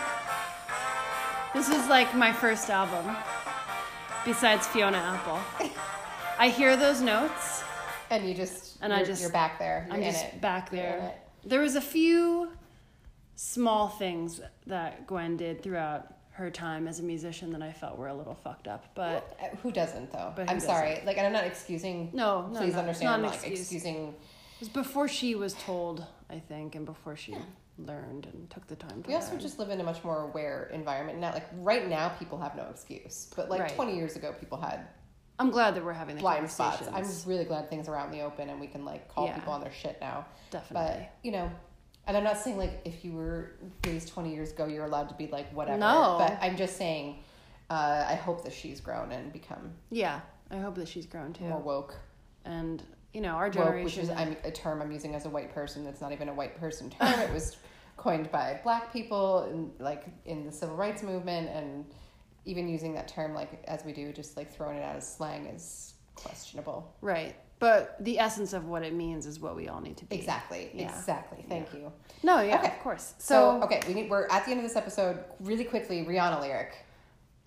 This 1.55 1.69
is 1.69 1.87
like 1.89 2.15
my 2.15 2.33
first 2.33 2.71
album, 2.71 3.17
besides 4.25 4.67
Fiona 4.69 4.99
Apple. 4.99 5.41
I 6.39 6.49
hear 6.49 6.77
those 6.77 7.01
notes. 7.01 7.63
And 8.11 8.29
you 8.29 8.35
just 8.35 8.79
And 8.81 8.93
I 8.93 8.99
you're, 8.99 9.07
just- 9.07 9.23
you're 9.23 9.31
back 9.33 9.59
there. 9.59 9.85
You're 9.89 9.97
I'm 9.97 10.03
in 10.03 10.13
just 10.13 10.25
it. 10.27 10.41
back 10.41 10.71
there. 10.71 11.15
There 11.45 11.61
was 11.61 11.77
a 11.77 11.81
few 11.81 12.51
small 13.35 13.89
things 13.89 14.41
that 14.67 15.07
Gwen 15.07 15.37
did 15.37 15.63
throughout 15.63 16.15
her 16.35 16.51
time 16.51 16.89
as 16.89 16.99
a 16.99 17.03
musician 17.03 17.51
that 17.53 17.62
I 17.62 17.70
felt 17.72 17.97
were 17.97 18.09
a 18.09 18.14
little 18.14 18.35
fucked 18.35 18.66
up, 18.66 18.87
but 18.97 19.37
Uh, 19.41 19.55
Who 19.62 19.70
doesn't 19.70 20.12
though? 20.12 20.32
But 20.35 20.51
I'm 20.51 20.59
sorry. 20.59 21.01
Like, 21.07 21.16
and 21.16 21.26
I'm 21.26 21.32
not 21.32 21.45
excusing. 21.45 22.11
No, 22.12 22.49
no, 22.49 22.59
please 22.59 22.72
no, 22.74 22.80
understand. 22.80 23.05
not 23.11 23.14
I'm 23.14 23.22
not 23.22 23.35
excuse. 23.35 23.61
excusing. 23.61 24.09
it 24.09 24.14
was 24.61 24.68
before 24.68 25.07
she 25.07 25.37
was 25.37 25.55
told, 25.55 26.05
I 26.28 26.41
think, 26.41 26.74
and 26.74 26.85
before 26.85 27.14
she 27.16 27.37
learned 27.78 28.26
and 28.26 28.51
took 28.51 28.66
the 28.66 28.74
time 28.74 29.03
to 29.05 29.09
We 29.09 29.14
also 29.14 29.30
learn. 29.32 29.41
just 29.41 29.61
live 29.61 29.70
in 29.70 29.80
a 29.80 29.85
much 29.85 30.03
more 30.03 30.22
aware 30.22 30.70
environment 30.72 31.20
now. 31.20 31.32
Like 31.32 31.47
right 31.59 31.89
now, 31.89 32.09
people 32.09 32.39
have 32.39 32.57
no 32.57 32.64
excuse, 32.68 33.30
but 33.37 33.49
like 33.49 33.61
Right. 33.61 33.74
20 33.74 33.95
years 33.97 34.16
ago, 34.16 34.32
people 34.39 34.59
had 34.61 34.89
I'm 35.39 35.51
glad 35.51 35.74
that 35.76 35.85
we're 35.85 35.93
having 35.93 36.14
the 36.16 36.20
blind 36.20 36.49
spots. 36.51 36.87
I'm 36.93 37.05
really 37.28 37.45
glad 37.45 37.68
things 37.70 37.89
are 37.89 37.97
out 37.97 38.07
in 38.07 38.12
the 38.12 38.20
open 38.24 38.51
and 38.51 38.61
we 38.61 38.66
can 38.68 38.85
like 38.85 39.09
call 39.09 39.26
Yeah. 39.26 39.35
people 39.35 39.53
on 39.53 39.61
their 39.61 39.72
shit 39.72 39.99
now. 40.01 40.26
Definitely. 40.51 40.99
But 40.99 41.14
you 41.22 41.30
know, 41.32 41.51
and 42.07 42.17
I'm 42.17 42.25
not 42.25 42.39
saying 42.39 42.59
like 42.59 42.81
if 42.85 43.05
you 43.05 43.13
were 43.13 43.53
raised 43.87 44.09
20 44.09 44.35
years 44.35 44.53
ago, 44.53 44.67
you're 44.67 44.85
allowed 44.85 45.09
to 45.09 45.15
be 45.15 45.27
like 45.29 45.51
whatever. 45.53 45.79
No. 45.79 46.17
But 46.19 46.39
I'm 46.41 46.57
just 46.57 46.77
saying, 46.77 47.19
uh, 47.71 48.05
I 48.09 48.15
hope 48.15 48.45
that 48.45 48.53
she's 48.53 48.81
grown 48.81 49.13
and 49.13 49.33
become 49.33 49.73
yeah, 49.91 50.21
I 50.51 50.59
hope 50.59 50.75
that 50.77 50.89
she's 50.89 51.07
grown 51.07 51.33
too. 51.33 51.45
more 51.45 51.61
woke. 51.61 51.95
And 52.45 52.83
you 53.13 53.21
know, 53.21 53.31
our 53.31 53.45
Woke, 53.45 53.53
generation. 53.55 53.85
which 53.85 53.99
is 53.99 54.11
I'm, 54.11 54.37
a 54.45 54.51
term 54.51 54.83
I'm 54.83 54.91
using 54.91 55.15
as 55.15 55.25
a 55.25 55.31
white 55.31 55.55
person. 55.55 55.85
That's 55.85 56.01
not 56.01 56.13
even 56.13 56.29
a 56.29 56.35
white 56.35 56.59
person 56.59 56.91
term. 56.91 57.09
it 57.21 57.33
was 57.33 57.57
coined 57.97 58.31
by 58.33 58.61
black 58.65 58.93
people, 58.93 59.45
in, 59.45 59.71
like 59.79 60.05
in 60.27 60.45
the 60.45 60.53
civil 60.53 60.77
rights 60.77 61.03
movement, 61.03 61.49
and 61.49 61.85
even 62.45 62.69
using 62.69 62.93
that 62.95 63.07
term 63.09 63.33
like 63.33 63.63
as 63.69 63.85
we 63.85 63.93
do, 63.93 64.13
just 64.13 64.37
like 64.37 64.53
throwing 64.53 64.79
it 64.79 64.83
out 64.83 64.97
as 64.97 65.17
slang 65.17 65.47
is 65.47 65.95
questionable. 66.17 66.95
right. 67.01 67.37
But 67.61 67.97
the 68.05 68.19
essence 68.19 68.53
of 68.53 68.67
what 68.67 68.83
it 68.83 68.93
means 68.93 69.27
is 69.27 69.39
what 69.41 69.57
we 69.57 69.69
all 69.69 69.81
need 69.81 69.97
to 69.99 70.05
be. 70.05 70.17
Exactly. 70.17 70.71
Yeah. 70.75 70.89
Exactly. 70.89 71.45
Thank 71.49 71.73
you. 71.73 71.93
No, 72.23 72.41
yeah, 72.41 72.59
Okay. 72.59 72.67
of 72.69 72.79
course. 72.81 73.15
So, 73.19 73.59
So, 73.61 73.65
okay, 73.65 73.81
we 73.89 73.95
need, 73.95 74.11
we're 74.11 74.27
at 74.29 74.45
the 74.45 74.51
end 74.51 74.61
of 74.61 74.67
this 74.67 74.77
episode. 74.77 75.23
Really 75.41 75.65
quickly, 75.65 76.05
Rihanna 76.05 76.41
lyric. 76.41 76.75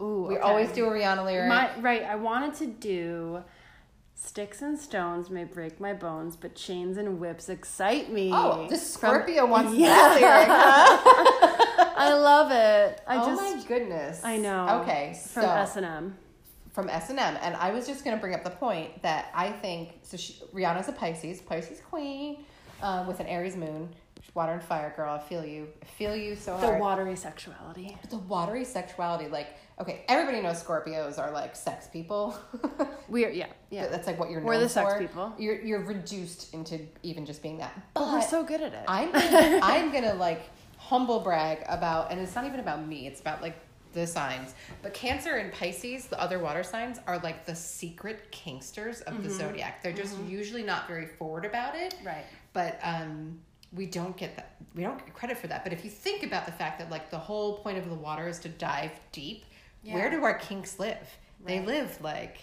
ooh, 0.02 0.24
We 0.30 0.36
okay. 0.36 0.42
always 0.42 0.72
do 0.72 0.86
a 0.86 0.90
Rihanna 0.90 1.26
lyric. 1.26 1.50
My 1.50 1.78
right, 1.80 2.04
I 2.04 2.16
wanted 2.16 2.56
to 2.56 2.68
do 2.68 3.44
sticks 4.16 4.62
and 4.64 4.80
stones 4.80 5.30
may 5.30 5.44
break 5.44 5.80
my 5.80 5.94
bones, 5.94 6.36
but 6.36 6.56
chains 6.56 6.98
and 6.98 7.20
whips 7.20 7.50
excite 7.50 8.12
me. 8.12 8.32
oh, 8.34 8.64
the 8.70 8.78
From- 8.78 8.78
Scorpio 8.78 9.46
wants 9.46 9.74
Yeah. 9.78 9.90
that 9.90 10.16
lyric. 10.22 10.48
Huh? 10.50 11.94
I 11.98 12.14
love 12.14 12.52
it. 12.52 13.02
I 13.08 13.18
oh 13.22 13.26
just 13.28 13.42
my 13.42 13.64
goodness. 13.68 14.22
I 14.24 14.38
know. 14.38 14.82
Okay, 14.82 15.20
From 15.34 15.44
S 15.46 15.76
and 15.76 15.86
M. 15.86 16.18
from 16.78 16.90
S 16.92 17.10
and 17.10 17.18
M, 17.18 17.36
and 17.42 17.56
I 17.56 17.72
was 17.72 17.88
just 17.88 18.06
gonna 18.06 18.18
bring 18.18 18.36
up 18.36 18.44
the 18.44 18.52
point 18.52 19.02
that 19.02 19.32
I 19.34 19.50
think 19.50 19.94
so. 20.04 20.16
She, 20.16 20.34
Rihanna's 20.54 20.88
a 20.88 20.92
Pisces, 20.92 21.42
Pisces 21.42 21.82
queen, 21.90 22.44
um, 22.84 23.08
with 23.08 23.20
an 23.20 23.26
Aries 23.26 23.56
moon. 23.58 23.90
Water 24.36 24.52
and 24.52 24.62
fire 24.64 24.94
girl. 24.96 25.16
I 25.16 25.20
feel 25.20 25.44
you. 25.44 25.68
I 25.82 25.86
feel 25.86 26.16
you 26.16 26.36
so 26.36 26.56
The 26.60 26.68
hard. 26.68 26.80
watery 26.80 27.16
sexuality. 27.16 27.98
The 28.12 28.20
watery 28.20 28.64
sexuality, 28.64 29.28
like 29.28 29.48
okay, 29.82 30.04
everybody 30.08 30.40
knows 30.44 30.62
Scorpios 30.64 31.18
are 31.18 31.32
like 31.32 31.56
sex 31.56 31.88
people. 31.88 32.38
We're 33.10 33.32
yeah, 33.32 33.48
yeah. 33.72 33.88
That's 33.88 34.06
like 34.06 34.20
what 34.20 34.30
you're 34.30 34.42
known 34.42 34.50
We're 34.50 34.60
the 34.60 34.70
sex 34.70 34.94
for. 34.94 35.00
people. 35.00 35.34
You're 35.40 35.60
you're 35.62 35.84
reduced 35.84 36.54
into 36.54 36.80
even 37.02 37.26
just 37.26 37.42
being 37.42 37.58
that. 37.58 37.74
But, 37.96 38.02
But 38.02 38.14
we're 38.14 38.22
so 38.22 38.44
good 38.44 38.62
at 38.62 38.74
it. 38.74 38.84
I'm 38.88 39.12
gonna, 39.12 39.60
I'm 39.64 39.92
gonna 39.92 40.14
like 40.14 40.44
humble 40.78 41.22
brag 41.22 41.64
about, 41.68 42.12
and 42.12 42.20
it's 42.22 42.36
not 42.36 42.46
even 42.46 42.60
about 42.60 42.86
me. 42.86 43.08
It's 43.08 43.20
about 43.22 43.42
like 43.42 43.58
the 43.94 44.06
signs. 44.08 44.54
But 44.82 44.94
Cancer 44.94 45.36
and 45.36 45.52
Pisces, 45.52 46.08
the 46.08 46.20
other 46.22 46.40
water 46.40 46.64
signs, 46.64 47.00
are 47.08 47.20
like 47.20 47.46
the 47.46 47.56
secret 47.56 48.32
kinksters 48.32 49.02
of 49.04 49.14
Mm-hmm. 49.16 49.24
the 49.24 49.30
zodiac. 49.30 49.82
They're 49.84 49.94
just 49.94 50.18
usually 50.28 50.64
not 50.64 50.88
very 50.88 51.06
forward 51.06 51.46
about 51.46 51.76
it. 51.76 51.96
right. 52.06 52.26
But 52.54 52.80
um, 52.84 53.40
we 53.74 53.86
don't 53.86 54.16
get 54.18 54.36
that. 54.36 54.56
We 54.76 54.84
don't 54.84 54.98
get 54.98 55.14
credit 55.14 55.38
for 55.38 55.48
that. 55.48 55.64
But 55.64 55.74
if 55.74 55.84
you 55.84 55.92
think 55.92 56.24
about 56.24 56.46
the 56.46 56.52
fact 56.52 56.80
that 56.80 56.90
like 56.90 57.10
the 57.12 57.18
whole 57.20 57.58
point 57.60 57.78
of 57.78 57.88
the 57.90 57.96
water 57.96 58.28
is 58.28 58.40
to 58.40 58.50
dive 58.50 58.92
deep, 59.12 59.46
where 59.84 60.10
do 60.10 60.24
our 60.24 60.34
kinks 60.38 60.80
live? 60.80 60.98
They 61.46 61.60
live 61.62 61.98
like 62.02 62.38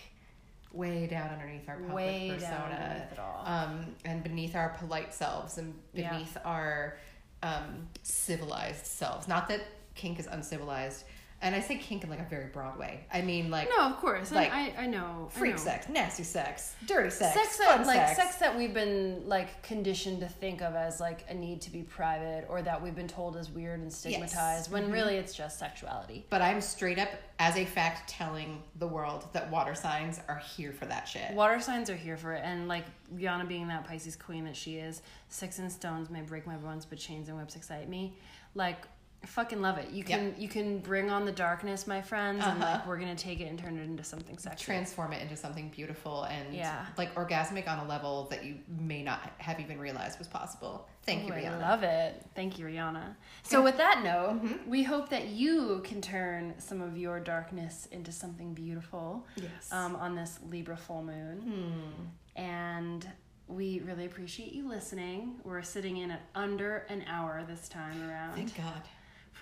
way 0.73 1.07
down 1.07 1.29
underneath 1.31 1.69
our 1.69 1.77
public 1.77 1.95
Way 1.95 2.31
persona 2.35 2.51
down 2.53 2.73
underneath 2.73 3.13
it 3.13 3.19
all. 3.19 3.43
um, 3.47 3.87
and 4.05 4.23
beneath 4.25 4.57
our 4.57 4.71
polite 4.71 5.13
selves 5.15 5.59
and 5.59 5.75
Yeah. 5.93 6.11
beneath 6.13 6.37
our 6.45 6.99
um, 7.43 7.87
civilized 8.03 8.87
selves. 8.87 9.29
Not 9.29 9.49
that 9.49 9.61
kink 9.95 10.19
is 10.19 10.27
uncivilized, 10.27 11.05
and 11.45 11.55
I 11.55 11.61
say 11.61 11.77
kink 11.77 12.05
in 12.05 12.11
like 12.11 12.21
a 12.21 12.27
very 12.29 12.47
broad 12.47 12.79
way. 12.79 13.05
I 13.13 13.21
mean 13.21 13.51
like 13.51 13.69
No, 13.69 13.85
of 13.85 13.99
course. 13.99 14.33
like, 14.33 14.51
I, 14.51 14.71
I, 14.71 14.85
I 14.85 14.87
know. 14.87 15.29
I 15.31 15.39
freak 15.39 15.53
know. 15.53 15.59
sex, 15.59 15.89
nasty 15.91 16.23
sex, 16.23 16.75
dirty 16.87 17.11
sex, 17.11 17.35
sex 17.35 17.57
fun 17.59 17.83
that 17.83 17.87
like 17.87 18.09
sex. 18.09 18.17
sex 18.17 18.37
that 18.37 18.57
we've 18.57 18.73
been 18.73 19.23
like 19.29 19.63
conditioned 19.63 20.21
to 20.21 20.29
think 20.29 20.63
of 20.63 20.75
as 20.75 21.01
like 21.01 21.25
a 21.29 21.35
need 21.35 21.61
to 21.61 21.71
be 21.71 21.83
private 21.83 22.47
or 22.49 22.63
that 22.63 22.83
we've 22.83 22.95
been 22.95 23.07
told 23.07 23.37
is 23.37 23.51
weird 23.51 23.79
and 23.81 23.93
stigmatized 23.93 24.73
when 24.73 24.85
mm-hmm. 24.85 24.93
really 24.93 25.17
it's 25.17 25.35
just 25.35 25.59
sexuality 25.59 26.25
But 26.31 26.41
I'm 26.41 26.63
straight 26.63 26.99
up 26.99 27.11
as 27.39 27.57
a 27.57 27.67
fact 27.67 28.09
telling 28.09 28.63
the 28.79 28.87
world 28.87 29.27
that 29.35 29.51
water 29.51 29.75
signs 29.75 30.21
are 30.29 30.39
here 30.57 30.73
for 30.73 30.87
that 30.87 31.07
shit. 31.07 31.31
water 31.33 31.61
signs 31.61 31.91
are 31.91 31.97
here 31.97 32.17
for 32.17 32.33
it 32.33 32.43
and 32.43 32.69
like 32.69 32.85
rihanna 33.15 33.47
being 33.47 33.69
that 33.69 33.85
pisces 33.85 34.17
queen 34.17 34.45
that 34.45 34.57
she 34.57 34.77
is 34.77 35.03
six 35.29 35.59
and 35.59 35.71
stones 35.71 36.09
may 36.09 36.23
break 36.23 36.47
my 36.47 36.57
bones 36.57 36.87
but 36.87 36.99
chains 36.99 37.29
and 37.29 37.37
whips 37.37 37.55
excite 37.55 37.89
me 37.89 38.17
like 38.55 38.87
fucking 39.27 39.61
love 39.63 39.79
it 39.79 39.91
you 39.91 40.05
can 40.05 40.35
you 40.39 40.49
can 40.49 40.79
bring 40.79 41.11
on 41.11 41.25
the 41.25 41.33
darkness 41.33 41.87
my 41.87 42.01
friends 42.03 42.43
and 42.45 42.63
Uh-huh. 42.63 42.73
like 42.75 42.87
we're 42.87 42.99
gonna 42.99 43.15
take 43.15 43.41
it 43.41 43.45
and 43.45 43.59
turn 43.59 43.79
it 43.79 43.83
into 43.83 44.05
something 44.05 44.37
sexy 44.39 44.65
Transform 44.65 45.13
it 45.13 45.23
into 45.23 45.37
something 45.37 45.69
beautiful 45.71 46.25
and 46.25 46.55
Yeah. 46.55 46.85
like 46.99 47.15
orgasmic 47.15 47.67
on 47.69 47.79
a 47.79 47.89
level 47.89 48.25
that 48.31 48.45
you 48.45 48.57
may 48.81 49.03
not 49.03 49.33
have 49.39 49.61
even 49.61 49.79
realized 49.79 50.19
was 50.19 50.29
possible. 50.29 50.89
Thank 51.05 51.27
you, 51.27 51.33
Ooh, 51.35 51.37
I 51.37 51.43
Rihanna. 51.43 51.61
love 51.61 51.83
it. 51.83 52.25
Thank 52.35 52.59
you, 52.59 52.65
Rihanna. 52.65 53.15
So, 53.43 53.63
with 53.63 53.77
that 53.77 54.03
note, 54.03 54.41
we 54.67 54.83
hope 54.83 55.11
that 55.11 55.29
you 55.29 55.83
can 55.85 56.01
turn 56.01 56.55
some 56.59 56.81
of 56.81 56.97
your 56.97 57.21
darkness 57.21 57.87
into 57.93 58.11
something 58.11 58.55
beautiful 58.55 59.27
Yes. 59.37 59.71
um, 59.71 59.97
on 59.97 60.15
this 60.15 60.39
Libra 60.49 60.77
full 60.79 61.03
moon. 61.03 62.11
And 62.37 63.07
we 63.49 63.81
really 63.81 64.07
appreciate 64.07 64.53
you 64.53 64.67
listening. 64.67 65.35
We're 65.45 65.61
sitting 65.63 65.99
in 65.99 66.11
at 66.11 66.23
under 66.35 66.87
an 66.89 67.05
hour 67.07 67.45
this 67.47 67.69
time 67.69 68.03
around. 68.09 68.35
Thank 68.37 68.57
God. 68.57 68.83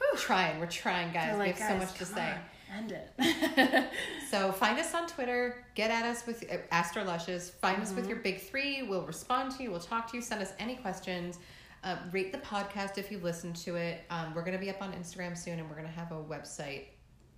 We're 0.00 0.18
trying. 0.18 0.58
We're 0.60 0.66
trying, 0.66 1.12
guys. 1.12 1.32
We're 1.32 1.38
we 1.40 1.46
like, 1.46 1.58
have 1.58 1.70
so 1.80 1.86
much 1.86 1.94
to 1.98 2.04
say. 2.06 2.30
on, 2.30 2.78
End 2.78 2.92
it. 2.92 3.88
So 4.30 4.50
find 4.52 4.78
us 4.78 4.94
on 4.94 5.06
Twitter. 5.06 5.64
Get 5.74 5.90
at 5.90 6.04
us 6.06 6.26
with 6.26 6.44
uh, 6.50 6.56
Astrolushes. 6.70 7.50
Find 7.50 7.80
us 7.82 7.88
Mm-hmm. 7.88 7.96
with 7.96 8.08
your 8.08 8.18
big 8.18 8.40
three. 8.40 8.82
We'll 8.82 9.04
respond 9.06 9.52
to 9.56 9.62
you. 9.62 9.70
We'll 9.70 9.80
talk 9.80 10.10
to 10.10 10.16
you. 10.16 10.22
Send 10.22 10.40
us 10.42 10.52
any 10.58 10.76
questions. 10.76 11.38
Uh, 11.84 11.96
rate 12.12 12.32
the 12.32 12.38
podcast 12.38 12.96
if 12.96 13.10
you 13.10 13.18
listen 13.18 13.52
to 13.52 13.74
it. 13.76 14.02
Um, 14.10 14.32
we're 14.34 14.42
going 14.42 14.54
to 14.56 14.58
be 14.64 14.70
up 14.70 14.80
on 14.80 14.92
Instagram 14.92 15.36
soon, 15.36 15.58
and 15.58 15.68
we're 15.68 15.74
going 15.76 15.88
to 15.88 15.92
have 15.92 16.12
a 16.12 16.22
website 16.22 16.84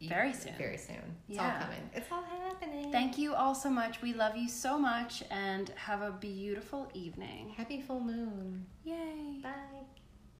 Very 0.02 0.32
soon. 0.34 0.52
Very 0.58 0.76
soon. 0.76 0.96
It's 1.28 1.36
Yeah. 1.38 1.52
all 1.54 1.62
coming. 1.62 1.90
It's 1.94 2.12
all 2.12 2.22
happening. 2.22 2.92
Thank 2.92 3.16
you 3.18 3.34
all 3.34 3.54
so 3.54 3.70
much. 3.70 4.02
We 4.02 4.12
love 4.12 4.36
you 4.36 4.48
so 4.48 4.78
much 4.78 5.22
and 5.30 5.70
have 5.70 6.02
a 6.02 6.12
beautiful 6.12 6.88
evening. 6.94 7.54
Happy 7.56 7.80
full 7.80 8.00
moon. 8.00 8.66
Yay. 8.84 9.40
Bye. 9.42 9.73